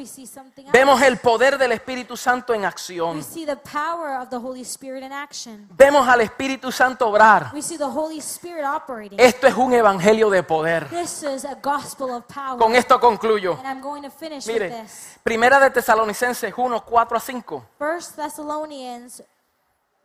Vemos 0.73 1.01
el 1.03 1.17
poder 1.19 1.55
del 1.55 1.73
Espíritu 1.73 2.17
Santo 2.17 2.55
en 2.55 2.61
We 2.61 2.67
acción. 2.67 3.23
see 3.23 3.45
the 3.45 3.57
power 3.57 4.19
of 4.19 4.29
the 4.29 4.37
Holy 4.37 4.61
Spirit 4.61 5.03
in 5.03 5.13
action. 5.13 5.67
Vemos 5.71 6.07
al 6.07 6.21
Espíritu 6.21 6.71
Santo 6.71 7.07
obrar. 7.07 7.51
We 7.53 7.61
see 7.61 7.77
the 7.77 7.83
Holy 7.83 8.17
Spirit 8.17 8.65
operating. 8.65 9.19
Esto 9.19 9.45
es 9.45 9.55
un 9.55 9.71
evangelio 9.71 10.31
de 10.31 10.41
poder. 10.41 10.89
This 10.89 11.21
is 11.21 11.45
a 11.45 11.53
gospel 11.61 12.09
of 12.09 12.25
power. 12.25 12.57
Con 12.57 12.75
esto 12.75 12.99
concluyo. 12.99 13.53
And 13.59 13.67
I'm 13.67 13.81
going 13.81 14.01
to 14.01 14.09
finish 14.09 14.47
with 14.47 14.55
Mire, 14.55 14.81
this. 14.81 15.19
primera 15.21 15.59
de 15.59 15.69
Tesalonicenses 15.69 16.51
1, 16.57 16.79
4 16.81 17.17
a 17.17 17.19
5. 17.19 17.63
First 17.77 18.15
Thessalonians 18.15 19.21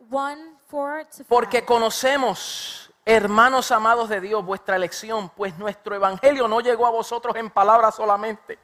1, 0.07 0.37
4 0.69 1.05
to 1.05 1.17
5. 1.23 1.25
Porque 1.27 1.65
conocemos 1.65 2.91
Hermanos 3.09 3.71
amados 3.71 4.09
de 4.09 4.19
Dios, 4.19 4.43
vuestra 4.43 4.75
elección, 4.75 5.29
pues 5.29 5.57
nuestro 5.57 5.95
evangelio 5.95 6.49
no 6.49 6.59
llegó 6.59 6.85
a 6.85 6.89
vosotros 6.89 7.37
en 7.37 7.49
palabras 7.49 7.95
solamente, 7.95 8.59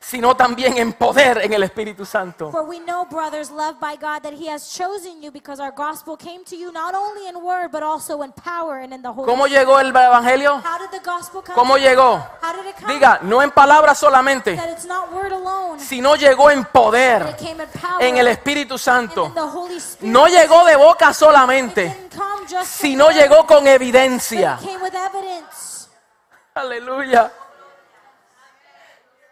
sino 0.00 0.34
también 0.36 0.78
en 0.78 0.92
poder 0.92 1.38
en 1.44 1.52
el 1.52 1.62
Espíritu 1.64 2.06
Santo. 2.06 2.50
For 2.50 2.62
we 2.62 2.78
know, 2.80 3.04
brothers, 3.04 3.50
loved 3.50 3.80
by 3.80 3.96
God, 3.96 4.22
that 4.22 4.32
He 4.32 4.48
has 4.48 4.68
chosen 4.72 5.20
you 5.22 5.30
because 5.30 5.60
our 5.60 5.72
gospel 5.72 6.16
came 6.16 6.44
to 6.44 6.56
you 6.56 6.70
not 6.72 6.94
only 6.94 7.26
in 7.28 7.34
word, 7.42 7.70
but 7.72 7.82
also 7.82 8.22
in 8.22 8.32
power 8.32 8.78
and 8.82 8.92
in 8.94 9.02
the 9.02 9.08
Holy 9.12 9.26
¿Cómo 9.28 9.46
Spirit. 9.46 9.66
llegó 9.66 9.80
el 9.80 9.88
evangelio? 9.88 10.62
How 10.64 10.78
did 10.78 10.90
the 10.90 11.04
gospel 11.04 11.42
come? 11.42 11.54
¿Cómo 11.54 11.76
llegó? 11.78 12.24
How 12.40 12.52
did 12.54 12.66
it 12.70 12.76
come? 12.76 12.94
Diga, 12.94 13.18
no 13.22 13.42
en 13.42 13.50
palabras 13.50 13.98
solamente, 13.98 14.56
that 14.56 14.70
it's 14.70 14.86
not 14.86 15.12
word 15.12 15.32
alone, 15.32 15.78
sino 15.80 16.14
llegó 16.16 16.50
en 16.50 16.62
but 16.62 16.72
poder 16.72 17.26
it 17.30 17.36
came 17.36 17.60
in 17.62 17.68
power 17.80 18.02
en 18.02 18.16
el 18.16 18.28
Espíritu 18.28 18.74
and 18.74 18.80
Santo. 18.80 19.26
in 19.26 19.34
the 19.34 19.40
Holy 19.40 19.76
Spirit. 19.78 20.12
No 20.12 20.26
llegó 20.26 20.64
de 20.64 20.76
boca 20.76 21.10
It 21.10 21.16
solamente, 21.16 21.82
didn't 21.88 22.14
come 22.16 22.42
just 22.48 22.52
from 22.78 22.88
sino 22.90 23.10
llegó 23.10 23.46
con 23.46 23.64
but 23.64 23.72
evidencia. 23.74 24.58
it 24.62 24.66
came 24.66 24.80
with 24.82 24.94
evidence. 24.94 25.88
Aleluya. 26.54 27.30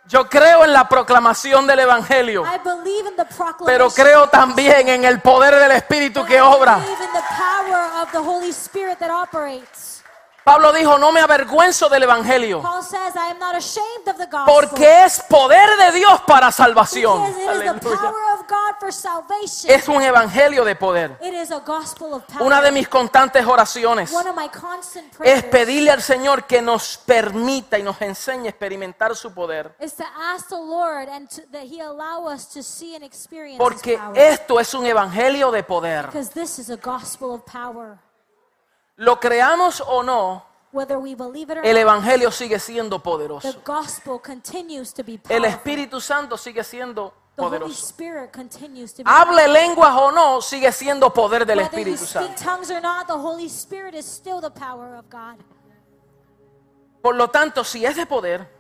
Yo 0.08 0.28
creo 0.28 0.64
en 0.64 0.72
la 0.72 0.88
proclamación 0.88 1.66
del 1.66 1.80
Evangelio, 1.80 2.44
I 2.44 2.58
believe 2.62 3.08
in 3.08 3.16
the 3.16 3.24
proclamation. 3.24 3.66
pero 3.66 3.90
creo 3.90 4.28
también 4.28 4.88
en 4.88 5.04
el 5.04 5.20
poder 5.20 5.56
del 5.56 5.72
Espíritu 5.72 6.24
que 6.24 6.40
obra. 6.40 6.78
Pablo 10.46 10.72
dijo, 10.72 10.96
no 10.96 11.10
me 11.10 11.20
avergüenzo 11.20 11.88
del 11.88 12.04
Evangelio, 12.04 12.62
Paul 12.62 12.80
says, 12.80 13.16
I 13.16 13.32
am 13.32 13.38
not 13.40 13.56
ashamed 13.56 14.06
of 14.06 14.16
the 14.16 14.26
gospel. 14.26 14.54
porque 14.54 15.04
es 15.04 15.20
poder 15.28 15.68
de 15.76 15.98
Dios 15.98 16.20
para 16.24 16.52
salvación. 16.52 17.20
Es 19.66 19.88
un 19.88 20.02
Evangelio 20.02 20.64
de 20.64 20.76
poder. 20.76 21.18
It 21.20 21.34
is 21.34 21.50
a 21.50 21.58
gospel 21.58 22.12
of 22.12 22.22
power. 22.26 22.46
Una 22.46 22.62
de 22.62 22.70
mis 22.70 22.86
constantes 22.86 23.44
oraciones 23.44 24.12
One 24.12 24.30
of 24.30 24.36
my 24.36 24.48
constant 24.48 25.12
prayers 25.16 25.38
es 25.38 25.50
pedirle 25.50 25.90
al 25.90 26.00
Señor 26.00 26.44
que 26.44 26.62
nos 26.62 26.96
permita 26.96 27.76
y 27.76 27.82
nos 27.82 28.00
enseñe 28.00 28.46
a 28.46 28.50
experimentar 28.50 29.16
su 29.16 29.34
poder. 29.34 29.74
Porque 33.58 34.00
esto 34.14 34.60
es 34.60 34.74
un 34.74 34.86
evangelio 34.86 35.50
de 35.50 35.64
poder. 35.64 36.08
Lo 38.96 39.20
creamos 39.20 39.82
o 39.86 40.02
no, 40.02 40.44
Whether 40.72 40.98
we 40.98 41.14
believe 41.14 41.52
it 41.52 41.58
or 41.58 41.66
el 41.66 41.76
evangelio 41.76 42.30
sigue 42.30 42.58
siendo 42.58 42.96
the 42.98 43.02
poderoso. 43.02 43.62
gospel 43.64 44.20
continues 44.20 44.92
to 44.92 45.02
be 45.04 45.20
El. 45.28 45.44
Espíritu 45.44 46.00
Santo 46.00 46.36
sigue 46.36 46.64
siendo 46.64 47.12
poderoso. 47.36 47.72
Spirit 47.72 48.30
continues 48.32 48.92
to 48.94 49.04
be 49.04 49.10
Hable 49.10 49.46
lenguas 49.48 49.94
o 49.94 50.10
no, 50.10 50.40
sigue 50.40 50.72
siendo 50.72 51.12
poder 51.12 51.46
del 51.46 51.60
Espíritu 51.60 52.04
Santo. 52.04 52.42
Por 57.02 57.14
lo 57.14 57.28
tanto, 57.28 57.64
si 57.64 57.84
es 57.84 57.96
de 57.96 58.06
poder, 58.06 58.55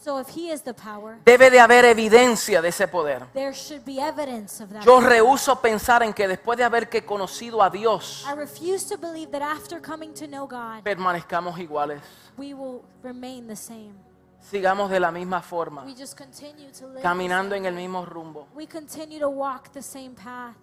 so 0.00 0.18
if 0.20 0.28
He 0.28 0.50
is 0.50 0.62
the 0.62 0.72
power, 0.74 1.18
debe 1.24 1.50
de 1.50 1.58
haber 1.60 1.84
evidencia 1.84 2.62
de 2.62 2.68
ese 2.68 2.86
poder. 2.88 3.26
there 3.34 3.52
should 3.52 3.84
be 3.84 3.98
evidence 4.00 4.62
of 4.62 4.70
that. 4.70 4.84
Yo 4.84 5.00
rehuso 5.00 5.60
pensar 5.60 6.02
en 6.02 6.12
que 6.12 6.28
después 6.28 6.56
de 6.56 6.64
haber 6.64 6.88
que 6.88 7.04
conocido 7.04 7.62
a 7.62 7.68
Dios, 7.70 8.24
I 8.26 8.34
refuse 8.34 8.84
to 8.88 8.96
believe 8.96 9.30
that 9.32 9.42
after 9.42 9.80
coming 9.80 10.12
to 10.14 10.26
know 10.26 10.46
God, 10.46 10.82
permanezcamos 10.84 11.58
iguales. 11.58 12.00
we 12.36 12.54
will 12.54 12.82
remain 13.02 13.46
the 13.48 13.56
same. 13.56 13.94
Sigamos 14.40 14.88
de 14.88 15.00
la 15.00 15.10
misma 15.10 15.42
forma, 15.42 15.82
We 15.84 15.94
just 15.94 16.16
continue 16.16 16.70
to 16.78 16.86
live. 16.86 17.02
caminando 17.02 17.50
the 17.50 17.56
en 17.56 17.64
same 17.64 17.68
el 17.68 17.74
way. 17.74 17.82
mismo 17.88 18.06
rumbo. 18.06 18.46
We 18.54 18.66
continue 18.66 19.18
to 19.18 19.28
walk 19.28 19.72
the 19.72 19.82
same 19.82 20.14
path. 20.14 20.54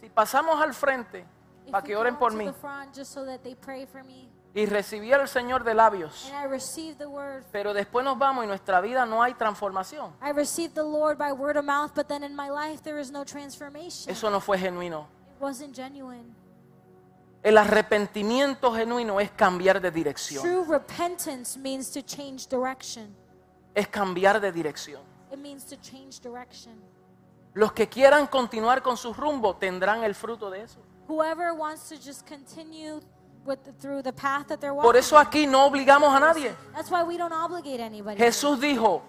Si 0.00 0.08
pasamos 0.10 0.60
al 0.60 0.74
frente 0.74 1.24
If 1.64 1.72
para 1.72 1.82
we 1.82 1.88
que 1.88 1.96
oren 1.96 2.16
por 2.16 2.30
to 2.32 2.36
mí 2.36 2.44
the 2.44 2.52
front 2.52 2.94
just 2.94 3.10
so 3.12 3.24
that 3.24 3.42
they 3.42 3.54
pray 3.54 3.86
for 3.86 4.04
me, 4.04 4.28
y 4.56 4.64
recibir 4.64 5.14
al 5.14 5.28
Señor 5.28 5.64
de 5.64 5.74
labios, 5.74 6.32
and 6.32 6.34
I 6.34 6.50
receive 6.50 6.96
the 6.96 7.06
word. 7.06 7.44
pero 7.52 7.74
después 7.74 8.02
nos 8.04 8.18
vamos 8.18 8.42
y 8.42 8.46
nuestra 8.46 8.80
vida 8.80 9.04
no 9.04 9.22
hay 9.22 9.34
transformación, 9.34 10.14
I 10.22 10.32
receive 10.32 10.72
the 10.72 10.82
Lord 10.82 11.18
by 11.18 11.30
word 11.30 11.58
of 11.58 11.64
mouth, 11.66 11.92
but 11.94 12.08
then 12.08 12.24
in 12.24 12.34
my 12.34 12.48
life 12.48 12.82
there 12.82 12.98
is 12.98 13.10
no 13.10 13.22
transformation. 13.22 14.10
eso 14.10 14.30
no 14.30 14.40
fue 14.40 14.56
genuino. 14.58 15.08
It 15.36 15.42
wasn't 15.42 15.76
genuine. 15.76 16.34
El 17.42 17.58
arrepentimiento 17.58 18.72
genuino 18.72 19.20
es 19.20 19.30
cambiar 19.30 19.80
de 19.82 19.90
dirección, 19.90 20.42
True 20.42 20.64
repentance 20.64 21.58
means 21.58 21.90
to 21.90 22.00
change 22.00 22.48
direction. 22.48 23.14
es 23.74 23.86
cambiar 23.88 24.40
de 24.40 24.50
dirección. 24.52 25.02
It 25.30 25.38
means 25.38 25.66
to 25.66 25.76
change 25.76 26.20
direction. 26.22 26.80
Los 27.52 27.72
que 27.72 27.88
quieran 27.88 28.26
continuar 28.26 28.82
con 28.82 28.96
su 28.96 29.12
rumbo 29.12 29.56
tendrán 29.56 30.02
el 30.02 30.14
fruto 30.14 30.48
de 30.50 30.62
eso. 30.62 30.80
Whoever 31.08 31.52
wants 31.52 31.90
to 31.90 31.96
just 31.96 32.26
continue 32.26 33.00
with 33.46 33.58
through 33.80 34.02
the 34.02 34.12
path 34.12 34.48
that 34.48 34.60
they're 34.60 34.74
walking. 34.74 34.88
Por 34.90 34.96
eso 34.96 35.16
aquí 35.16 35.46
no 35.46 35.66
obligamos 35.66 36.12
a 36.14 36.20
nadie. 36.20 36.52
That's 36.74 36.90
why 36.90 37.02
we 37.02 37.16
don't 37.16 37.32
obligate 37.32 37.80
anybody. 37.80 38.16
Jesús 38.18 38.60
dijo, 38.60 39.02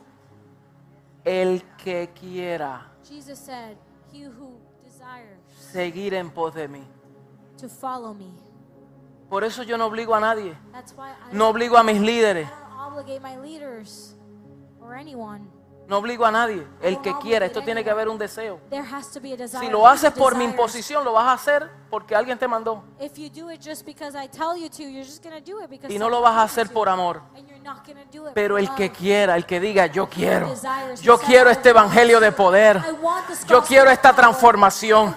el 1.26 1.62
que 1.78 2.10
quiera 2.14 2.86
Jesus 3.04 3.40
said, 3.40 3.78
"He 4.12 4.26
who 4.26 4.60
desires 4.84 5.40
seguir 5.72 6.14
en 6.14 6.30
pos 6.30 6.54
de 6.54 6.68
mí. 6.68 6.84
to 7.58 7.68
follow 7.68 8.14
me." 8.14 8.32
Por 9.30 9.44
eso 9.44 9.64
yo 9.64 9.78
no 9.78 9.88
obligo 9.88 10.16
a 10.16 10.22
nadie, 10.22 10.56
That's 10.72 10.94
why 10.94 11.10
I, 11.12 11.34
no 11.34 11.50
obligo 11.50 11.78
a 11.78 11.84
mis 11.84 12.00
líderes, 12.00 12.48
I 12.48 12.50
don't 12.50 12.80
obligate 12.80 13.22
my 13.22 13.38
leaders 13.38 14.16
or 14.80 14.96
anyone. 14.96 15.50
No 15.88 15.98
obligo 15.98 16.26
a 16.26 16.32
nadie. 16.32 16.68
El 16.82 17.02
que 17.02 17.18
quiera, 17.20 17.46
esto 17.46 17.62
tiene 17.64 17.84
que 17.84 17.90
haber 17.90 18.10
un 18.10 18.18
deseo. 18.18 18.60
Si 19.60 19.70
lo 19.70 19.88
haces 19.88 20.12
por 20.12 20.36
mi 20.36 20.44
imposición, 20.44 21.04
lo 21.04 21.14
vas 21.14 21.26
a 21.28 21.34
hacer 21.34 21.70
porque 21.90 22.16
alguien 22.16 22.38
te 22.38 22.48
mandó. 22.48 22.84
If 23.00 23.18
you 23.18 23.30
do 23.30 23.50
it 23.52 23.62
just 23.62 23.86
because 23.86 24.18
I 24.18 24.28
tell 24.28 24.56
you 24.58 24.70
to, 24.70 24.84
you're 24.84 25.06
just 25.06 25.24
going 25.24 25.42
to 25.42 25.52
do 25.52 25.62
it 25.64 25.70
because 25.70 25.94
Y 25.94 25.98
no 25.98 26.10
lo 26.10 26.22
vas 26.22 26.36
a 26.36 26.44
hacer 26.44 26.72
por 26.72 26.90
amor. 26.90 27.22
Pero 28.34 28.58
el 28.58 28.74
que 28.76 28.92
quiera, 28.92 29.36
el 29.36 29.46
que 29.46 29.60
diga, 29.60 29.88
yo 29.88 30.08
quiero, 30.08 30.54
yo 31.02 31.18
quiero 31.20 31.50
este 31.50 31.70
"I 31.70 31.74
want 31.74 31.78
evangelio 31.88 32.20
de 32.20 32.32
poder, 32.32 32.82
yo 33.48 33.64
quiero 33.64 33.90
esta 33.90 34.14
transformación, 34.14 35.16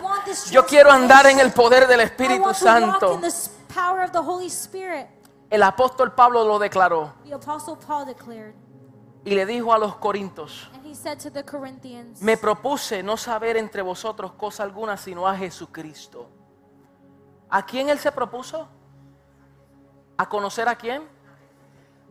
yo 0.51 0.67
quiero 0.67 0.91
andar 0.91 1.27
en 1.27 1.39
el 1.41 1.53
poder 1.53 1.87
del 1.87 2.01
Espíritu 2.01 2.53
Santo. 2.55 3.15
in 3.15 3.21
the 3.21 3.29
s- 3.29 3.51
power 3.75 4.05
of 4.05 4.11
the 4.13 4.19
Holy 4.19 4.47
Spirit. 4.47 5.07
El 5.49 5.63
apóstol 5.65 6.13
Pablo 6.13 6.45
lo 6.45 6.59
declaró 6.61 7.13
y 9.25 9.35
le 9.35 9.47
dijo 9.47 9.73
a 9.73 9.79
los 9.79 9.97
corintios, 9.97 10.71
me 12.21 12.37
propuse 12.37 13.03
no 13.03 13.17
saber 13.17 13.57
entre 13.57 13.83
vosotros 13.83 14.33
cosa 14.33 14.63
alguna 14.63 14.97
sino 14.97 15.27
a 15.27 15.37
Jesucristo. 15.37 16.29
¿A 17.49 17.65
quién 17.65 17.89
él 17.89 17.99
se 17.99 18.13
propuso? 18.13 18.69
¿A 20.17 20.29
conocer 20.29 20.69
a 20.69 20.77
quién? 20.77 21.03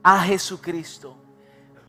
A 0.03 0.19
Jesucristo. 0.21 1.15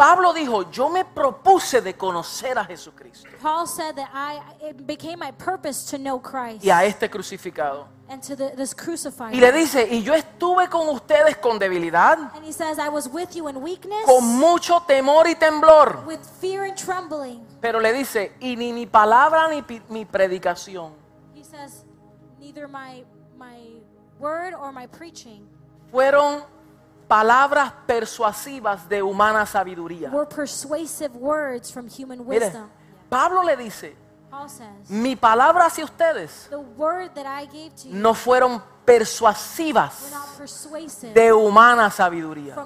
Pablo 0.00 0.32
dijo, 0.32 0.70
yo 0.70 0.88
me 0.88 1.04
propuse 1.04 1.82
de 1.82 1.94
conocer 1.94 2.58
a 2.58 2.64
Jesucristo 2.64 3.28
Paul 3.42 3.66
said 3.66 3.94
that 3.96 4.08
I 4.14 4.40
it 4.66 4.86
became 4.86 5.18
my 5.18 5.30
purpose 5.30 5.84
to 5.90 5.98
know 5.98 6.18
Christ 6.18 6.64
y 6.64 6.70
a 6.70 6.86
este 6.86 7.10
crucificado. 7.10 7.86
and 8.08 8.22
to 8.22 8.34
the, 8.34 8.56
this 8.56 8.74
crucified. 8.74 9.34
Y 9.34 9.40
le 9.40 9.52
dice, 9.52 9.86
y 9.90 10.02
yo 10.02 10.14
estuve 10.14 10.70
con 10.70 10.88
ustedes 10.88 11.36
con 11.36 11.58
debilidad, 11.58 12.16
and 12.34 12.42
he 12.42 12.50
says, 12.50 12.78
I 12.78 12.88
was 12.88 13.08
with 13.08 13.36
you 13.36 13.46
in 13.48 13.60
weakness, 13.62 14.06
con 14.06 14.24
mucho 14.38 14.80
temor 14.86 15.26
y 15.28 15.34
temblor. 15.34 16.06
with 16.06 16.20
fear 16.40 16.64
and 16.64 16.76
trembling. 16.78 17.46
Pero 17.60 17.78
le 17.78 17.92
dice, 17.92 18.32
y 18.40 18.56
ni 18.56 18.72
mi 18.72 18.86
palabra 18.86 19.48
ni 19.48 19.62
mi 19.90 20.06
predicación 20.06 20.92
He 21.34 21.44
says, 21.44 21.84
neither 22.40 22.66
my 22.66 23.04
my 23.36 23.82
word 24.18 24.54
or 24.54 24.72
my 24.72 24.86
preaching 24.86 25.46
fueron 25.92 26.42
palabras 27.10 27.72
persuasivas 27.88 28.88
de 28.88 29.02
humana 29.02 29.44
sabiduría. 29.44 30.10
were 30.12 30.28
persuasive 30.28 31.12
words 31.16 31.72
from 31.72 31.88
human 31.88 32.20
Mire, 32.24 32.44
wisdom. 32.46 32.70
Pablo 33.08 33.42
le 33.42 33.56
dice, 33.56 33.96
Paul 34.30 34.48
says, 34.48 34.88
mi 34.88 35.16
palabra 35.16 35.66
hacia 35.66 35.84
ustedes 35.84 36.46
the 36.50 36.56
word 36.60 37.10
that 37.16 37.26
I 37.26 37.46
gave 37.46 37.74
to 37.82 37.88
you 37.88 37.94
no 37.96 38.14
fueron 38.14 38.62
persuasivas 38.84 40.10
de 41.14 41.32
humana 41.32 41.90
sabiduría. 41.90 42.56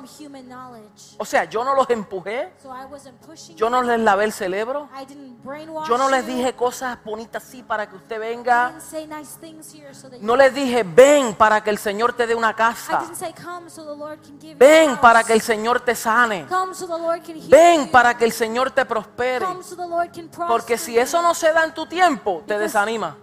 O 1.18 1.24
sea, 1.24 1.44
yo 1.44 1.64
no 1.64 1.74
los 1.74 1.90
empujé, 1.90 2.52
yo 3.56 3.68
no 3.68 3.82
les 3.82 4.00
lavé 4.00 4.24
el 4.24 4.32
cerebro, 4.32 4.88
yo 5.88 5.98
no 5.98 6.08
les 6.08 6.26
dije 6.26 6.54
cosas 6.54 6.98
bonitas 7.04 7.44
así 7.44 7.62
para 7.62 7.88
que 7.88 7.96
usted 7.96 8.20
venga, 8.20 8.74
no 10.20 10.36
les 10.36 10.54
dije 10.54 10.84
ven 10.84 11.34
para 11.34 11.62
que 11.62 11.70
el 11.70 11.78
Señor 11.78 12.12
te 12.12 12.26
dé 12.26 12.34
una 12.34 12.54
casa, 12.54 13.02
ven 14.56 14.96
para 14.98 15.24
que 15.24 15.32
el 15.32 15.40
Señor 15.40 15.80
te 15.80 15.94
sane, 15.96 16.46
ven 17.48 17.90
para 17.90 18.16
que 18.16 18.24
el 18.24 18.32
Señor 18.32 18.70
te 18.70 18.84
prospere. 18.84 19.46
Porque 20.46 20.78
si 20.78 20.96
eso 20.96 21.20
no 21.22 21.34
se 21.34 21.52
da 21.52 21.64
en 21.64 21.74
tu 21.74 21.86
tiempo, 21.86 22.42
te 22.46 22.56
desanima. 22.56 23.16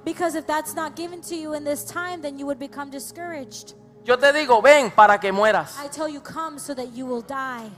Become 2.81 2.91
discouraged. 2.91 3.75
Yo 4.03 4.17
te 4.17 4.33
digo, 4.33 4.59
ven 4.59 4.89
para 4.89 5.19
que 5.19 5.31
mueras. 5.31 5.77
I 5.77 5.87
tell 5.87 6.09
you, 6.09 6.19
come 6.19 6.57
so 6.57 6.73
that 6.73 6.87
you 6.95 7.05
will 7.05 7.21
die. 7.21 7.69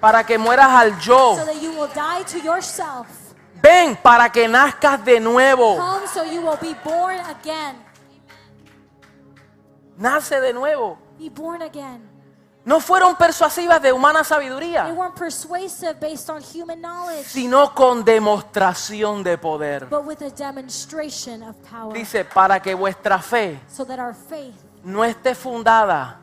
Para 0.00 0.24
que 0.24 0.38
mueras 0.38 0.70
al 0.70 0.98
yo. 0.98 1.36
So 1.36 1.44
that 1.44 1.60
you 1.60 1.72
will 1.72 1.88
die 1.88 2.22
to 2.22 2.38
yourself. 2.38 3.34
Ven 3.60 3.96
para 3.96 4.30
que 4.30 4.48
nazcas 4.48 5.04
de 5.04 5.20
nuevo. 5.20 5.76
Come 5.76 6.06
so 6.06 6.22
you 6.24 6.40
will 6.40 6.56
be 6.56 6.74
born 6.82 7.20
again. 7.26 7.76
nace 9.98 10.40
de 10.40 10.54
nuevo. 10.54 10.96
be 11.18 11.28
born 11.28 11.60
again. 11.60 12.07
No 12.68 12.80
fueron 12.80 13.16
persuasivas 13.16 13.80
de 13.80 13.90
humana 13.94 14.18
They 14.20 14.28
sabiduría, 14.28 14.92
weren't 14.92 15.14
persuasive 15.14 15.94
based 15.98 16.28
on 16.28 16.42
human 16.42 16.82
knowledge, 16.82 17.24
sino 17.24 17.72
con 17.72 18.04
demostración 18.04 19.22
de 19.24 19.38
poder. 19.38 19.86
but 19.88 20.04
with 20.04 20.20
a 20.20 20.28
demonstration 20.28 21.42
of 21.42 21.56
power. 21.70 21.94
Dice, 21.94 22.26
para 22.26 22.60
que 22.60 22.74
vuestra 22.74 23.20
fe 23.20 23.58
So 23.68 23.86
that 23.86 23.98
our 23.98 24.14
faith 24.14 24.54
no 24.84 25.02
esté 25.02 25.34
fundada 25.34 26.20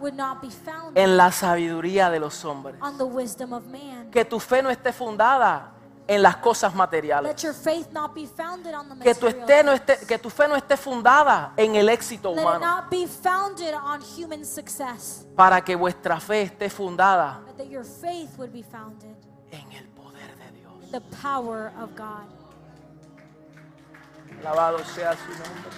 en 0.93 1.17
la 1.17 1.31
sabiduría 1.31 2.11
de 2.11 2.19
los 2.19 2.45
hombres. 2.45 2.75
on 2.79 2.95
the 2.99 3.03
wisdom 3.05 3.51
of 3.51 3.65
man. 3.65 4.11
Que 4.11 4.23
tu 4.23 4.39
fe 4.39 4.61
no 4.61 4.69
esté 4.69 4.93
fundada 4.93 5.71
en 6.07 6.21
las 6.21 6.37
cosas 6.37 6.75
materiales. 6.75 7.35
Que 9.01 9.15
tu, 9.15 9.27
esté, 9.27 9.63
no 9.63 9.71
esté, 9.71 9.97
que 10.05 10.19
tu 10.19 10.29
fe 10.29 10.47
no 10.47 10.55
esté 10.55 10.77
fundada 10.77 11.53
en 11.57 11.75
el 11.75 11.89
éxito 11.89 12.31
humano. 12.31 12.85
Para 15.35 15.63
que 15.63 15.75
vuestra 15.75 16.19
fe 16.19 16.41
esté 16.43 16.69
fundada 16.69 17.41
but 17.45 17.57
that 17.57 17.71
your 17.71 17.83
faith 17.83 18.37
would 18.37 18.51
be 18.51 18.63
founded 18.63 19.15
en 19.51 19.71
el 19.71 19.87
poder 19.89 20.35
de 20.37 20.51
Dios. 20.59 20.73
in 20.83 20.91
the 20.91 21.01
power 21.21 21.71
of 21.81 21.95
God. 21.95 22.25
Alabado 24.41 24.79
sea 24.79 25.13
su 25.13 25.31
nombre. 25.31 25.71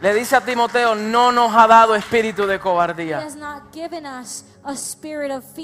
Le 0.00 0.14
dice 0.14 0.36
a 0.36 0.40
Timoteo, 0.40 0.94
no 0.94 1.32
nos 1.32 1.52
ha 1.54 1.66
dado 1.66 1.96
espíritu 1.96 2.46
de 2.46 2.60
cobardía. 2.60 3.26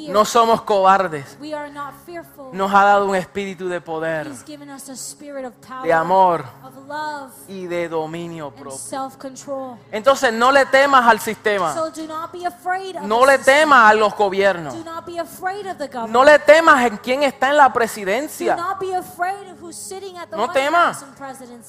No 0.09 0.25
somos 0.25 0.63
cobardes. 0.63 1.37
we 1.39 1.53
are 1.53 1.71
not 1.71 1.93
fearful. 2.07 2.49
Nos 2.53 2.73
ha 2.73 2.85
dado 2.85 3.07
un 3.07 3.15
espíritu 3.15 3.69
de 3.69 3.81
poder, 3.81 4.27
He's 4.29 4.45
given 4.47 4.71
us 4.71 4.89
a 4.89 4.95
spirit 4.97 5.45
of 5.45 5.53
power, 5.67 5.83
de 5.83 5.93
amor 5.93 6.45
of 6.63 6.75
love, 6.89 7.33
y 7.49 7.67
de 7.67 7.89
dominio 7.89 8.51
propio. 8.51 8.79
self-control. 8.79 9.77
Entonces 9.93 10.33
no 10.33 10.51
le 10.51 10.65
temas 10.67 11.07
al 11.07 11.21
sistema. 11.21 11.75
So 11.75 11.91
do 11.91 12.07
not 12.07 12.33
be 12.33 12.47
afraid 12.47 12.97
of 12.97 13.03
No 13.03 13.27
le 13.27 13.39
temas 13.39 13.91
a 13.91 13.95
los 13.95 14.15
gobiernos. 14.15 14.75
Do 14.75 14.85
not 14.85 15.05
be 15.05 15.19
afraid 15.19 15.67
of 15.67 15.77
the 15.77 15.87
government. 15.89 16.13
No 16.13 16.25
le 16.25 16.39
temas 16.39 16.87
en 16.87 16.97
quién 16.97 17.23
está 17.23 17.51
en 17.51 17.59
la 17.59 17.69
Do 17.69 17.75
presidencia. 17.75 18.57
not 18.57 18.79
be 18.81 18.95
afraid 18.95 19.51
of 19.51 19.61
who's 19.61 19.77
sitting 19.77 20.17
at 20.17 20.31
the 20.31 20.37
No 20.37 20.51
temas. 20.51 21.05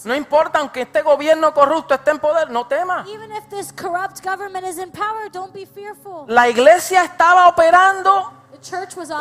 No 0.05 0.15
importa, 0.15 0.59
aunque 0.59 0.83
este 0.83 1.01
gobierno 1.01 1.53
corrupto 1.53 1.93
esté 1.95 2.11
en 2.11 2.19
poder, 2.19 2.49
no 2.49 2.65
temas. 2.67 3.05
Even 3.07 3.31
if 3.33 3.47
this 3.49 3.73
corrupt 3.73 4.23
government 4.23 4.65
is 4.65 4.77
in 4.77 4.89
power, 4.91 5.29
don't 5.31 5.53
be 5.53 5.65
fearful. 5.65 6.25
La 6.27 6.47
iglesia 6.47 7.03
estaba 7.25 7.47
operando 7.47 8.31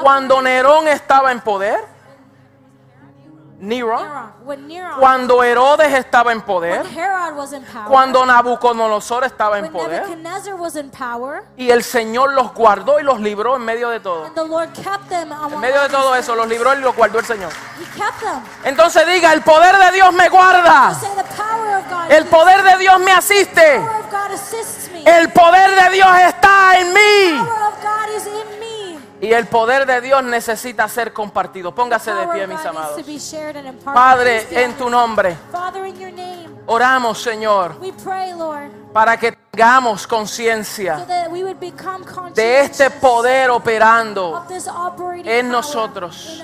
cuando 0.02 0.42
Nerón 0.42 0.88
estaba 0.88 1.32
en 1.32 1.40
poder. 1.40 1.94
Nero, 3.60 3.96
Cuando 4.98 5.42
Herodes 5.42 5.94
estaba 5.94 6.32
en 6.32 6.42
poder. 6.42 6.84
Cuando 7.88 8.26
Nabucodonosor 8.26 9.24
estaba 9.24 9.58
en 9.58 9.72
poder. 9.72 10.04
Y 11.56 11.70
el 11.70 11.82
Señor 11.82 12.34
los 12.34 12.52
guardó 12.52 13.00
y 13.00 13.04
los 13.04 13.20
libró 13.20 13.56
en 13.56 13.64
medio 13.64 13.88
de 13.88 14.00
todo. 14.00 14.26
En 14.26 15.60
medio 15.60 15.80
de 15.80 15.88
todo 15.88 16.14
eso, 16.14 16.34
los 16.34 16.46
libró 16.46 16.74
y 16.74 16.80
los 16.80 16.94
guardó 16.94 17.20
el 17.20 17.24
Señor. 17.24 17.52
Entonces 18.64 19.06
diga, 19.06 19.32
el 19.32 19.40
poder 19.42 19.78
de 19.78 19.92
Dios 19.92 20.12
me 20.12 20.28
guarda. 20.28 20.92
El 22.10 22.26
poder 22.26 22.62
de 22.64 22.76
Dios 22.76 23.00
me 23.00 23.12
asiste. 23.12 23.80
El 25.04 25.32
poder 25.32 25.70
de 25.82 25.90
Dios 25.90 26.08
está 26.26 26.78
en 26.78 26.92
mí. 26.92 27.44
Y 29.20 29.32
el 29.32 29.46
poder 29.46 29.86
de 29.86 30.00
Dios 30.02 30.22
necesita 30.22 30.86
ser 30.88 31.12
compartido. 31.12 31.74
Póngase 31.74 32.12
de 32.12 32.26
pie, 32.28 32.46
mis 32.46 32.64
amados. 32.64 33.00
Padre, 33.84 34.46
en 34.50 34.74
tu 34.74 34.90
nombre, 34.90 35.36
oramos, 36.66 37.22
Señor, 37.22 37.76
para 38.92 39.16
que 39.16 39.32
tengamos 39.32 40.06
conciencia 40.06 41.06
de 42.34 42.60
este 42.60 42.90
poder 42.90 43.50
operando. 43.50 44.44
en 45.24 45.48
nosotros. 45.48 46.42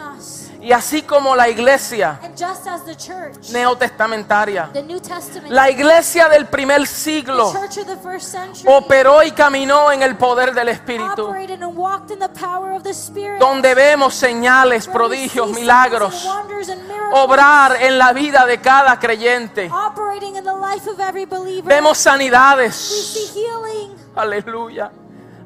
Y 0.60 0.72
así 0.72 1.02
como 1.02 1.34
la 1.34 1.48
iglesia 1.48 2.20
church, 2.96 3.50
neotestamentaria, 3.50 4.70
la 5.48 5.70
iglesia 5.70 6.28
del 6.28 6.46
primer 6.46 6.86
siglo, 6.86 7.52
century, 7.52 8.66
operó 8.66 9.22
y 9.22 9.30
caminó 9.32 9.90
en 9.90 10.02
el 10.02 10.16
poder 10.16 10.52
del 10.54 10.68
Espíritu, 10.68 11.32
Spirit. 12.90 13.38
donde 13.38 13.74
vemos 13.74 14.14
señales, 14.14 14.86
prodigios, 14.86 15.50
milagros, 15.50 16.28
obrar 17.12 17.76
en 17.80 17.98
la 17.98 18.12
vida 18.12 18.44
de 18.46 18.60
cada 18.60 18.98
creyente. 18.98 19.70
Vemos 21.64 21.98
sanidades. 21.98 23.30
Aleluya. 24.14 24.90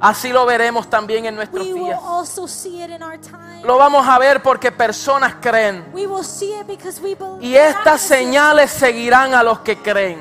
Así 0.04 0.32
lo 0.32 0.44
veremos 0.44 0.90
también 0.90 1.24
en 1.24 1.34
nuestros 1.34 1.66
We 1.66 1.72
will 1.72 1.84
días. 1.86 2.00
also 2.04 2.46
see 2.46 2.82
it 2.82 2.90
in 2.90 3.02
our 3.02 3.18
time. 3.18 3.62
Lo 3.64 3.78
vamos 3.78 4.06
a 4.06 4.18
ver 4.18 4.42
porque 4.42 4.70
personas 4.70 5.36
creen. 5.40 5.82
We 5.94 6.06
will 6.06 6.22
see 6.22 6.52
it 6.60 6.66
because 6.66 7.00
we 7.00 7.14
believe. 7.14 7.42
Y 7.42 7.56
estas 7.56 8.02
señales 8.02 8.70
seguirán 8.70 9.32
a 9.32 9.42
los 9.42 9.60
que 9.60 9.78
creen. 9.78 10.18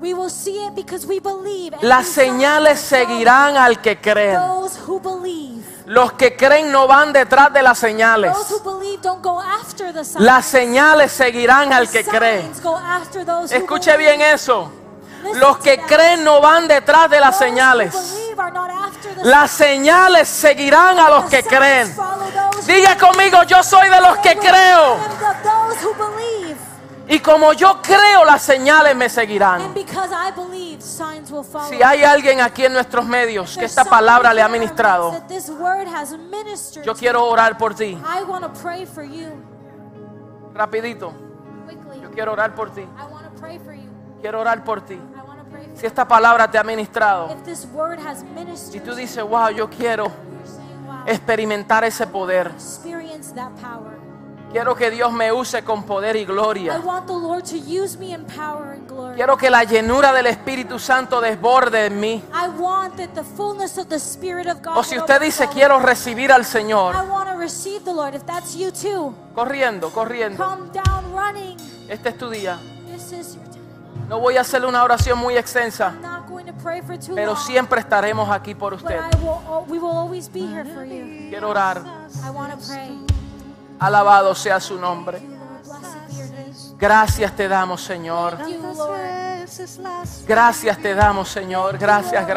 We 0.00 0.14
will 0.14 0.30
see 0.30 0.58
it 0.66 0.74
because 0.74 1.06
we 1.06 1.20
believe. 1.20 1.74
and 1.74 1.84
Las 1.84 2.08
señales 2.08 2.80
seguirán 2.80 3.56
al 3.56 3.80
que 3.80 4.00
creen. 4.00 4.36
Those 4.36 4.80
who 4.84 4.98
believe. 4.98 5.62
Los 5.86 6.14
que 6.14 6.34
creen 6.34 6.72
no 6.72 6.88
van 6.88 7.12
detrás 7.12 7.52
de 7.52 7.62
las 7.62 7.78
señales. 7.78 8.36
Las 10.18 10.44
señales 10.44 11.12
seguirán 11.12 11.72
al 11.72 11.88
que 11.88 12.04
cree. 12.04 12.50
Escuche 13.50 13.96
bien 13.96 14.20
eso. 14.22 14.72
Los 15.34 15.58
que 15.58 15.78
creen 15.78 16.24
no 16.24 16.40
van 16.40 16.68
detrás 16.68 17.08
de 17.08 17.20
las 17.20 17.38
señales. 17.38 17.94
Las 19.24 19.50
señales 19.50 20.28
seguirán 20.28 20.98
a 20.98 21.08
los 21.10 21.24
que 21.26 21.42
creen. 21.42 21.94
Diga 22.66 22.96
conmigo, 22.96 23.42
yo 23.44 23.62
soy 23.62 23.88
de 23.88 24.00
los 24.00 24.18
que 24.18 24.36
creo. 24.36 24.98
Y 27.06 27.20
como 27.20 27.52
yo 27.52 27.80
creo, 27.82 28.24
las 28.24 28.42
señales 28.42 28.96
me 28.96 29.08
seguirán. 29.08 29.74
Si 31.68 31.82
hay 31.82 32.04
alguien 32.04 32.40
aquí 32.40 32.64
en 32.64 32.72
nuestros 32.72 33.04
medios 33.04 33.56
que 33.56 33.64
esta 33.64 33.84
palabra 33.84 34.32
le 34.32 34.42
ha 34.42 34.48
ministrado, 34.48 35.22
yo 36.84 36.94
quiero 36.94 37.24
orar 37.24 37.58
por 37.58 37.74
ti. 37.74 37.92
I 37.92 38.22
want 38.24 38.44
to 38.44 38.52
pray 38.62 38.86
for 38.86 39.04
you 39.04 39.54
Rapidito. 40.54 41.12
Yo 42.00 42.10
quiero 42.12 42.32
orar 42.32 42.54
por 42.54 42.70
ti. 42.70 42.82
I 42.82 43.12
want 43.12 43.24
to 43.24 43.40
pray 43.40 43.58
for 43.58 43.74
you. 43.74 43.90
Quiero 44.20 44.40
orar 44.40 44.62
por 44.62 44.80
ti. 44.82 45.00
Si 45.74 45.86
esta 45.86 46.06
palabra 46.06 46.50
te 46.50 46.58
ha 46.58 46.62
ministrado 46.62 47.28
y 48.72 48.80
tú 48.80 48.94
dices, 48.94 49.22
wow, 49.24 49.50
yo 49.50 49.68
quiero 49.68 50.10
experimentar 51.06 51.84
ese 51.84 52.06
poder. 52.06 52.52
Quiero 54.54 54.76
que 54.76 54.88
Dios 54.88 55.12
me 55.12 55.32
use 55.32 55.64
con 55.64 55.82
poder 55.82 56.14
y 56.14 56.20
I 56.20 56.24
gloria. 56.24 56.78
want 56.78 57.08
the 57.08 57.12
Lord 57.12 57.42
to 57.46 57.56
use 57.56 57.98
me 57.98 58.12
in 58.12 58.24
power 58.24 58.70
and 58.74 58.88
glory. 58.88 59.16
Quiero 59.16 59.36
que 59.36 59.50
la 59.50 59.64
llenura 59.64 60.12
del 60.12 60.26
Espíritu 60.28 60.78
Santo 60.78 61.20
desborde 61.20 61.86
en 61.86 61.98
mí. 61.98 62.22
I 62.32 62.48
want 62.56 62.94
that 62.98 63.14
the 63.14 63.24
fullness 63.24 63.76
of 63.78 63.88
the 63.88 63.96
Spirit 63.98 64.46
of 64.46 64.62
God 64.62 64.76
O 64.78 64.84
si 64.84 64.96
usted 64.96 65.20
dice, 65.20 65.48
quiero 65.48 65.80
recibir 65.80 66.30
al 66.30 66.42
I 66.42 66.44
Señor, 66.44 66.94
want 67.10 67.30
to 67.30 67.36
receive 67.36 67.80
the 67.84 67.92
Lord. 67.92 68.14
If 68.14 68.26
that's 68.26 68.54
you 68.54 68.70
too, 68.70 69.12
corriendo, 69.34 69.90
corriendo. 69.90 70.56
Este 71.88 72.10
es 72.10 72.16
tu 72.16 72.30
día. 72.30 72.56
No 74.08 74.20
voy 74.20 74.36
a 74.36 74.42
hacerle 74.42 74.68
una 74.68 74.82
oración 74.82 75.18
muy 75.18 75.36
extensa, 75.36 75.94
pero 77.14 77.36
siempre 77.36 77.80
estaremos 77.80 78.30
aquí 78.30 78.54
por 78.54 78.74
usted. 78.74 79.00
Quiero 81.30 81.50
orar. 81.50 81.82
Alabado 83.78 84.34
sea 84.34 84.60
su 84.60 84.78
nombre. 84.78 85.22
Gracias 86.78 87.34
te 87.34 87.48
damos, 87.48 87.82
Señor. 87.82 88.38
Gracias 90.26 90.78
te 90.78 90.94
damos, 90.94 91.28
Señor. 91.28 91.78
Gracias, 91.78 92.26